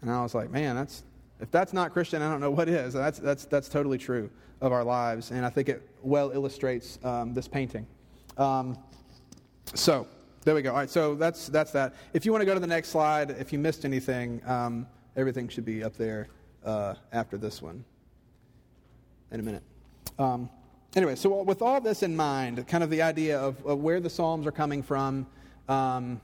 And 0.00 0.10
I 0.10 0.22
was 0.22 0.34
like, 0.34 0.50
man, 0.50 0.74
that's 0.74 1.04
if 1.40 1.50
that's 1.50 1.72
not 1.72 1.92
Christian, 1.92 2.22
I 2.22 2.30
don't 2.30 2.40
know 2.40 2.50
what 2.50 2.68
is. 2.68 2.94
That's 2.94 3.18
that's 3.18 3.44
that's 3.46 3.68
totally 3.68 3.98
true 3.98 4.30
of 4.60 4.72
our 4.72 4.84
lives, 4.84 5.30
and 5.30 5.44
I 5.44 5.50
think 5.50 5.68
it 5.68 5.82
well 6.02 6.30
illustrates 6.30 6.98
um, 7.04 7.34
this 7.34 7.48
painting. 7.48 7.86
Um, 8.36 8.78
so 9.74 10.06
there 10.44 10.54
we 10.54 10.62
go. 10.62 10.70
All 10.70 10.76
right, 10.76 10.90
so 10.90 11.14
that's 11.14 11.46
that's 11.48 11.72
that. 11.72 11.94
If 12.12 12.24
you 12.24 12.32
want 12.32 12.42
to 12.42 12.46
go 12.46 12.54
to 12.54 12.60
the 12.60 12.66
next 12.66 12.88
slide, 12.88 13.30
if 13.30 13.52
you 13.52 13.58
missed 13.58 13.84
anything, 13.84 14.40
um, 14.46 14.86
everything 15.16 15.48
should 15.48 15.64
be 15.64 15.84
up 15.84 15.96
there 15.96 16.28
uh, 16.64 16.94
after 17.12 17.36
this 17.36 17.60
one 17.62 17.84
in 19.30 19.40
a 19.40 19.42
minute. 19.42 19.62
Anyway, 20.96 21.14
so 21.14 21.42
with 21.42 21.62
all 21.62 21.80
this 21.80 22.02
in 22.02 22.16
mind, 22.16 22.66
kind 22.66 22.82
of 22.82 22.90
the 22.90 23.02
idea 23.02 23.38
of, 23.38 23.64
of 23.64 23.78
where 23.78 24.00
the 24.00 24.10
Psalms 24.10 24.46
are 24.46 24.52
coming 24.52 24.82
from, 24.82 25.26
um, 25.68 26.20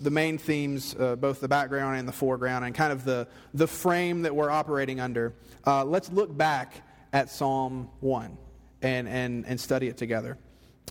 the 0.00 0.10
main 0.10 0.38
themes, 0.38 0.96
uh, 0.98 1.14
both 1.14 1.40
the 1.40 1.48
background 1.48 1.98
and 1.98 2.08
the 2.08 2.12
foreground, 2.12 2.64
and 2.64 2.74
kind 2.74 2.92
of 2.92 3.04
the, 3.04 3.28
the 3.54 3.66
frame 3.66 4.22
that 4.22 4.34
we're 4.34 4.50
operating 4.50 4.98
under, 4.98 5.34
uh, 5.66 5.84
let's 5.84 6.10
look 6.10 6.36
back 6.36 6.82
at 7.12 7.30
Psalm 7.30 7.88
1 8.00 8.36
and, 8.82 9.08
and, 9.08 9.46
and 9.46 9.60
study 9.60 9.86
it 9.86 9.96
together. 9.96 10.36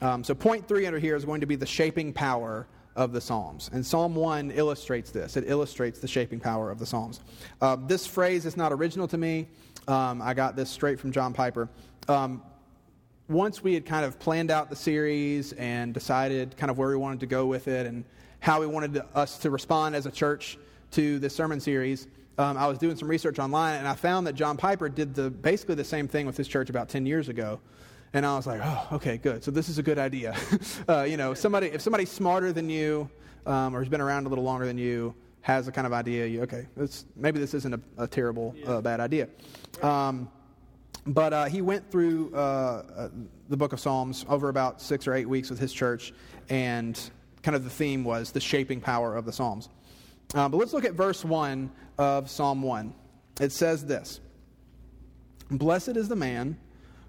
Um, 0.02 0.24
so, 0.24 0.34
point 0.34 0.68
three 0.68 0.86
under 0.86 1.00
here 1.00 1.16
is 1.16 1.26
going 1.26 1.42
to 1.42 1.48
be 1.48 1.56
the 1.56 1.66
shaping 1.66 2.14
power 2.14 2.68
of 2.96 3.12
the 3.12 3.22
Psalms. 3.22 3.70
And 3.74 3.86
Psalm 3.86 4.16
1 4.16 4.52
illustrates 4.52 5.12
this. 5.12 5.36
It 5.38 5.46
illustrates 5.48 6.00
the 6.00 6.08
shaping 6.08 6.40
power 6.40 6.72
of 6.72 6.80
the 6.80 6.86
Psalms. 6.86 7.20
Uh, 7.62 7.76
this 7.76 8.08
phrase 8.08 8.46
is 8.46 8.56
not 8.56 8.72
original 8.72 9.08
to 9.08 9.18
me. 9.18 9.48
Um, 9.88 10.22
I 10.22 10.34
got 10.34 10.56
this 10.56 10.70
straight 10.70 11.00
from 11.00 11.12
John 11.12 11.34
Piper. 11.34 11.70
Um, 12.08 12.42
once 13.30 13.62
we 13.62 13.74
had 13.74 13.86
kind 13.86 14.06
of 14.06 14.20
planned 14.20 14.52
out 14.52 14.70
the 14.70 14.76
series 14.76 15.54
and 15.54 15.94
decided 15.94 16.56
kind 16.56 16.72
of 16.72 16.78
where 16.78 16.90
we 16.90 16.96
wanted 16.96 17.20
to 17.20 17.26
go 17.26 17.46
with 17.46 17.68
it 17.68 17.86
and 17.86 18.06
how 18.40 18.60
we 18.60 18.68
wanted 18.68 18.94
to, 18.94 19.06
us 19.16 19.38
to 19.40 19.50
respond 19.50 19.96
as 19.96 20.06
a 20.06 20.12
church 20.12 20.58
to 20.92 21.20
this 21.20 21.36
sermon 21.36 21.60
series, 21.60 22.08
um, 22.38 22.56
I 22.56 22.68
was 22.68 22.78
doing 22.78 22.96
some 22.96 23.10
research 23.10 23.40
online 23.40 23.80
and 23.80 23.88
I 23.88 23.96
found 23.96 24.28
that 24.28 24.34
John 24.34 24.56
Piper 24.56 24.88
did 24.88 25.14
the, 25.14 25.30
basically 25.30 25.76
the 25.76 25.84
same 25.84 26.08
thing 26.08 26.26
with 26.26 26.38
his 26.38 26.48
church 26.48 26.70
about 26.70 26.88
10 26.88 27.06
years 27.06 27.28
ago. 27.30 27.60
And 28.14 28.26
I 28.26 28.36
was 28.38 28.48
like, 28.48 28.62
oh, 28.64 28.88
okay, 28.94 29.18
good. 29.18 29.44
So 29.44 29.52
this 29.52 29.68
is 29.68 29.78
a 29.78 29.84
good 29.84 30.00
idea. 30.00 30.36
uh, 30.88 31.02
you 31.02 31.18
know, 31.18 31.34
somebody, 31.34 31.68
if 31.68 31.82
somebody's 31.82 32.12
smarter 32.12 32.54
than 32.54 32.70
you 32.70 33.10
um, 33.46 33.76
or 33.76 33.80
has 33.80 33.90
been 33.90 34.02
around 34.02 34.26
a 34.26 34.30
little 34.30 34.46
longer 34.46 34.66
than 34.66 34.78
you, 34.78 35.14
has 35.42 35.68
a 35.68 35.72
kind 35.72 35.88
of 35.88 35.94
idea, 35.94 36.26
you, 36.26 36.42
okay, 36.44 36.68
maybe 37.16 37.40
this 37.40 37.54
isn't 37.54 37.74
a, 37.74 37.80
a 37.98 38.08
terrible, 38.08 38.56
uh, 38.66 38.82
bad 38.82 39.00
idea. 39.00 39.28
Um, 39.82 40.30
but 41.08 41.34
uh, 41.34 41.46
he 41.46 41.62
went 41.62 41.90
through 41.90 42.32
uh, 42.34 42.38
uh, 42.38 43.10
the 43.50 43.58
book 43.58 43.74
of 43.74 43.80
Psalms 43.80 44.26
over 44.28 44.50
about 44.50 44.82
six 44.82 45.08
or 45.08 45.14
eight 45.14 45.28
weeks 45.28 45.50
with 45.50 45.60
his 45.60 45.72
church, 45.72 46.14
and 46.50 47.00
kind 47.44 47.56
of 47.56 47.64
the 47.64 47.70
theme 47.70 48.04
was 48.04 48.32
the 48.32 48.42
shaping 48.42 48.82
power 48.82 49.16
of 49.16 49.26
the 49.26 49.32
Psalms. 49.32 49.70
Uh, 50.34 50.50
but 50.50 50.58
let's 50.58 50.74
look 50.74 50.84
at 50.84 50.94
verse 50.94 51.24
1 51.24 51.72
of 51.98 52.30
Psalm 52.30 52.62
1. 52.62 52.94
It 53.40 53.52
says 53.54 53.86
this 53.86 54.20
Blessed 55.50 55.96
is 55.96 56.10
the 56.10 56.16
man 56.16 56.58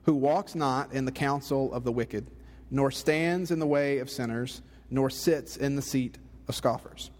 who 0.05 0.15
walks 0.15 0.55
not 0.55 0.93
in 0.93 1.05
the 1.05 1.13
counsel 1.13 1.73
of 1.73 1.83
the 1.83 1.93
wicked, 1.93 2.31
nor 2.71 2.91
stands 2.91 3.51
in 3.51 3.59
the 3.59 3.67
way 3.67 3.99
of 3.99 4.09
sinners, 4.09 4.63
nor 4.91 5.11
sits 5.11 5.57
in 5.57 5.75
the 5.75 5.83
seat 5.83 6.19
of 6.47 6.55
scoffers. 6.55 7.11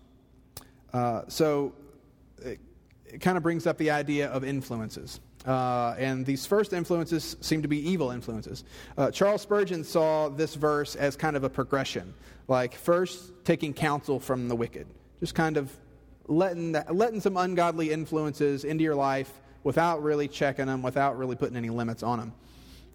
Uh, 0.93 1.23
so 1.27 1.75
it, 2.41 2.61
it 3.05 3.21
kind 3.21 3.37
of 3.37 3.43
brings 3.43 3.67
up 3.67 3.77
the 3.79 3.91
idea 3.91 4.29
of 4.29 4.45
influences. 4.45 5.21
Uh, 5.49 5.95
and 5.99 6.27
these 6.27 6.45
first 6.45 6.75
influences 6.75 7.37
seem 7.41 7.63
to 7.63 7.69
be 7.69 7.79
evil 7.91 8.11
influences. 8.11 8.65
Uh, 8.99 9.11
Charles 9.11 9.41
Spurgeon 9.41 9.83
saw 9.83 10.29
this 10.29 10.55
verse 10.55 10.95
as 10.95 11.17
kind 11.17 11.37
of 11.37 11.43
a 11.43 11.49
progression, 11.49 12.13
like 12.49 12.75
first 12.75 13.33
taking 13.45 13.73
counsel 13.73 14.21
from 14.21 14.49
the 14.49 14.55
wicked, 14.55 14.87
just 15.21 15.35
kind 15.35 15.57
of 15.57 15.75
letting, 16.27 16.77
letting 16.91 17.21
some 17.23 17.39
ungodly 17.39 17.91
influences 17.91 18.65
into 18.65 18.85
your 18.85 18.95
life 18.95 19.41
without 19.65 20.03
really 20.03 20.29
checking 20.29 20.67
them, 20.67 20.83
without 20.83 21.17
really 21.17 21.35
putting 21.35 21.57
any 21.57 21.71
limits 21.71 22.03
on 22.03 22.19
them. 22.19 22.33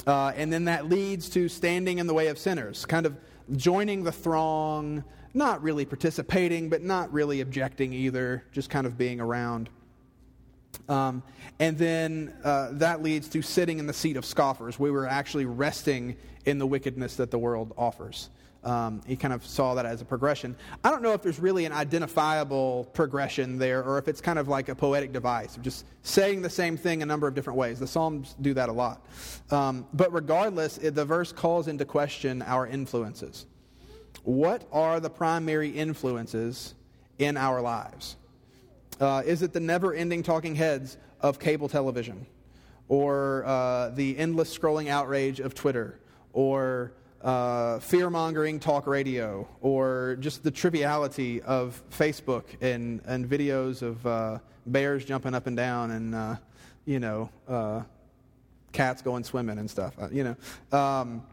Uh, 0.05 0.31
and 0.35 0.53
then 0.53 0.65
that 0.65 0.87
leads 0.87 1.29
to 1.29 1.49
standing 1.49 1.97
in 1.97 2.05
the 2.05 2.13
way 2.13 2.27
of 2.27 2.37
sinners, 2.37 2.85
kind 2.85 3.07
of 3.07 3.17
joining 3.55 4.03
the 4.03 4.11
throng, 4.11 5.03
not 5.33 5.63
really 5.63 5.85
participating, 5.85 6.69
but 6.69 6.83
not 6.83 7.11
really 7.11 7.41
objecting 7.41 7.93
either, 7.93 8.43
just 8.51 8.69
kind 8.69 8.85
of 8.85 8.95
being 8.95 9.19
around. 9.19 9.69
Um, 10.89 11.23
and 11.59 11.77
then 11.77 12.33
uh, 12.43 12.69
that 12.73 13.01
leads 13.01 13.27
to 13.29 13.41
sitting 13.41 13.79
in 13.79 13.87
the 13.87 13.93
seat 13.93 14.17
of 14.17 14.25
scoffers. 14.25 14.79
We 14.79 14.91
were 14.91 15.07
actually 15.07 15.45
resting 15.45 16.15
in 16.45 16.57
the 16.57 16.67
wickedness 16.67 17.15
that 17.17 17.31
the 17.31 17.37
world 17.37 17.73
offers. 17.77 18.29
Um, 18.63 19.01
he 19.05 19.17
kind 19.17 19.33
of 19.33 19.45
saw 19.45 19.75
that 19.75 19.85
as 19.85 20.01
a 20.01 20.05
progression. 20.05 20.55
I 20.83 20.89
don't 20.89 21.01
know 21.01 21.11
if 21.11 21.21
there's 21.21 21.39
really 21.39 21.65
an 21.65 21.73
identifiable 21.73 22.89
progression 22.93 23.57
there 23.57 23.83
or 23.83 23.97
if 23.97 24.07
it's 24.07 24.21
kind 24.21 24.39
of 24.39 24.47
like 24.47 24.69
a 24.69 24.75
poetic 24.75 25.11
device 25.11 25.57
of 25.57 25.63
just 25.63 25.85
saying 26.03 26.41
the 26.41 26.49
same 26.49 26.77
thing 26.77 27.03
a 27.03 27.05
number 27.05 27.27
of 27.27 27.35
different 27.35 27.59
ways. 27.59 27.77
The 27.79 27.87
Psalms 27.87 28.35
do 28.41 28.53
that 28.53 28.69
a 28.69 28.71
lot. 28.71 29.05
Um, 29.51 29.85
but 29.93 30.13
regardless, 30.13 30.77
the 30.77 31.03
verse 31.03 31.33
calls 31.33 31.67
into 31.67 31.83
question 31.83 32.41
our 32.41 32.65
influences. 32.65 33.47
What 34.23 34.65
are 34.71 35.01
the 35.01 35.09
primary 35.09 35.69
influences 35.69 36.73
in 37.19 37.35
our 37.35 37.61
lives? 37.61 38.15
Uh, 38.99 39.23
is 39.25 39.41
it 39.41 39.53
the 39.53 39.59
never 39.59 39.93
ending 39.93 40.23
talking 40.23 40.55
heads 40.55 40.97
of 41.21 41.39
cable 41.39 41.69
television? 41.69 42.25
Or 42.87 43.43
uh, 43.45 43.89
the 43.89 44.17
endless 44.17 44.55
scrolling 44.55 44.89
outrage 44.89 45.39
of 45.39 45.55
Twitter? 45.55 45.99
Or 46.33 46.93
uh, 47.21 47.79
fear 47.79 48.09
mongering 48.09 48.59
talk 48.59 48.87
radio? 48.87 49.47
Or 49.61 50.17
just 50.19 50.43
the 50.43 50.51
triviality 50.51 51.41
of 51.41 51.81
Facebook 51.89 52.43
and, 52.61 53.01
and 53.05 53.27
videos 53.27 53.81
of 53.81 54.05
uh, 54.05 54.39
bears 54.65 55.05
jumping 55.05 55.33
up 55.33 55.47
and 55.47 55.57
down 55.57 55.91
and, 55.91 56.15
uh, 56.15 56.35
you 56.85 56.99
know, 56.99 57.29
uh, 57.47 57.81
cats 58.71 59.01
going 59.01 59.23
swimming 59.23 59.57
and 59.57 59.69
stuff? 59.69 59.95
you 60.11 60.23
know. 60.23 60.77
Um, 60.77 61.23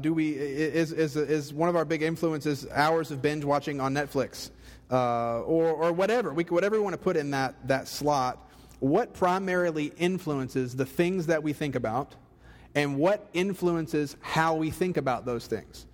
do 0.00 0.14
we 0.14 0.30
is, 0.30 0.92
is, 0.92 1.16
is 1.16 1.52
one 1.52 1.68
of 1.68 1.76
our 1.76 1.84
big 1.84 2.02
influences 2.02 2.66
hours 2.72 3.10
of 3.10 3.20
binge 3.20 3.44
watching 3.44 3.80
on 3.80 3.92
Netflix 3.92 4.50
uh, 4.90 5.40
or, 5.40 5.70
or 5.70 5.92
whatever 5.92 6.32
we 6.32 6.44
whatever 6.44 6.76
we 6.76 6.82
want 6.82 6.94
to 6.94 6.98
put 6.98 7.16
in 7.16 7.30
that 7.30 7.54
that 7.66 7.88
slot 7.88 8.48
what 8.80 9.12
primarily 9.12 9.92
influences 9.98 10.76
the 10.76 10.86
things 10.86 11.26
that 11.26 11.42
we 11.42 11.52
think 11.52 11.74
about 11.74 12.14
and 12.74 12.96
what 12.96 13.28
influences 13.32 14.16
how 14.20 14.54
we 14.54 14.70
think 14.70 14.96
about 14.96 15.24
those 15.24 15.46
things 15.46 15.86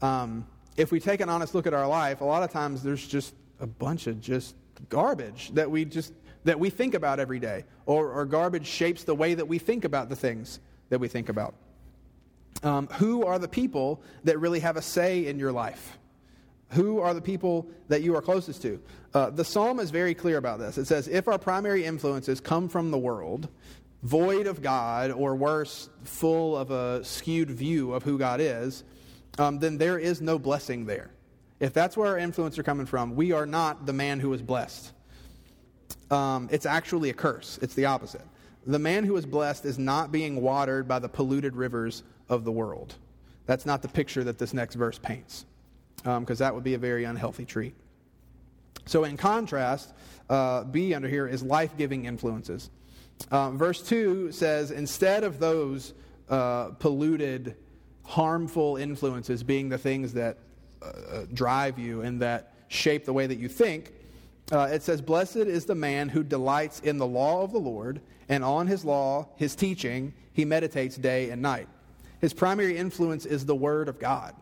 um, 0.00 0.46
if 0.76 0.90
we 0.90 0.98
take 0.98 1.20
an 1.20 1.28
honest 1.28 1.54
look 1.54 1.66
at 1.66 1.74
our 1.74 1.86
life 1.86 2.20
a 2.20 2.24
lot 2.24 2.42
of 2.42 2.50
times 2.50 2.82
there's 2.82 3.06
just 3.06 3.34
a 3.60 3.66
bunch 3.66 4.06
of 4.06 4.20
just 4.20 4.54
garbage 4.88 5.50
that 5.54 5.70
we 5.70 5.84
just 5.84 6.12
that 6.44 6.58
we 6.58 6.68
think 6.68 6.94
about 6.94 7.20
every 7.20 7.38
day 7.38 7.64
or, 7.86 8.10
or 8.10 8.24
garbage 8.24 8.66
shapes 8.66 9.04
the 9.04 9.14
way 9.14 9.34
that 9.34 9.46
we 9.46 9.58
think 9.58 9.84
about 9.84 10.08
the 10.08 10.16
things 10.16 10.58
that 10.88 10.98
we 10.98 11.06
think 11.06 11.28
about 11.28 11.54
um, 12.62 12.86
who 12.98 13.24
are 13.24 13.38
the 13.38 13.48
people 13.48 14.02
that 14.24 14.38
really 14.38 14.60
have 14.60 14.76
a 14.76 14.82
say 14.82 15.26
in 15.26 15.38
your 15.38 15.52
life? 15.52 15.98
Who 16.72 17.00
are 17.00 17.14
the 17.14 17.20
people 17.20 17.68
that 17.88 18.02
you 18.02 18.16
are 18.16 18.22
closest 18.22 18.62
to? 18.62 18.80
Uh, 19.12 19.30
the 19.30 19.44
psalm 19.44 19.78
is 19.78 19.90
very 19.90 20.14
clear 20.14 20.38
about 20.38 20.58
this. 20.58 20.78
It 20.78 20.86
says, 20.86 21.06
If 21.08 21.28
our 21.28 21.38
primary 21.38 21.84
influences 21.84 22.40
come 22.40 22.68
from 22.68 22.90
the 22.90 22.98
world, 22.98 23.48
void 24.02 24.46
of 24.46 24.62
God, 24.62 25.10
or 25.10 25.34
worse, 25.34 25.90
full 26.04 26.56
of 26.56 26.70
a 26.70 27.04
skewed 27.04 27.50
view 27.50 27.92
of 27.92 28.02
who 28.02 28.18
God 28.18 28.40
is, 28.40 28.84
um, 29.38 29.58
then 29.58 29.78
there 29.78 29.98
is 29.98 30.20
no 30.20 30.38
blessing 30.38 30.86
there. 30.86 31.10
If 31.60 31.72
that's 31.72 31.96
where 31.96 32.08
our 32.08 32.18
influence 32.18 32.58
are 32.58 32.62
coming 32.62 32.86
from, 32.86 33.14
we 33.14 33.32
are 33.32 33.46
not 33.46 33.86
the 33.86 33.92
man 33.92 34.18
who 34.18 34.32
is 34.32 34.42
blessed. 34.42 34.92
Um, 36.10 36.48
it's 36.50 36.66
actually 36.66 37.10
a 37.10 37.14
curse. 37.14 37.58
It's 37.62 37.74
the 37.74 37.84
opposite. 37.86 38.26
The 38.66 38.78
man 38.78 39.04
who 39.04 39.16
is 39.16 39.26
blessed 39.26 39.64
is 39.64 39.78
not 39.78 40.12
being 40.12 40.40
watered 40.40 40.88
by 40.88 40.98
the 40.98 41.08
polluted 41.08 41.56
rivers 41.56 42.02
of 42.28 42.44
the 42.44 42.52
world. 42.52 42.94
That's 43.46 43.66
not 43.66 43.82
the 43.82 43.88
picture 43.88 44.24
that 44.24 44.38
this 44.38 44.54
next 44.54 44.74
verse 44.74 44.98
paints, 44.98 45.46
because 45.96 46.40
um, 46.40 46.44
that 46.44 46.54
would 46.54 46.64
be 46.64 46.74
a 46.74 46.78
very 46.78 47.04
unhealthy 47.04 47.44
tree. 47.44 47.72
So, 48.86 49.04
in 49.04 49.16
contrast, 49.16 49.92
uh, 50.28 50.64
B 50.64 50.94
under 50.94 51.08
here 51.08 51.26
is 51.26 51.42
life 51.42 51.76
giving 51.76 52.06
influences. 52.06 52.70
Um, 53.30 53.56
verse 53.56 53.82
2 53.82 54.32
says, 54.32 54.70
instead 54.70 55.24
of 55.24 55.38
those 55.38 55.94
uh, 56.28 56.70
polluted, 56.78 57.56
harmful 58.04 58.76
influences 58.76 59.42
being 59.42 59.68
the 59.68 59.78
things 59.78 60.14
that 60.14 60.38
uh, 60.82 60.86
uh, 60.86 61.26
drive 61.32 61.78
you 61.78 62.02
and 62.02 62.20
that 62.20 62.54
shape 62.68 63.04
the 63.04 63.12
way 63.12 63.26
that 63.26 63.38
you 63.38 63.48
think, 63.48 63.92
uh, 64.50 64.68
it 64.72 64.82
says, 64.82 65.00
Blessed 65.00 65.36
is 65.36 65.64
the 65.64 65.74
man 65.74 66.08
who 66.08 66.22
delights 66.22 66.80
in 66.80 66.98
the 66.98 67.06
law 67.06 67.42
of 67.42 67.52
the 67.52 67.60
Lord, 67.60 68.00
and 68.28 68.42
on 68.42 68.66
his 68.66 68.84
law, 68.84 69.28
his 69.36 69.54
teaching, 69.54 70.12
he 70.32 70.44
meditates 70.44 70.96
day 70.96 71.30
and 71.30 71.40
night. 71.40 71.68
His 72.20 72.32
primary 72.32 72.76
influence 72.76 73.26
is 73.26 73.46
the 73.46 73.54
Word 73.54 73.88
of 73.88 73.98
God, 73.98 74.34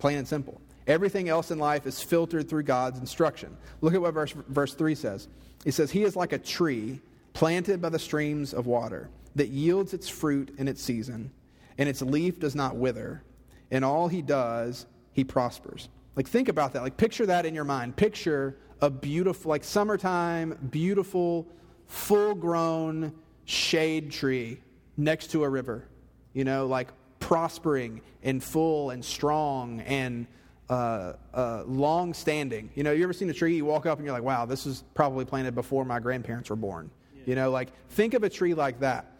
plain 0.00 0.18
and 0.18 0.26
simple. 0.26 0.60
Everything 0.86 1.28
else 1.28 1.52
in 1.52 1.58
life 1.60 1.86
is 1.86 2.02
filtered 2.02 2.48
through 2.48 2.64
God's 2.64 2.98
instruction. 2.98 3.56
Look 3.80 3.94
at 3.94 4.00
what 4.00 4.12
verse, 4.12 4.32
verse 4.48 4.74
3 4.74 4.96
says. 4.96 5.28
He 5.64 5.70
says, 5.70 5.92
He 5.92 6.02
is 6.02 6.16
like 6.16 6.32
a 6.32 6.38
tree 6.38 7.00
planted 7.32 7.80
by 7.80 7.90
the 7.90 7.98
streams 7.98 8.52
of 8.52 8.66
water 8.66 9.08
that 9.36 9.50
yields 9.50 9.94
its 9.94 10.08
fruit 10.08 10.52
in 10.58 10.66
its 10.66 10.82
season, 10.82 11.30
and 11.78 11.88
its 11.88 12.02
leaf 12.02 12.40
does 12.40 12.56
not 12.56 12.74
wither. 12.74 13.22
In 13.70 13.84
all 13.84 14.08
he 14.08 14.20
does, 14.22 14.86
he 15.12 15.22
prospers. 15.22 15.88
Like, 16.16 16.26
think 16.26 16.48
about 16.48 16.72
that. 16.72 16.82
Like, 16.82 16.96
picture 16.96 17.26
that 17.26 17.46
in 17.46 17.54
your 17.54 17.64
mind. 17.64 17.94
Picture 17.94 18.56
a 18.80 18.90
beautiful, 18.90 19.50
like 19.50 19.62
summertime, 19.62 20.58
beautiful, 20.70 21.46
full 21.86 22.34
grown 22.34 23.12
shade 23.44 24.10
tree 24.10 24.60
next 24.96 25.28
to 25.28 25.44
a 25.44 25.48
river. 25.48 25.86
You 26.32 26.44
know, 26.44 26.66
like 26.66 26.88
prospering 27.30 28.00
and 28.24 28.42
full 28.42 28.90
and 28.90 29.04
strong 29.04 29.78
and 29.82 30.26
uh, 30.68 31.12
uh, 31.32 31.62
long 31.64 32.12
standing. 32.12 32.68
You 32.74 32.82
know, 32.82 32.90
you 32.90 33.04
ever 33.04 33.12
seen 33.12 33.30
a 33.30 33.32
tree, 33.32 33.54
you 33.54 33.64
walk 33.64 33.86
up 33.86 33.98
and 33.98 34.04
you're 34.04 34.12
like, 34.12 34.24
wow, 34.24 34.46
this 34.46 34.66
is 34.66 34.82
probably 34.94 35.24
planted 35.24 35.54
before 35.54 35.84
my 35.84 36.00
grandparents 36.00 36.50
were 36.50 36.56
born. 36.56 36.90
Yeah. 37.14 37.22
You 37.26 37.34
know, 37.36 37.52
like, 37.52 37.68
think 37.90 38.14
of 38.14 38.24
a 38.24 38.28
tree 38.28 38.52
like 38.52 38.80
that. 38.80 39.12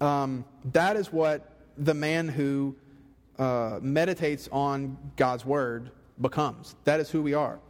Um, 0.00 0.44
that 0.72 0.96
is 0.96 1.12
what 1.12 1.48
the 1.78 1.94
man 1.94 2.26
who 2.26 2.74
uh, 3.38 3.78
meditates 3.80 4.48
on 4.50 4.98
God's 5.14 5.44
word 5.44 5.92
becomes. 6.20 6.74
That 6.82 6.98
is 6.98 7.08
who 7.08 7.22
we 7.22 7.34
are. 7.34 7.60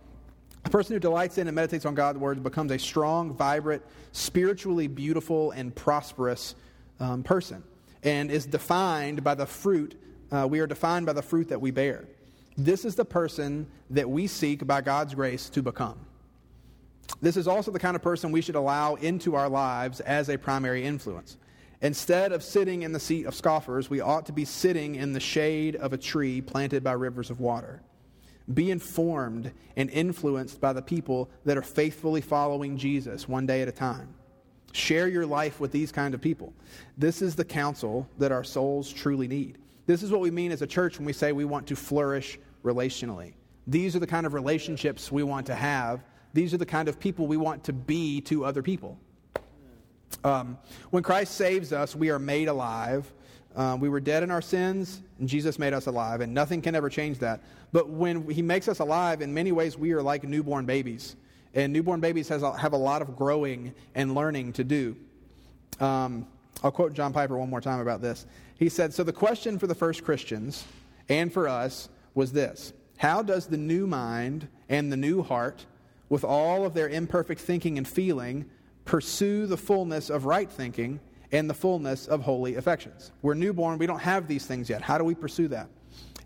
A 0.65 0.71
person 0.71 0.95
who 0.95 0.99
delights 0.99 1.37
in 1.37 1.47
and 1.47 1.55
meditates 1.55 1.85
on 1.85 1.95
God's 1.95 2.19
word 2.19 2.43
becomes 2.43 2.73
a 2.73 2.79
strong, 2.79 3.35
vibrant, 3.35 3.83
spiritually 4.13 4.87
beautiful, 4.87 5.51
and 5.51 5.75
prosperous 5.75 6.55
um, 7.01 7.23
person 7.23 7.63
and 8.05 8.31
is 8.31 8.47
defined 8.47 9.25
by 9.25 9.35
the 9.35 9.47
fruit. 9.47 10.01
Uh, 10.31 10.47
we 10.49 10.61
are 10.61 10.67
defined 10.67 11.07
by 11.07 11.13
the 11.13 11.23
fruit 11.23 11.49
that 11.49 11.61
we 11.61 11.71
bear. 11.71 12.05
This 12.57 12.85
is 12.85 12.95
the 12.95 13.05
person 13.05 13.67
that 13.91 14.09
we 14.09 14.27
seek 14.27 14.67
by 14.67 14.81
God's 14.81 15.15
grace 15.15 15.49
to 15.51 15.63
become. 15.63 15.99
This 17.21 17.37
is 17.37 17.49
also 17.49 17.71
the 17.71 17.79
kind 17.79 17.97
of 17.97 18.03
person 18.03 18.31
we 18.31 18.41
should 18.41 18.55
allow 18.55 18.95
into 18.95 19.35
our 19.35 19.49
lives 19.49 20.01
as 20.01 20.29
a 20.29 20.39
primary 20.39 20.85
influence. 20.85 21.37
Instead 21.83 22.33
of 22.33 22.43
sitting 22.43 22.83
in 22.83 22.93
the 22.93 23.01
seat 23.01 23.27
of 23.27 23.35
scoffers, 23.35 23.91
we 23.91 24.01
ought 24.01 24.27
to 24.27 24.33
be 24.33 24.45
sitting 24.45 24.95
in 24.95 25.13
the 25.13 25.21
shade 25.21 25.77
of 25.77 25.93
a 25.93 25.99
tree 25.99 26.41
planted 26.41 26.83
by 26.83 26.93
rivers 26.93 27.31
of 27.31 27.41
water. 27.41 27.83
Be 28.53 28.71
informed 28.71 29.53
and 29.77 29.91
influenced 29.91 30.61
by 30.61 30.73
the 30.73 30.83
people 30.83 31.31
that 31.45 31.57
are 31.57 31.63
faithfully 31.63 32.21
following 32.21 32.77
Jesus 32.77 33.29
one 33.29 33.47
day 33.47 33.63
at 33.63 33.69
a 33.69 33.73
time. 33.73 34.15
Share 34.75 35.09
your 35.09 35.25
life 35.25 35.61
with 35.61 35.73
these 35.73 35.91
kind 35.91 36.15
of 36.15 36.21
people. 36.21 36.53
This 36.99 37.23
is 37.23 37.35
the 37.35 37.45
counsel 37.45 38.09
that 38.19 38.33
our 38.33 38.45
souls 38.45 38.93
truly 38.93 39.27
need. 39.27 39.57
This 39.87 40.03
is 40.03 40.11
what 40.11 40.21
we 40.21 40.31
mean 40.31 40.53
as 40.53 40.63
a 40.63 40.67
church 40.67 40.99
when 40.99 41.07
we 41.07 41.13
say 41.13 41.33
we 41.33 41.45
want 41.45 41.67
to 41.69 41.77
flourish 41.77 42.39
relationally. 42.63 43.33
These 43.67 43.97
are 43.97 44.01
the 44.01 44.07
kind 44.07 44.27
of 44.27 44.35
relationships 44.35 45.11
we 45.11 45.23
want 45.23 45.47
to 45.47 45.55
have. 45.55 46.05
These 46.33 46.53
are 46.53 46.59
the 46.59 46.67
kind 46.67 46.89
of 46.89 47.01
people 47.01 47.27
we 47.27 47.37
want 47.37 47.65
to 47.65 47.73
be 47.73 48.21
to 48.23 48.45
other 48.45 48.63
people. 48.63 48.99
Um, 50.23 50.59
when 50.91 51.03
Christ 51.03 51.35
saves 51.35 51.73
us, 51.73 51.97
we 51.97 52.11
are 52.11 52.19
made 52.19 52.49
alive 52.49 53.11
um, 53.57 53.79
we 53.79 53.89
were 53.89 54.01
dead 54.01 54.23
in 54.23 54.31
our 54.31 54.43
sins, 54.43 55.03
and 55.19 55.29
Jesus 55.29 55.59
made 55.59 55.73
us 55.73 55.87
alive, 55.87 56.21
and 56.21 56.35
nothing 56.35 56.61
can 56.61 56.75
ever 56.75 56.89
change 56.89 57.19
that. 57.21 57.41
But 57.73 57.89
when 57.89 58.29
He 58.29 58.43
makes 58.43 58.69
us 58.69 58.81
alive, 58.81 59.23
in 59.23 59.33
many 59.33 59.53
ways, 59.53 59.79
we 59.79 59.93
are 59.93 60.03
like 60.03 60.25
newborn 60.25 60.67
babies. 60.67 61.17
And 61.55 61.73
newborn 61.73 62.01
babies 62.01 62.29
has 62.29 62.43
have 62.43 62.73
a 62.73 62.79
lot 62.79 63.01
of 63.01 63.17
growing 63.17 63.75
and 63.95 64.15
learning 64.15 64.55
to 64.55 64.65
do. 64.65 64.97
Um, 65.81 66.27
I'll 66.63 66.73
quote 66.73 66.95
John 66.95 67.13
Piper 67.13 67.39
one 67.39 67.51
more 67.51 67.61
time 67.61 67.81
about 67.81 68.01
this. 68.01 68.27
He 68.59 68.69
said, 68.69 68.93
So 68.93 69.03
the 69.03 69.13
question 69.13 69.59
for 69.59 69.67
the 69.67 69.75
first 69.75 70.05
Christians 70.05 70.65
and 71.09 71.33
for 71.33 71.49
us 71.49 71.89
was 72.15 72.33
this 72.33 72.73
How 72.99 73.23
does 73.23 73.47
the 73.47 73.57
new 73.57 73.87
mind 73.87 74.49
and 74.69 74.91
the 74.91 74.97
new 74.97 75.23
heart, 75.23 75.67
with 76.09 76.25
all 76.25 76.65
of 76.65 76.75
their 76.75 76.89
imperfect 76.89 77.41
thinking 77.41 77.79
and 77.79 77.87
feeling, 77.87 78.47
pursue 78.85 79.47
the 79.47 79.57
fullness 79.57 80.11
of 80.11 80.25
right 80.25 80.51
thinking? 80.51 81.01
and 81.33 81.51
the 81.51 81.55
fullness 81.55 82.07
of 82.07 82.23
holy 82.23 82.55
affections. 82.55 83.11
We're 83.21 83.35
newborn, 83.35 83.79
we 83.79 83.87
don't 83.87 83.99
have 83.99 84.29
these 84.29 84.47
things 84.47 84.71
yet. 84.71 84.83
How 84.83 84.99
do 84.99 85.05
we 85.05 85.17
pursue 85.17 85.49
that? 85.49 85.69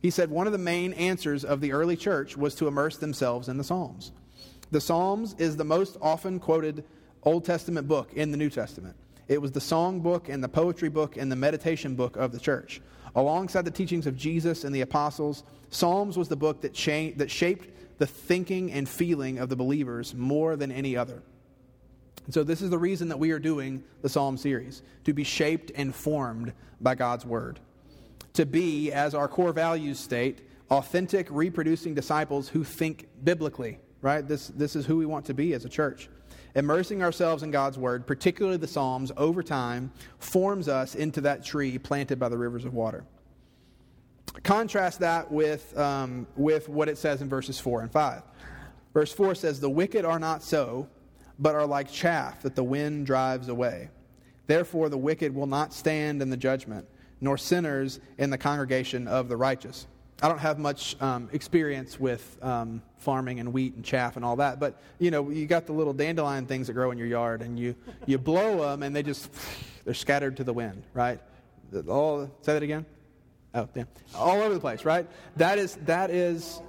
He 0.03 0.11
said 0.11 0.31
one 0.31 0.47
of 0.47 0.53
the 0.53 0.59
main 0.59 0.93
answers 0.93 1.45
of 1.47 1.63
the 1.63 1.73
early 1.73 1.97
church 1.97 2.37
was 2.37 2.55
to 2.57 2.69
immerse 2.69 2.99
themselves 2.99 3.49
in 3.49 3.57
the 3.57 3.65
Psalms. 3.65 4.13
The 4.71 4.81
Psalms 4.81 5.35
is 5.39 5.57
the 5.57 5.65
most 5.65 5.97
often 6.03 6.39
quoted 6.39 6.85
Old 7.23 7.45
Testament 7.45 7.89
book 7.89 8.13
in 8.13 8.31
the 8.31 8.37
New 8.37 8.51
Testament. 8.51 8.97
It 9.27 9.41
was 9.41 9.53
the 9.53 9.61
song 9.61 10.01
book 10.01 10.29
and 10.29 10.43
the 10.43 10.49
poetry 10.49 10.89
book 10.89 11.17
and 11.17 11.33
the 11.33 11.37
meditation 11.37 11.95
book 11.95 12.17
of 12.17 12.33
the 12.33 12.39
church. 12.39 12.81
Alongside 13.15 13.65
the 13.65 13.71
teachings 13.71 14.07
of 14.07 14.17
Jesus 14.17 14.65
and 14.65 14.75
the 14.75 14.83
apostles, 14.83 15.43
Psalms 15.71 16.17
was 16.17 16.29
the 16.29 16.37
book 16.37 16.61
that, 16.63 16.75
cha- 16.75 17.13
that 17.17 17.31
shaped 17.31 17.69
the 17.99 18.07
thinking 18.07 18.71
and 18.73 18.89
feeling 18.89 19.39
of 19.39 19.49
the 19.49 19.57
believers 19.57 20.15
more 20.15 20.57
than 20.57 20.71
any 20.71 20.97
other. 20.97 21.23
And 22.27 22.35
so, 22.35 22.45
this 22.45 22.61
is 22.61 22.69
the 22.69 22.79
reason 22.79 23.09
that 23.09 23.19
we 23.19 23.31
are 23.31 23.39
doing 23.39 23.83
the 24.03 24.09
Psalm 24.09 24.37
series 24.37 24.83
to 25.05 25.15
be 25.15 25.25
shaped 25.25 25.73
and 25.75 25.95
formed 25.95 26.53
by 26.81 26.95
God's 26.95 27.25
Word. 27.25 27.59
To 28.35 28.45
be, 28.45 28.93
as 28.93 29.15
our 29.15 29.29
core 29.29 29.53
values 29.53 29.99
state, 29.99 30.47
authentic, 30.71 31.27
reproducing 31.31 31.95
disciples 31.95 32.51
who 32.51 32.65
think 32.65 33.09
biblically, 33.25 33.79
right? 34.03 34.27
This, 34.27 34.49
this 34.49 34.77
is 34.77 34.87
who 34.87 34.97
we 34.97 35.07
want 35.07 35.27
to 35.27 35.35
be 35.35 35.55
as 35.55 35.65
a 35.65 35.69
church. 35.69 36.09
Immersing 36.55 37.03
ourselves 37.03 37.43
in 37.43 37.51
God's 37.51 37.79
Word, 37.79 38.07
particularly 38.07 38.57
the 38.57 38.67
Psalms, 38.67 39.13
over 39.17 39.43
time, 39.43 39.93
forms 40.19 40.69
us 40.69 40.95
into 40.95 41.21
that 41.23 41.45
tree 41.45 41.79
planted 41.79 42.19
by 42.19 42.29
the 42.29 42.39
rivers 42.39 42.65
of 42.65 42.75
water. 42.75 43.05
Contrast 44.43 45.01
that 45.01 45.31
with, 45.31 45.77
um, 45.79 46.27
with 46.37 46.69
what 46.69 46.89
it 46.89 46.99
says 46.99 47.23
in 47.23 47.29
verses 47.29 47.61
4 47.61 47.83
and 47.83 47.93
5. 47.93 48.23
Verse 48.95 49.13
4 49.13 49.35
says, 49.35 49.61
The 49.61 49.71
wicked 49.71 50.05
are 50.05 50.19
not 50.19 50.43
so 50.43 50.89
but 51.39 51.55
are 51.55 51.67
like 51.67 51.91
chaff 51.91 52.43
that 52.43 52.57
the 52.57 52.65
wind 52.65 53.07
drives 53.07 53.49
away. 53.49 53.91
Therefore, 54.47 54.89
the 54.89 54.99
wicked 54.99 55.35
will 55.35 55.47
not 55.47 55.73
stand 55.73 56.21
in 56.21 56.31
the 56.31 56.37
judgment, 56.37 56.87
nor 57.21 57.39
sinners 57.39 58.01
in 58.17 58.31
the 58.31 58.39
congregation 58.39 59.07
of 59.07 59.29
the 59.29 59.37
righteous. 59.37 59.87
I 60.21 60.29
don't 60.29 60.39
have 60.39 60.59
much 60.59 61.01
um, 61.01 61.29
experience 61.33 62.01
with 62.01 62.39
um, 62.43 62.83
farming 62.99 63.39
and 63.39 63.53
wheat 63.53 63.75
and 63.75 63.85
chaff 63.85 64.17
and 64.17 64.25
all 64.25 64.37
that, 64.37 64.59
but 64.59 64.81
you 64.99 65.11
know, 65.11 65.31
you 65.31 65.47
got 65.47 65.67
the 65.67 65.73
little 65.73 65.93
dandelion 65.93 66.47
things 66.47 66.67
that 66.67 66.73
grow 66.73 66.91
in 66.91 66.99
your 66.99 67.07
yard, 67.07 67.43
and 67.43 67.59
you 67.59 67.75
you 68.07 68.19
blow 68.19 68.63
them, 68.63 68.83
and 68.83 68.95
they 68.95 69.03
just 69.03 69.31
they're 69.85 69.95
scattered 69.95 70.37
to 70.39 70.45
the 70.45 70.53
wind, 70.53 70.83
right? 70.93 71.21
All 71.89 72.31
say 72.43 72.55
that 72.55 72.63
again. 72.63 72.85
Oh, 73.55 73.69
damn! 73.73 73.87
All 74.15 74.41
over 74.41 74.55
the 74.55 74.61
place, 74.61 74.85
right? 74.85 75.07
That 75.37 75.59
is 75.59 75.77
that 75.87 76.11
is 76.11 76.61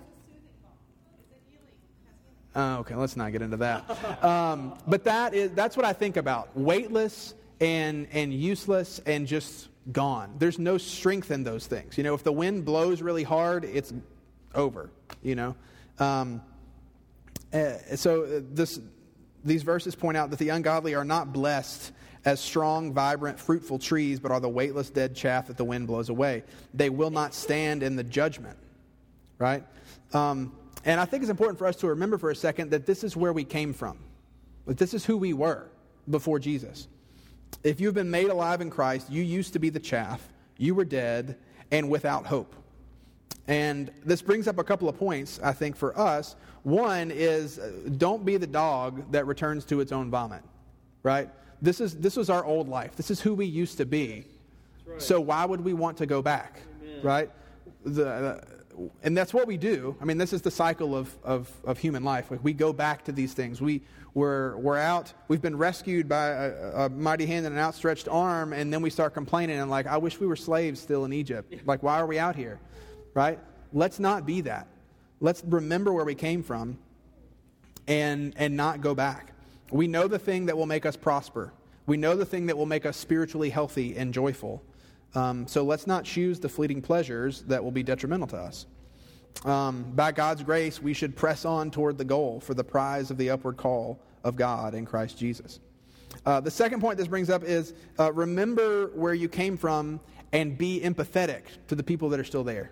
uh, 2.55 2.79
okay, 2.79 2.95
let's 2.95 3.15
not 3.15 3.31
get 3.31 3.41
into 3.41 3.57
that. 3.57 4.23
Um, 4.23 4.73
but 4.87 5.05
that 5.05 5.33
is, 5.33 5.51
that's 5.51 5.77
what 5.77 5.85
I 5.85 5.93
think 5.93 6.17
about 6.17 6.55
weightless 6.57 7.33
and, 7.61 8.07
and 8.11 8.33
useless 8.33 8.99
and 9.05 9.27
just 9.27 9.68
gone. 9.91 10.35
There's 10.37 10.59
no 10.59 10.77
strength 10.77 11.31
in 11.31 11.43
those 11.43 11.67
things. 11.67 11.97
You 11.97 12.03
know, 12.03 12.13
if 12.13 12.23
the 12.23 12.31
wind 12.31 12.65
blows 12.65 13.01
really 13.01 13.23
hard, 13.23 13.63
it's 13.63 13.93
over, 14.53 14.89
you 15.21 15.35
know. 15.35 15.55
Um, 15.99 16.41
uh, 17.53 17.95
so 17.95 18.23
uh, 18.23 18.41
this, 18.51 18.79
these 19.43 19.63
verses 19.63 19.95
point 19.95 20.17
out 20.17 20.29
that 20.29 20.39
the 20.39 20.49
ungodly 20.49 20.95
are 20.95 21.05
not 21.05 21.33
blessed 21.33 21.91
as 22.25 22.39
strong, 22.39 22.93
vibrant, 22.93 23.39
fruitful 23.39 23.79
trees, 23.79 24.19
but 24.19 24.31
are 24.31 24.39
the 24.39 24.49
weightless, 24.49 24.89
dead 24.89 25.15
chaff 25.15 25.47
that 25.47 25.57
the 25.57 25.63
wind 25.63 25.87
blows 25.87 26.09
away. 26.09 26.43
They 26.73 26.89
will 26.89 27.11
not 27.11 27.33
stand 27.33 27.81
in 27.81 27.95
the 27.95 28.03
judgment, 28.03 28.57
right? 29.37 29.63
Um, 30.13 30.55
and 30.85 30.99
I 30.99 31.05
think 31.05 31.23
it's 31.23 31.29
important 31.29 31.57
for 31.57 31.67
us 31.67 31.77
to 31.77 31.87
remember 31.87 32.17
for 32.17 32.29
a 32.29 32.35
second 32.35 32.71
that 32.71 32.85
this 32.85 33.03
is 33.03 33.15
where 33.15 33.33
we 33.33 33.43
came 33.43 33.73
from. 33.73 33.97
That 34.65 34.77
this 34.77 34.93
is 34.93 35.05
who 35.05 35.17
we 35.17 35.33
were 35.33 35.69
before 36.09 36.39
Jesus. 36.39 36.87
If 37.63 37.81
you've 37.81 37.93
been 37.93 38.11
made 38.11 38.29
alive 38.29 38.61
in 38.61 38.69
Christ, 38.69 39.11
you 39.11 39.21
used 39.21 39.53
to 39.53 39.59
be 39.59 39.69
the 39.69 39.79
chaff, 39.79 40.27
you 40.57 40.75
were 40.75 40.85
dead, 40.85 41.37
and 41.71 41.89
without 41.89 42.25
hope. 42.25 42.55
And 43.47 43.91
this 44.05 44.21
brings 44.21 44.47
up 44.47 44.59
a 44.59 44.63
couple 44.63 44.87
of 44.87 44.97
points, 44.97 45.39
I 45.43 45.53
think, 45.53 45.75
for 45.75 45.97
us. 45.97 46.35
One 46.63 47.11
is 47.11 47.57
uh, 47.57 47.71
don't 47.97 48.23
be 48.23 48.37
the 48.37 48.47
dog 48.47 49.11
that 49.11 49.25
returns 49.25 49.65
to 49.65 49.81
its 49.81 49.91
own 49.91 50.11
vomit, 50.11 50.43
right? 51.03 51.29
This, 51.61 51.81
is, 51.81 51.95
this 51.95 52.15
was 52.15 52.29
our 52.29 52.45
old 52.45 52.69
life. 52.69 52.95
This 52.95 53.09
is 53.09 53.19
who 53.19 53.33
we 53.33 53.45
used 53.45 53.77
to 53.77 53.85
be. 53.85 54.25
Right. 54.85 55.01
So 55.01 55.19
why 55.19 55.45
would 55.45 55.61
we 55.61 55.73
want 55.73 55.97
to 55.97 56.05
go 56.05 56.21
back, 56.21 56.59
Amen. 56.83 57.01
right? 57.01 57.31
The, 57.85 58.07
uh, 58.07 58.41
and 59.03 59.17
that's 59.17 59.33
what 59.33 59.47
we 59.47 59.57
do. 59.57 59.95
I 59.99 60.05
mean, 60.05 60.17
this 60.17 60.31
is 60.31 60.41
the 60.41 60.51
cycle 60.51 60.95
of, 60.95 61.13
of, 61.23 61.51
of 61.65 61.77
human 61.79 62.03
life. 62.03 62.31
We 62.31 62.53
go 62.53 62.71
back 62.71 63.03
to 63.05 63.11
these 63.11 63.33
things. 63.33 63.61
We, 63.61 63.81
we're, 64.13 64.57
we're 64.57 64.77
out, 64.77 65.13
we've 65.27 65.41
been 65.41 65.57
rescued 65.57 66.09
by 66.09 66.27
a, 66.27 66.85
a, 66.85 66.89
mighty 66.89 67.25
hand 67.25 67.45
and 67.45 67.55
an 67.55 67.61
outstretched 67.61 68.07
arm, 68.07 68.53
and 68.53 68.73
then 68.73 68.81
we 68.81 68.89
start 68.89 69.13
complaining 69.13 69.59
and, 69.59 69.69
like, 69.69 69.87
I 69.87 69.97
wish 69.97 70.19
we 70.19 70.27
were 70.27 70.35
slaves 70.35 70.79
still 70.79 71.05
in 71.05 71.13
Egypt. 71.13 71.53
Like, 71.65 71.83
why 71.83 71.99
are 71.99 72.07
we 72.07 72.17
out 72.17 72.35
here? 72.35 72.59
Right? 73.13 73.39
Let's 73.71 73.99
not 73.99 74.25
be 74.25 74.41
that. 74.41 74.67
Let's 75.19 75.43
remember 75.45 75.93
where 75.93 76.05
we 76.05 76.15
came 76.15 76.43
from 76.43 76.77
and, 77.87 78.33
and 78.37 78.55
not 78.55 78.81
go 78.81 78.95
back. 78.95 79.33
We 79.71 79.87
know 79.87 80.07
the 80.07 80.19
thing 80.19 80.47
that 80.47 80.57
will 80.57 80.65
make 80.65 80.85
us 80.85 80.95
prosper, 80.95 81.53
we 81.85 81.97
know 81.97 82.15
the 82.15 82.25
thing 82.25 82.45
that 82.47 82.57
will 82.57 82.67
make 82.67 82.85
us 82.85 82.97
spiritually 82.97 83.49
healthy 83.49 83.95
and 83.97 84.13
joyful. 84.13 84.63
Um, 85.15 85.47
so 85.47 85.63
let's 85.63 85.87
not 85.87 86.03
choose 86.03 86.39
the 86.39 86.49
fleeting 86.49 86.83
pleasures 86.83 87.41
that 87.47 87.63
will 87.63 87.71
be 87.71 87.81
detrimental 87.81 88.27
to 88.27 88.37
us. 88.37 88.67
Um, 89.45 89.91
by 89.95 90.11
God's 90.11 90.43
grace, 90.43 90.81
we 90.81 90.93
should 90.93 91.15
press 91.15 91.45
on 91.45 91.71
toward 91.71 91.97
the 91.97 92.05
goal 92.05 92.39
for 92.39 92.53
the 92.53 92.63
prize 92.63 93.09
of 93.09 93.17
the 93.17 93.29
upward 93.29 93.57
call 93.57 93.99
of 94.23 94.35
God 94.35 94.73
in 94.73 94.85
Christ 94.85 95.17
Jesus. 95.17 95.59
Uh, 96.25 96.39
the 96.39 96.51
second 96.51 96.81
point 96.81 96.97
this 96.97 97.07
brings 97.07 97.29
up 97.29 97.43
is 97.43 97.73
uh, 97.97 98.11
remember 98.11 98.87
where 98.87 99.13
you 99.13 99.29
came 99.29 99.55
from 99.55 99.99
and 100.33 100.57
be 100.57 100.81
empathetic 100.83 101.43
to 101.67 101.75
the 101.75 101.83
people 101.83 102.09
that 102.09 102.19
are 102.19 102.25
still 102.25 102.43
there. 102.43 102.71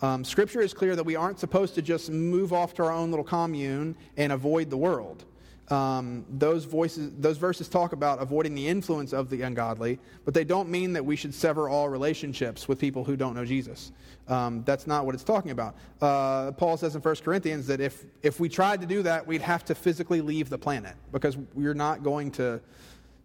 Um, 0.00 0.24
scripture 0.24 0.60
is 0.60 0.72
clear 0.72 0.94
that 0.94 1.04
we 1.04 1.16
aren't 1.16 1.40
supposed 1.40 1.74
to 1.74 1.82
just 1.82 2.10
move 2.10 2.52
off 2.52 2.74
to 2.74 2.84
our 2.84 2.92
own 2.92 3.10
little 3.10 3.24
commune 3.24 3.96
and 4.16 4.30
avoid 4.30 4.70
the 4.70 4.76
world. 4.76 5.24
Um, 5.70 6.24
those 6.30 6.64
voices, 6.64 7.12
those 7.18 7.36
verses 7.36 7.68
talk 7.68 7.92
about 7.92 8.22
avoiding 8.22 8.54
the 8.54 8.66
influence 8.66 9.12
of 9.12 9.28
the 9.28 9.42
ungodly, 9.42 9.98
but 10.24 10.32
they 10.32 10.44
don't 10.44 10.70
mean 10.70 10.94
that 10.94 11.04
we 11.04 11.14
should 11.14 11.34
sever 11.34 11.68
all 11.68 11.90
relationships 11.90 12.66
with 12.68 12.78
people 12.78 13.04
who 13.04 13.16
don't 13.16 13.34
know 13.34 13.44
Jesus. 13.44 13.92
Um, 14.28 14.62
that's 14.64 14.86
not 14.86 15.04
what 15.04 15.14
it's 15.14 15.24
talking 15.24 15.50
about. 15.50 15.76
Uh, 16.00 16.52
Paul 16.52 16.78
says 16.78 16.94
in 16.94 17.02
1 17.02 17.16
Corinthians 17.16 17.66
that 17.66 17.80
if 17.80 18.04
if 18.22 18.40
we 18.40 18.48
tried 18.48 18.80
to 18.80 18.86
do 18.86 19.02
that, 19.02 19.26
we'd 19.26 19.42
have 19.42 19.64
to 19.66 19.74
physically 19.74 20.22
leave 20.22 20.48
the 20.48 20.58
planet 20.58 20.94
because 21.12 21.36
you're 21.54 21.74
not 21.74 22.02
going 22.02 22.30
to 22.32 22.60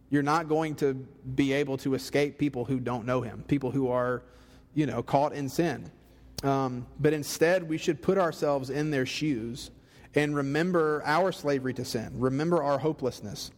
you're 0.09 0.21
not 0.21 0.47
going 0.49 0.75
to 0.75 0.93
be 0.93 1.53
able 1.53 1.77
to 1.77 1.95
escape 1.95 2.37
people 2.37 2.65
who 2.65 2.79
don't 2.79 3.05
know 3.05 3.21
Him, 3.21 3.43
people 3.47 3.71
who 3.71 3.87
are, 3.89 4.21
you 4.75 4.85
know, 4.85 5.01
caught 5.01 5.33
in 5.33 5.47
sin. 5.47 5.89
Um, 6.43 6.85
but 6.99 7.13
instead, 7.13 7.67
we 7.67 7.77
should 7.77 8.01
put 8.01 8.17
ourselves 8.17 8.69
in 8.69 8.91
their 8.91 9.05
shoes 9.05 9.71
and 10.15 10.35
remember 10.35 11.01
our 11.05 11.31
slavery 11.31 11.73
to 11.73 11.85
sin, 11.85 12.11
remember 12.15 12.63
our 12.63 12.77
hopelessness, 12.77 13.51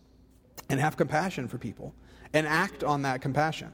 and 0.70 0.80
have 0.80 0.98
compassion 0.98 1.48
for 1.48 1.58
people 1.58 1.94
and 2.34 2.48
act 2.48 2.84
on 2.84 3.02
that 3.04 3.22
compassion. 3.22 3.72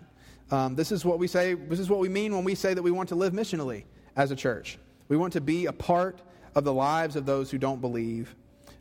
Um, 0.51 0.75
this 0.75 0.91
is 0.91 1.05
what 1.05 1.19
we 1.19 1.27
say, 1.27 1.53
this 1.53 1.79
is 1.79 1.89
what 1.89 1.99
we 1.99 2.09
mean 2.09 2.35
when 2.35 2.43
we 2.43 2.55
say 2.55 2.73
that 2.73 2.81
we 2.81 2.91
want 2.91 3.09
to 3.09 3.15
live 3.15 3.33
missionally 3.33 3.83
as 4.15 4.31
a 4.31 4.35
church. 4.35 4.77
We 5.07 5.17
want 5.17 5.33
to 5.33 5.41
be 5.41 5.67
a 5.67 5.73
part 5.73 6.21
of 6.55 6.63
the 6.63 6.73
lives 6.73 7.15
of 7.15 7.25
those 7.25 7.49
who 7.49 7.57
don't 7.57 7.79
believe, 7.79 8.35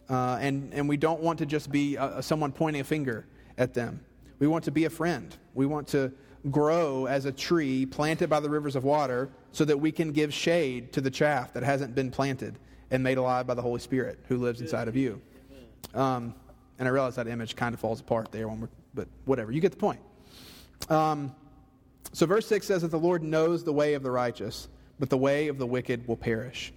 uh, 0.09 0.39
and, 0.41 0.75
and 0.75 0.89
we 0.89 0.97
don't 0.97 1.21
want 1.21 1.39
to 1.39 1.47
just 1.47 1.71
be 1.71 1.97
a, 1.97 2.23
someone 2.23 2.53
pointing 2.53 2.81
a 2.81 2.85
finger 2.85 3.27
at 3.59 3.75
them. 3.75 4.01
We 4.39 4.49
want 4.49 4.65
to 4.65 4.71
be 4.71 4.87
a 4.87 4.91
friend. 4.91 5.37
We 5.55 5.67
want 5.67 5.87
to 5.89 6.13
grow 6.51 7.07
as 7.07 7.27
a 7.27 7.33
tree 7.33 7.87
planted 7.87 8.29
by 8.29 8.41
the 8.41 8.49
rivers 8.49 8.75
of 8.75 8.83
water 8.83 9.31
so 9.53 9.65
that 9.67 9.79
we 9.79 9.93
can 9.93 10.11
give 10.13 10.33
shade 10.33 10.93
to 10.95 11.01
the 11.01 11.11
chaff 11.11 11.53
that 11.53 11.63
hasn't 11.63 11.95
been 11.95 12.11
planted 12.11 12.59
and 12.91 13.03
made 13.03 13.19
alive 13.19 13.47
by 13.47 13.55
the 13.55 13.63
Holy 13.63 13.81
Spirit 13.81 14.19
who 14.29 14.37
lives 14.39 14.61
inside 14.61 14.89
of 14.89 14.97
you. 14.97 15.21
Um, 15.95 16.35
and 16.79 16.89
I 16.89 16.91
realize 16.91 17.17
that 17.17 17.29
image 17.29 17.57
kind 17.57 17.75
of 17.75 17.81
falls 17.81 18.01
apart 18.01 18.33
there, 18.33 18.49
when 18.49 18.61
we're, 18.61 18.69
but 18.95 19.09
whatever. 19.25 19.53
You 19.53 19.61
get 19.61 19.73
the 19.73 19.79
point. 19.79 20.01
Um, 20.89 21.35
so, 22.13 22.27
verse 22.27 22.47
6 22.47 22.67
says 22.67 22.83
that 22.83 22.91
the 22.91 22.99
Lord 22.99 23.23
knows 23.23 23.63
the 23.63 23.73
way 23.73 23.95
of 23.95 24.03
the 24.03 24.11
righteous, 24.11 24.69
but 24.99 25.11
the 25.11 25.19
way 25.19 25.49
of 25.49 25.59
the 25.59 25.67
wicked 25.67 26.07
will 26.09 26.17
perish. 26.17 26.73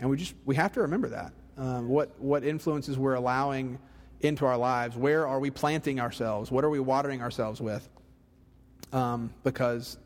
And 0.00 0.08
we 0.08 0.16
just 0.16 0.34
we 0.44 0.54
have 0.54 0.72
to 0.72 0.80
remember 0.82 1.08
that. 1.08 1.32
Um, 1.56 1.88
what, 1.88 2.18
what 2.20 2.44
influences 2.44 2.96
we're 2.96 3.14
allowing 3.14 3.78
into 4.20 4.46
our 4.46 4.56
lives. 4.56 4.96
Where 4.96 5.26
are 5.26 5.40
we 5.40 5.50
planting 5.50 6.00
ourselves? 6.00 6.50
What 6.50 6.64
are 6.64 6.70
we 6.70 6.80
watering 6.80 7.22
ourselves 7.22 7.60
with? 7.60 7.88
Um, 8.92 9.32
because 9.44 9.98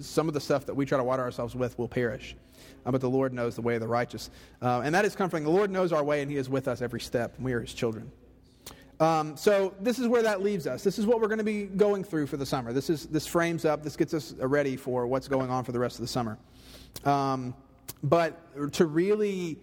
some 0.00 0.28
of 0.28 0.34
the 0.34 0.40
stuff 0.40 0.66
that 0.66 0.74
we 0.74 0.86
try 0.86 0.98
to 0.98 1.04
water 1.04 1.22
ourselves 1.22 1.54
with 1.54 1.78
will 1.78 1.88
perish. 1.88 2.36
Uh, 2.84 2.90
but 2.90 3.00
the 3.00 3.10
Lord 3.10 3.32
knows 3.32 3.54
the 3.54 3.62
way 3.62 3.74
of 3.74 3.80
the 3.80 3.88
righteous. 3.88 4.30
Uh, 4.60 4.82
and 4.84 4.94
that 4.94 5.04
is 5.04 5.14
comforting. 5.14 5.44
The 5.44 5.50
Lord 5.50 5.70
knows 5.70 5.92
our 5.92 6.02
way, 6.02 6.22
and 6.22 6.30
He 6.30 6.36
is 6.36 6.48
with 6.48 6.68
us 6.68 6.82
every 6.82 7.00
step. 7.00 7.34
We 7.38 7.52
are 7.52 7.60
His 7.60 7.74
children. 7.74 8.10
Um, 9.00 9.36
so 9.36 9.74
this 9.80 9.98
is 9.98 10.06
where 10.06 10.22
that 10.22 10.42
leaves 10.42 10.66
us. 10.66 10.84
This 10.84 10.98
is 10.98 11.06
what 11.06 11.20
we're 11.20 11.28
going 11.28 11.38
to 11.38 11.44
be 11.44 11.64
going 11.64 12.04
through 12.04 12.26
for 12.28 12.36
the 12.36 12.46
summer. 12.46 12.72
This 12.72 12.88
is 12.88 13.06
this 13.06 13.26
frames 13.26 13.64
up. 13.64 13.82
This 13.82 13.96
gets 13.96 14.14
us 14.14 14.32
ready 14.34 14.76
for 14.76 15.06
what's 15.06 15.26
going 15.26 15.50
on 15.50 15.64
for 15.64 15.72
the 15.72 15.78
rest 15.78 15.96
of 15.96 16.02
the 16.02 16.08
summer. 16.08 16.38
Um, 17.04 17.54
but 18.04 18.72
to 18.74 18.86
really 18.86 19.58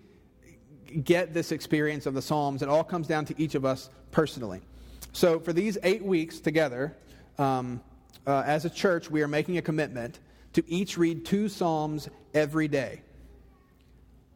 get 1.04 1.34
this 1.34 1.52
experience 1.52 2.06
of 2.06 2.14
the 2.14 2.22
Psalms, 2.22 2.62
it 2.62 2.70
all 2.70 2.84
comes 2.84 3.08
down 3.08 3.26
to 3.26 3.42
each 3.42 3.56
of 3.56 3.64
us 3.64 3.90
personally. 4.12 4.62
So 5.14 5.40
for 5.40 5.54
these 5.54 5.78
eight 5.84 6.04
weeks 6.04 6.40
together, 6.40 6.96
um, 7.38 7.82
uh, 8.28 8.44
as 8.46 8.66
a 8.66 8.70
church, 8.70 9.10
we 9.10 9.22
are 9.22 9.28
making 9.28 9.58
a 9.58 9.62
commitment 9.62 10.20
to 10.54 10.64
each 10.70 10.98
read 10.98 11.26
two 11.26 11.48
Psalms 11.48 12.10
every 12.34 12.68
day. 12.68 13.02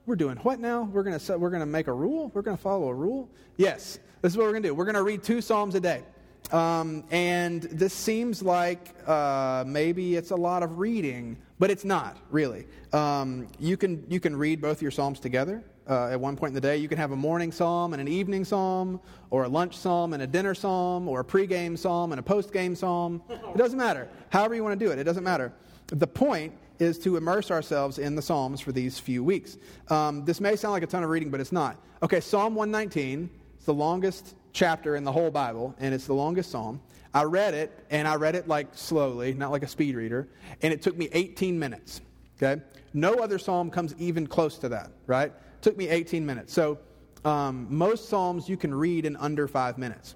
We're 0.05 0.17
doing 0.17 0.35
what 0.37 0.59
now? 0.59 0.83
We're 0.91 1.03
going 1.03 1.17
to 1.17 1.37
we're 1.37 1.49
going 1.49 1.61
to 1.61 1.65
make 1.65 1.87
a 1.87 1.93
rule. 1.93 2.29
We're 2.33 2.41
going 2.41 2.57
to 2.57 2.61
follow 2.61 2.89
a 2.89 2.93
rule. 2.93 3.29
Yes, 3.55 3.99
this 4.21 4.33
is 4.33 4.37
what 4.37 4.43
we're 4.43 4.51
going 4.51 4.63
to 4.63 4.69
do. 4.69 4.75
We're 4.75 4.83
going 4.83 4.95
to 4.95 5.03
read 5.03 5.23
two 5.23 5.39
psalms 5.39 5.75
a 5.75 5.79
day. 5.79 6.03
Um, 6.51 7.05
and 7.09 7.63
this 7.63 7.93
seems 7.93 8.43
like 8.43 8.93
uh, 9.07 9.63
maybe 9.65 10.17
it's 10.17 10.31
a 10.31 10.35
lot 10.35 10.61
of 10.61 10.77
reading, 10.77 11.37
but 11.57 11.71
it's 11.71 11.85
not 11.85 12.17
really. 12.31 12.67
Um, 12.91 13.47
you 13.59 13.77
can 13.77 14.05
you 14.09 14.19
can 14.19 14.35
read 14.35 14.61
both 14.61 14.81
your 14.81 14.91
psalms 14.91 15.21
together. 15.21 15.63
Uh, 15.87 16.09
at 16.09 16.19
one 16.19 16.35
point 16.35 16.49
in 16.49 16.55
the 16.55 16.61
day, 16.61 16.77
you 16.77 16.89
can 16.89 16.97
have 16.97 17.11
a 17.11 17.15
morning 17.15 17.51
psalm 17.51 17.93
and 17.93 18.01
an 18.01 18.07
evening 18.09 18.43
psalm, 18.43 18.99
or 19.29 19.45
a 19.45 19.49
lunch 19.49 19.77
psalm 19.77 20.13
and 20.13 20.21
a 20.21 20.27
dinner 20.27 20.53
psalm, 20.53 21.07
or 21.07 21.21
a 21.21 21.25
pregame 21.25 21.77
psalm 21.77 22.11
and 22.11 22.19
a 22.19 22.23
postgame 22.23 22.75
psalm. 22.75 23.21
It 23.29 23.57
doesn't 23.57 23.79
matter. 23.79 24.09
However 24.29 24.53
you 24.53 24.63
want 24.65 24.77
to 24.77 24.85
do 24.85 24.91
it, 24.91 24.99
it 24.99 25.05
doesn't 25.05 25.23
matter. 25.23 25.53
The 25.87 26.07
point 26.07 26.53
is 26.83 26.99
to 26.99 27.17
immerse 27.17 27.49
ourselves 27.49 27.97
in 27.97 28.15
the 28.15 28.21
Psalms 28.21 28.61
for 28.61 28.71
these 28.71 28.99
few 28.99 29.23
weeks. 29.23 29.57
Um, 29.89 30.25
this 30.25 30.39
may 30.39 30.55
sound 30.55 30.73
like 30.73 30.83
a 30.83 30.87
ton 30.87 31.03
of 31.03 31.09
reading, 31.09 31.31
but 31.31 31.39
it's 31.39 31.51
not. 31.51 31.77
Okay, 32.03 32.19
Psalm 32.19 32.53
119 32.55 33.29
is 33.57 33.65
the 33.65 33.73
longest 33.73 34.35
chapter 34.51 34.95
in 34.95 35.03
the 35.03 35.11
whole 35.11 35.31
Bible, 35.31 35.75
and 35.79 35.93
it's 35.93 36.05
the 36.05 36.13
longest 36.13 36.51
psalm. 36.51 36.79
I 37.13 37.23
read 37.23 37.53
it, 37.53 37.85
and 37.89 38.07
I 38.07 38.15
read 38.15 38.35
it 38.35 38.47
like 38.47 38.67
slowly, 38.73 39.33
not 39.33 39.51
like 39.51 39.63
a 39.63 39.67
speed 39.67 39.95
reader, 39.95 40.27
and 40.61 40.73
it 40.73 40.81
took 40.81 40.97
me 40.97 41.09
18 41.11 41.57
minutes. 41.57 42.01
Okay? 42.41 42.61
No 42.93 43.15
other 43.15 43.39
psalm 43.39 43.69
comes 43.69 43.95
even 43.97 44.27
close 44.27 44.57
to 44.59 44.69
that, 44.69 44.91
right? 45.07 45.31
It 45.31 45.61
took 45.61 45.77
me 45.77 45.89
18 45.89 46.25
minutes. 46.25 46.53
So, 46.53 46.79
um, 47.25 47.67
most 47.69 48.09
psalms 48.09 48.49
you 48.49 48.57
can 48.57 48.73
read 48.73 49.05
in 49.05 49.15
under 49.15 49.47
five 49.47 49.77
minutes. 49.77 50.15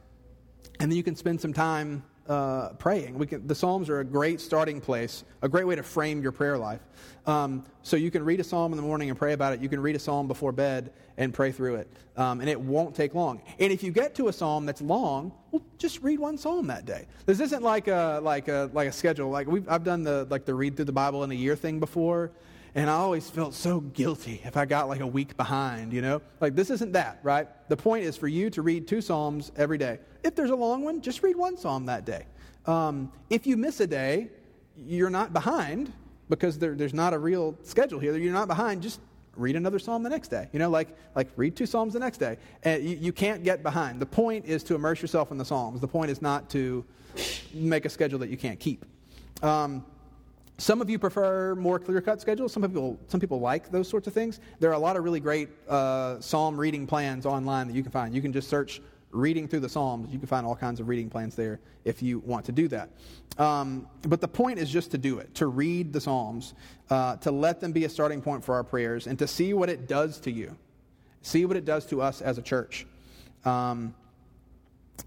And 0.79 0.91
then 0.91 0.97
you 0.97 1.03
can 1.03 1.15
spend 1.15 1.39
some 1.39 1.53
time 1.53 2.03
uh, 2.27 2.69
praying. 2.73 3.25
Can, 3.27 3.47
the 3.47 3.55
Psalms 3.55 3.89
are 3.89 3.99
a 3.99 4.05
great 4.05 4.41
starting 4.41 4.81
place, 4.81 5.23
a 5.41 5.49
great 5.49 5.65
way 5.65 5.75
to 5.75 5.83
frame 5.83 6.21
your 6.21 6.31
prayer 6.31 6.57
life. 6.57 6.81
Um, 7.25 7.65
so 7.83 7.97
you 7.97 8.09
can 8.09 8.23
read 8.23 8.39
a 8.39 8.43
psalm 8.43 8.71
in 8.71 8.77
the 8.77 8.83
morning 8.83 9.09
and 9.09 9.19
pray 9.19 9.33
about 9.33 9.53
it. 9.53 9.59
You 9.59 9.67
can 9.67 9.81
read 9.81 9.97
a 9.97 9.99
psalm 9.99 10.29
before 10.29 10.53
bed 10.53 10.93
and 11.17 11.33
pray 11.33 11.51
through 11.51 11.75
it, 11.75 11.91
um, 12.15 12.39
and 12.39 12.49
it 12.49 12.59
won't 12.59 12.95
take 12.95 13.13
long. 13.13 13.41
And 13.59 13.71
if 13.71 13.83
you 13.83 13.91
get 13.91 14.15
to 14.15 14.29
a 14.29 14.33
psalm 14.33 14.65
that's 14.65 14.81
long, 14.81 15.33
well, 15.51 15.61
just 15.77 16.01
read 16.01 16.19
one 16.19 16.37
psalm 16.37 16.67
that 16.67 16.85
day. 16.85 17.05
This 17.25 17.39
isn't 17.41 17.63
like 17.63 17.87
a 17.87 18.21
like 18.23 18.47
a 18.47 18.69
like 18.73 18.87
a 18.87 18.91
schedule. 18.91 19.29
Like 19.29 19.47
we 19.47 19.61
I've 19.67 19.83
done 19.83 20.03
the 20.03 20.25
like 20.29 20.45
the 20.45 20.53
read 20.53 20.75
through 20.75 20.85
the 20.85 20.93
Bible 20.93 21.23
in 21.23 21.31
a 21.31 21.35
year 21.35 21.55
thing 21.55 21.79
before, 21.79 22.31
and 22.77 22.91
I 22.91 22.93
always 22.93 23.27
felt 23.27 23.55
so 23.55 23.79
guilty 23.79 24.39
if 24.45 24.55
I 24.55 24.65
got 24.65 24.87
like 24.87 24.99
a 25.01 25.07
week 25.07 25.35
behind, 25.35 25.91
you 25.91 26.01
know? 26.03 26.21
Like, 26.39 26.55
this 26.55 26.69
isn't 26.69 26.91
that, 26.91 27.17
right? 27.23 27.47
The 27.69 27.75
point 27.75 28.03
is 28.03 28.15
for 28.15 28.27
you 28.27 28.51
to 28.51 28.61
read 28.61 28.87
two 28.87 29.01
Psalms 29.01 29.51
every 29.57 29.79
day. 29.79 29.97
If 30.23 30.35
there's 30.35 30.51
a 30.51 30.55
long 30.55 30.83
one, 30.83 31.01
just 31.01 31.23
read 31.23 31.35
one 31.35 31.57
Psalm 31.57 31.87
that 31.87 32.05
day. 32.05 32.27
Um, 32.67 33.11
if 33.31 33.47
you 33.47 33.57
miss 33.57 33.79
a 33.79 33.87
day, 33.87 34.29
you're 34.75 35.09
not 35.09 35.33
behind 35.33 35.91
because 36.29 36.59
there, 36.59 36.75
there's 36.75 36.93
not 36.93 37.15
a 37.15 37.17
real 37.17 37.57
schedule 37.63 37.97
here. 37.97 38.15
You're 38.15 38.31
not 38.31 38.47
behind. 38.47 38.83
Just 38.83 38.99
read 39.35 39.55
another 39.55 39.79
psalm 39.79 40.03
the 40.03 40.09
next 40.09 40.27
day. 40.27 40.47
You 40.53 40.59
know, 40.59 40.69
like, 40.69 40.89
like 41.15 41.29
read 41.35 41.55
two 41.55 41.65
psalms 41.65 41.93
the 41.93 41.99
next 41.99 42.19
day. 42.19 42.37
And 42.61 42.83
you, 42.83 42.95
you 42.97 43.11
can't 43.11 43.43
get 43.43 43.63
behind. 43.63 43.99
The 43.99 44.05
point 44.05 44.45
is 44.45 44.61
to 44.65 44.75
immerse 44.75 45.01
yourself 45.01 45.31
in 45.31 45.39
the 45.39 45.45
psalms. 45.45 45.81
The 45.81 45.87
point 45.87 46.11
is 46.11 46.21
not 46.21 46.47
to 46.51 46.85
make 47.55 47.85
a 47.85 47.89
schedule 47.89 48.19
that 48.19 48.29
you 48.29 48.37
can't 48.37 48.59
keep. 48.59 48.85
Um, 49.41 49.83
some 50.57 50.81
of 50.81 50.89
you 50.89 50.97
prefer 50.97 51.55
more 51.55 51.79
clear-cut 51.79 52.19
schedules. 52.19 52.51
Some 52.51 52.63
people, 52.63 52.99
some 53.07 53.19
people 53.19 53.39
like 53.39 53.71
those 53.71 53.87
sorts 53.87 54.07
of 54.07 54.13
things. 54.13 54.39
There 54.59 54.69
are 54.69 54.73
a 54.73 54.79
lot 54.79 54.97
of 54.97 55.03
really 55.03 55.19
great 55.19 55.49
uh, 55.69 56.19
psalm 56.19 56.59
reading 56.59 56.87
plans 56.87 57.25
online 57.25 57.67
that 57.67 57.75
you 57.75 57.83
can 57.83 57.91
find. 57.91 58.13
You 58.13 58.21
can 58.21 58.33
just 58.33 58.49
search 58.49 58.81
reading 59.11 59.47
through 59.47 59.61
the 59.61 59.69
Psalms. 59.69 60.11
You 60.11 60.19
can 60.19 60.27
find 60.27 60.45
all 60.45 60.55
kinds 60.55 60.79
of 60.79 60.87
reading 60.87 61.09
plans 61.09 61.35
there 61.35 61.59
if 61.85 62.01
you 62.01 62.19
want 62.19 62.45
to 62.45 62.51
do 62.51 62.67
that. 62.67 62.89
Um, 63.37 63.87
but 64.01 64.19
the 64.19 64.27
point 64.27 64.59
is 64.59 64.69
just 64.69 64.91
to 64.91 64.97
do 64.97 65.19
it, 65.19 65.33
to 65.35 65.47
read 65.47 65.93
the 65.93 66.01
Psalms, 66.01 66.53
uh, 66.89 67.15
to 67.17 67.31
let 67.31 67.61
them 67.61 67.71
be 67.71 67.85
a 67.85 67.89
starting 67.89 68.21
point 68.21 68.43
for 68.43 68.55
our 68.55 68.63
prayers, 68.63 69.07
and 69.07 69.17
to 69.19 69.27
see 69.27 69.53
what 69.53 69.69
it 69.69 69.87
does 69.87 70.19
to 70.21 70.31
you. 70.31 70.55
See 71.21 71.45
what 71.45 71.57
it 71.57 71.65
does 71.65 71.85
to 71.87 72.01
us 72.01 72.21
as 72.21 72.37
a 72.37 72.41
church. 72.41 72.85
Um, 73.45 73.93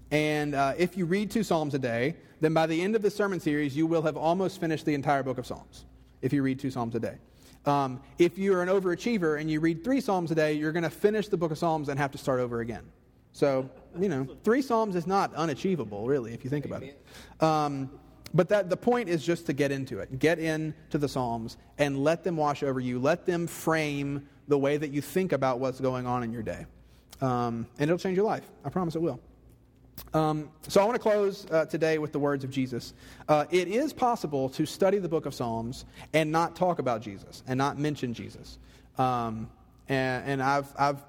and 0.09 0.55
uh, 0.55 0.73
if 0.77 0.97
you 0.97 1.05
read 1.05 1.29
two 1.29 1.43
Psalms 1.43 1.73
a 1.73 1.79
day, 1.79 2.15
then 2.41 2.53
by 2.53 2.65
the 2.65 2.81
end 2.81 2.95
of 2.95 3.01
the 3.01 3.09
sermon 3.09 3.39
series, 3.39 3.77
you 3.77 3.87
will 3.87 4.01
have 4.01 4.17
almost 4.17 4.59
finished 4.59 4.85
the 4.85 4.93
entire 4.93 5.23
book 5.23 5.37
of 5.37 5.45
Psalms 5.45 5.85
if 6.21 6.33
you 6.33 6.43
read 6.43 6.59
two 6.59 6.71
Psalms 6.71 6.95
a 6.95 6.99
day. 6.99 7.17
Um, 7.65 8.01
if 8.17 8.37
you're 8.37 8.63
an 8.63 8.69
overachiever 8.69 9.39
and 9.39 9.49
you 9.49 9.59
read 9.59 9.83
three 9.83 10.01
Psalms 10.01 10.31
a 10.31 10.35
day, 10.35 10.53
you're 10.53 10.71
going 10.71 10.83
to 10.83 10.89
finish 10.89 11.27
the 11.27 11.37
book 11.37 11.51
of 11.51 11.57
Psalms 11.57 11.89
and 11.89 11.99
have 11.99 12.11
to 12.11 12.17
start 12.17 12.39
over 12.39 12.59
again. 12.61 12.83
So, 13.31 13.69
you 13.97 14.09
know, 14.09 14.27
three 14.43 14.61
Psalms 14.61 14.95
is 14.95 15.07
not 15.07 15.33
unachievable, 15.35 16.07
really, 16.07 16.33
if 16.33 16.43
you 16.43 16.49
think 16.49 16.65
about 16.65 16.83
it. 16.83 16.99
Um, 17.39 17.91
but 18.33 18.49
that, 18.49 18.69
the 18.69 18.77
point 18.77 19.09
is 19.09 19.23
just 19.23 19.45
to 19.45 19.53
get 19.53 19.71
into 19.71 19.99
it. 19.99 20.19
Get 20.19 20.39
into 20.39 20.97
the 20.97 21.07
Psalms 21.07 21.57
and 21.77 22.03
let 22.03 22.23
them 22.23 22.35
wash 22.35 22.63
over 22.63 22.79
you. 22.79 22.99
Let 22.99 23.25
them 23.25 23.45
frame 23.45 24.27
the 24.47 24.57
way 24.57 24.77
that 24.77 24.89
you 24.89 25.01
think 25.01 25.31
about 25.31 25.59
what's 25.59 25.79
going 25.79 26.07
on 26.07 26.23
in 26.23 26.31
your 26.31 26.43
day. 26.43 26.65
Um, 27.21 27.67
and 27.77 27.89
it'll 27.89 27.99
change 27.99 28.17
your 28.17 28.25
life. 28.25 28.49
I 28.65 28.69
promise 28.69 28.95
it 28.95 29.01
will. 29.01 29.19
Um, 30.13 30.49
so 30.67 30.81
I 30.81 30.83
want 30.83 30.95
to 30.95 31.01
close 31.01 31.45
uh, 31.51 31.65
today 31.65 31.97
with 31.97 32.11
the 32.11 32.19
words 32.19 32.43
of 32.43 32.49
Jesus. 32.49 32.93
Uh, 33.29 33.45
it 33.49 33.69
is 33.69 33.93
possible 33.93 34.49
to 34.49 34.65
study 34.65 34.97
the 34.97 35.07
book 35.07 35.25
of 35.25 35.33
Psalms 35.33 35.85
and 36.13 36.31
not 36.31 36.55
talk 36.55 36.79
about 36.79 37.01
Jesus 37.01 37.43
and 37.47 37.57
not 37.57 37.79
mention 37.79 38.13
Jesus. 38.13 38.57
Um, 38.97 39.49
and, 39.87 40.25
and, 40.25 40.43
I've, 40.43 40.67
I've 40.77 41.03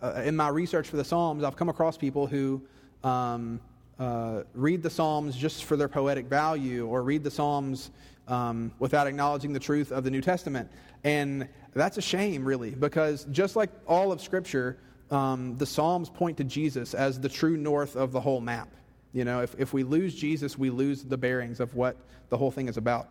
uh, 0.00 0.22
in 0.24 0.36
my 0.36 0.48
research 0.48 0.88
for 0.88 0.96
the 0.96 1.04
Psalms, 1.04 1.42
I've 1.42 1.56
come 1.56 1.68
across 1.68 1.96
people 1.96 2.26
who 2.26 2.62
um, 3.02 3.60
uh, 3.98 4.42
read 4.54 4.82
the 4.82 4.90
Psalms 4.90 5.36
just 5.36 5.64
for 5.64 5.76
their 5.76 5.88
poetic 5.88 6.26
value 6.26 6.86
or 6.86 7.02
read 7.02 7.24
the 7.24 7.30
Psalms 7.30 7.90
um, 8.28 8.70
without 8.78 9.06
acknowledging 9.06 9.52
the 9.52 9.60
truth 9.60 9.90
of 9.90 10.04
the 10.04 10.10
New 10.10 10.20
Testament. 10.20 10.70
And 11.02 11.48
that's 11.74 11.98
a 11.98 12.02
shame, 12.02 12.44
really, 12.44 12.70
because 12.70 13.26
just 13.32 13.56
like 13.56 13.70
all 13.86 14.12
of 14.12 14.20
Scripture, 14.20 14.78
um, 15.10 15.56
the 15.56 15.66
Psalms 15.66 16.10
point 16.10 16.36
to 16.38 16.44
Jesus 16.44 16.94
as 16.94 17.20
the 17.20 17.28
true 17.28 17.56
north 17.56 17.96
of 17.96 18.12
the 18.12 18.20
whole 18.20 18.40
map. 18.40 18.68
You 19.12 19.24
know, 19.24 19.42
if, 19.42 19.54
if 19.58 19.72
we 19.72 19.82
lose 19.82 20.14
Jesus, 20.14 20.58
we 20.58 20.70
lose 20.70 21.02
the 21.02 21.16
bearings 21.16 21.60
of 21.60 21.74
what 21.74 21.96
the 22.28 22.36
whole 22.36 22.50
thing 22.50 22.68
is 22.68 22.76
about. 22.76 23.08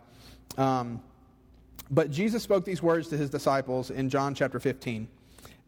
Um, 0.58 1.02
but 1.90 2.12
Jesus 2.12 2.44
spoke 2.44 2.66
these 2.66 2.84
words 2.84 3.08
to 3.10 3.18
his 3.18 3.30
disciples 3.30 3.90
in 3.90 4.10
John 4.10 4.36
chapter 4.36 4.60
15, 4.60 5.08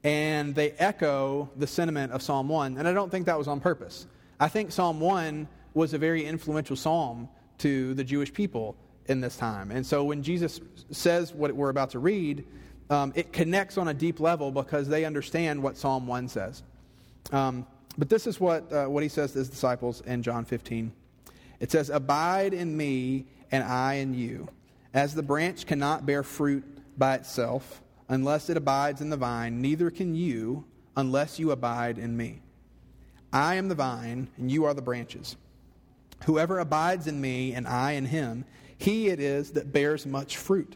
and 0.03 0.53
they 0.53 0.71
echo 0.71 1.49
the 1.55 1.67
sentiment 1.67 2.11
of 2.11 2.21
Psalm 2.21 2.49
1. 2.49 2.77
And 2.77 2.87
I 2.87 2.93
don't 2.93 3.09
think 3.09 3.25
that 3.25 3.37
was 3.37 3.47
on 3.47 3.59
purpose. 3.59 4.05
I 4.39 4.47
think 4.47 4.71
Psalm 4.71 4.99
1 4.99 5.47
was 5.73 5.93
a 5.93 5.97
very 5.97 6.25
influential 6.25 6.75
psalm 6.75 7.29
to 7.59 7.93
the 7.93 8.03
Jewish 8.03 8.33
people 8.33 8.75
in 9.07 9.21
this 9.21 9.35
time. 9.35 9.71
And 9.71 9.85
so 9.85 10.03
when 10.03 10.23
Jesus 10.23 10.61
says 10.91 11.33
what 11.33 11.51
we're 11.53 11.69
about 11.69 11.91
to 11.91 11.99
read, 11.99 12.45
um, 12.89 13.13
it 13.15 13.31
connects 13.31 13.77
on 13.77 13.87
a 13.87 13.93
deep 13.93 14.19
level 14.19 14.51
because 14.51 14.87
they 14.87 15.05
understand 15.05 15.61
what 15.61 15.77
Psalm 15.77 16.07
1 16.07 16.27
says. 16.27 16.63
Um, 17.31 17.65
but 17.97 18.09
this 18.09 18.27
is 18.27 18.39
what, 18.39 18.71
uh, 18.71 18.85
what 18.85 19.03
he 19.03 19.09
says 19.09 19.33
to 19.33 19.39
his 19.39 19.49
disciples 19.49 20.01
in 20.01 20.23
John 20.23 20.45
15. 20.45 20.91
It 21.59 21.71
says, 21.71 21.89
Abide 21.89 22.53
in 22.53 22.75
me, 22.75 23.25
and 23.51 23.63
I 23.63 23.95
in 23.95 24.13
you. 24.13 24.47
As 24.93 25.13
the 25.13 25.23
branch 25.23 25.65
cannot 25.65 26.05
bear 26.05 26.23
fruit 26.23 26.63
by 26.97 27.15
itself 27.15 27.81
unless 28.07 28.49
it 28.49 28.57
abides 28.57 29.01
in 29.01 29.09
the 29.09 29.17
vine, 29.17 29.61
neither 29.61 29.91
can 29.91 30.15
you 30.15 30.65
unless 30.97 31.39
you 31.39 31.51
abide 31.51 31.97
in 31.97 32.15
me. 32.17 32.41
I 33.31 33.55
am 33.55 33.67
the 33.67 33.75
vine, 33.75 34.27
and 34.37 34.51
you 34.51 34.65
are 34.65 34.73
the 34.73 34.81
branches. 34.81 35.35
Whoever 36.25 36.59
abides 36.59 37.05
in 37.07 37.21
me, 37.21 37.53
and 37.53 37.67
I 37.67 37.91
in 37.91 38.05
him, 38.05 38.45
he 38.77 39.09
it 39.09 39.19
is 39.19 39.51
that 39.51 39.71
bears 39.71 40.05
much 40.05 40.37
fruit. 40.37 40.75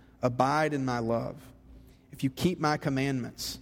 Abide 0.21 0.73
in 0.73 0.85
my 0.85 0.99
love. 0.99 1.35
If 2.11 2.23
you 2.23 2.29
keep 2.29 2.59
my 2.59 2.77
commandments, 2.77 3.59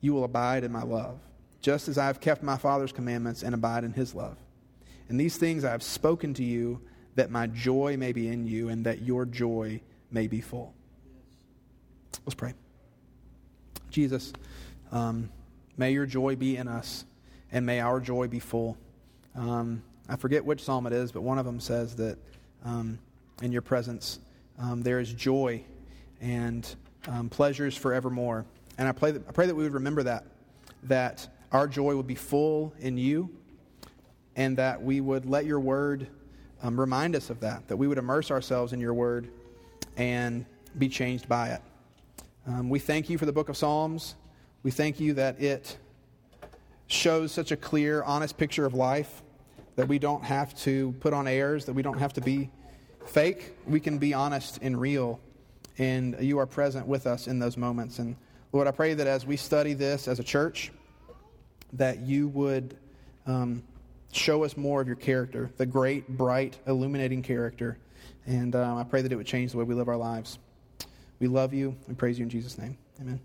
you 0.00 0.14
will 0.14 0.24
abide 0.24 0.64
in 0.64 0.72
my 0.72 0.82
love, 0.82 1.18
just 1.60 1.88
as 1.88 1.98
I 1.98 2.06
have 2.06 2.20
kept 2.20 2.42
my 2.42 2.56
Father's 2.56 2.92
commandments 2.92 3.42
and 3.42 3.54
abide 3.54 3.84
in 3.84 3.92
his 3.92 4.14
love. 4.14 4.36
And 5.08 5.18
these 5.18 5.36
things 5.36 5.64
I 5.64 5.70
have 5.70 5.82
spoken 5.82 6.34
to 6.34 6.44
you, 6.44 6.80
that 7.14 7.30
my 7.30 7.46
joy 7.46 7.96
may 7.98 8.12
be 8.12 8.28
in 8.28 8.46
you, 8.46 8.68
and 8.68 8.86
that 8.86 9.02
your 9.02 9.26
joy 9.26 9.80
may 10.10 10.26
be 10.26 10.40
full. 10.40 10.74
Let's 12.24 12.34
pray. 12.34 12.54
Jesus, 13.90 14.32
um, 14.90 15.28
may 15.76 15.92
your 15.92 16.06
joy 16.06 16.36
be 16.36 16.56
in 16.56 16.68
us, 16.68 17.04
and 17.50 17.66
may 17.66 17.80
our 17.80 18.00
joy 18.00 18.28
be 18.28 18.38
full. 18.38 18.78
Um, 19.34 19.82
I 20.08 20.16
forget 20.16 20.44
which 20.44 20.62
psalm 20.62 20.86
it 20.86 20.92
is, 20.92 21.12
but 21.12 21.22
one 21.22 21.38
of 21.38 21.44
them 21.44 21.60
says 21.60 21.96
that 21.96 22.16
um, 22.64 22.98
in 23.42 23.52
your 23.52 23.62
presence 23.62 24.18
um, 24.62 24.80
there 24.80 25.00
is 25.00 25.12
joy 25.12 25.62
and 26.20 26.74
um, 27.08 27.28
pleasures 27.28 27.76
forevermore. 27.76 28.46
And 28.78 28.88
I 28.88 28.92
pray, 28.92 29.10
that, 29.10 29.28
I 29.28 29.32
pray 29.32 29.46
that 29.46 29.54
we 29.54 29.64
would 29.64 29.74
remember 29.74 30.04
that, 30.04 30.24
that 30.84 31.28
our 31.50 31.66
joy 31.66 31.96
would 31.96 32.06
be 32.06 32.14
full 32.14 32.72
in 32.78 32.96
you, 32.96 33.28
and 34.36 34.56
that 34.56 34.80
we 34.80 35.00
would 35.00 35.26
let 35.26 35.44
your 35.44 35.60
word 35.60 36.06
um, 36.62 36.78
remind 36.78 37.16
us 37.16 37.28
of 37.28 37.40
that, 37.40 37.68
that 37.68 37.76
we 37.76 37.86
would 37.86 37.98
immerse 37.98 38.30
ourselves 38.30 38.72
in 38.72 38.80
your 38.80 38.94
word 38.94 39.28
and 39.96 40.46
be 40.78 40.88
changed 40.88 41.28
by 41.28 41.48
it. 41.48 41.60
Um, 42.46 42.70
we 42.70 42.78
thank 42.78 43.10
you 43.10 43.18
for 43.18 43.26
the 43.26 43.32
book 43.32 43.48
of 43.48 43.56
Psalms. 43.56 44.14
We 44.62 44.70
thank 44.70 45.00
you 45.00 45.12
that 45.14 45.40
it 45.40 45.76
shows 46.86 47.32
such 47.32 47.50
a 47.50 47.56
clear, 47.56 48.02
honest 48.04 48.38
picture 48.38 48.64
of 48.64 48.74
life 48.74 49.22
that 49.76 49.88
we 49.88 49.98
don't 49.98 50.24
have 50.24 50.54
to 50.60 50.92
put 51.00 51.12
on 51.12 51.26
airs, 51.26 51.64
that 51.64 51.72
we 51.72 51.82
don't 51.82 51.98
have 51.98 52.12
to 52.14 52.20
be 52.20 52.50
fake. 53.06 53.54
We 53.66 53.80
can 53.80 53.98
be 53.98 54.14
honest 54.14 54.58
and 54.62 54.80
real, 54.80 55.20
and 55.78 56.16
you 56.20 56.38
are 56.38 56.46
present 56.46 56.86
with 56.86 57.06
us 57.06 57.26
in 57.26 57.38
those 57.38 57.56
moments. 57.56 57.98
And 57.98 58.16
Lord, 58.52 58.66
I 58.66 58.70
pray 58.70 58.94
that 58.94 59.06
as 59.06 59.26
we 59.26 59.36
study 59.36 59.74
this 59.74 60.08
as 60.08 60.18
a 60.18 60.24
church, 60.24 60.72
that 61.74 62.00
you 62.00 62.28
would 62.28 62.76
um, 63.26 63.62
show 64.12 64.44
us 64.44 64.56
more 64.56 64.80
of 64.80 64.86
your 64.86 64.96
character, 64.96 65.50
the 65.56 65.66
great, 65.66 66.08
bright, 66.08 66.58
illuminating 66.66 67.22
character. 67.22 67.78
And 68.26 68.54
um, 68.54 68.78
I 68.78 68.84
pray 68.84 69.02
that 69.02 69.10
it 69.10 69.16
would 69.16 69.26
change 69.26 69.52
the 69.52 69.58
way 69.58 69.64
we 69.64 69.74
live 69.74 69.88
our 69.88 69.96
lives. 69.96 70.38
We 71.18 71.28
love 71.28 71.54
you. 71.54 71.76
We 71.88 71.94
praise 71.94 72.18
you 72.18 72.24
in 72.24 72.30
Jesus' 72.30 72.58
name. 72.58 72.76
Amen. 73.00 73.20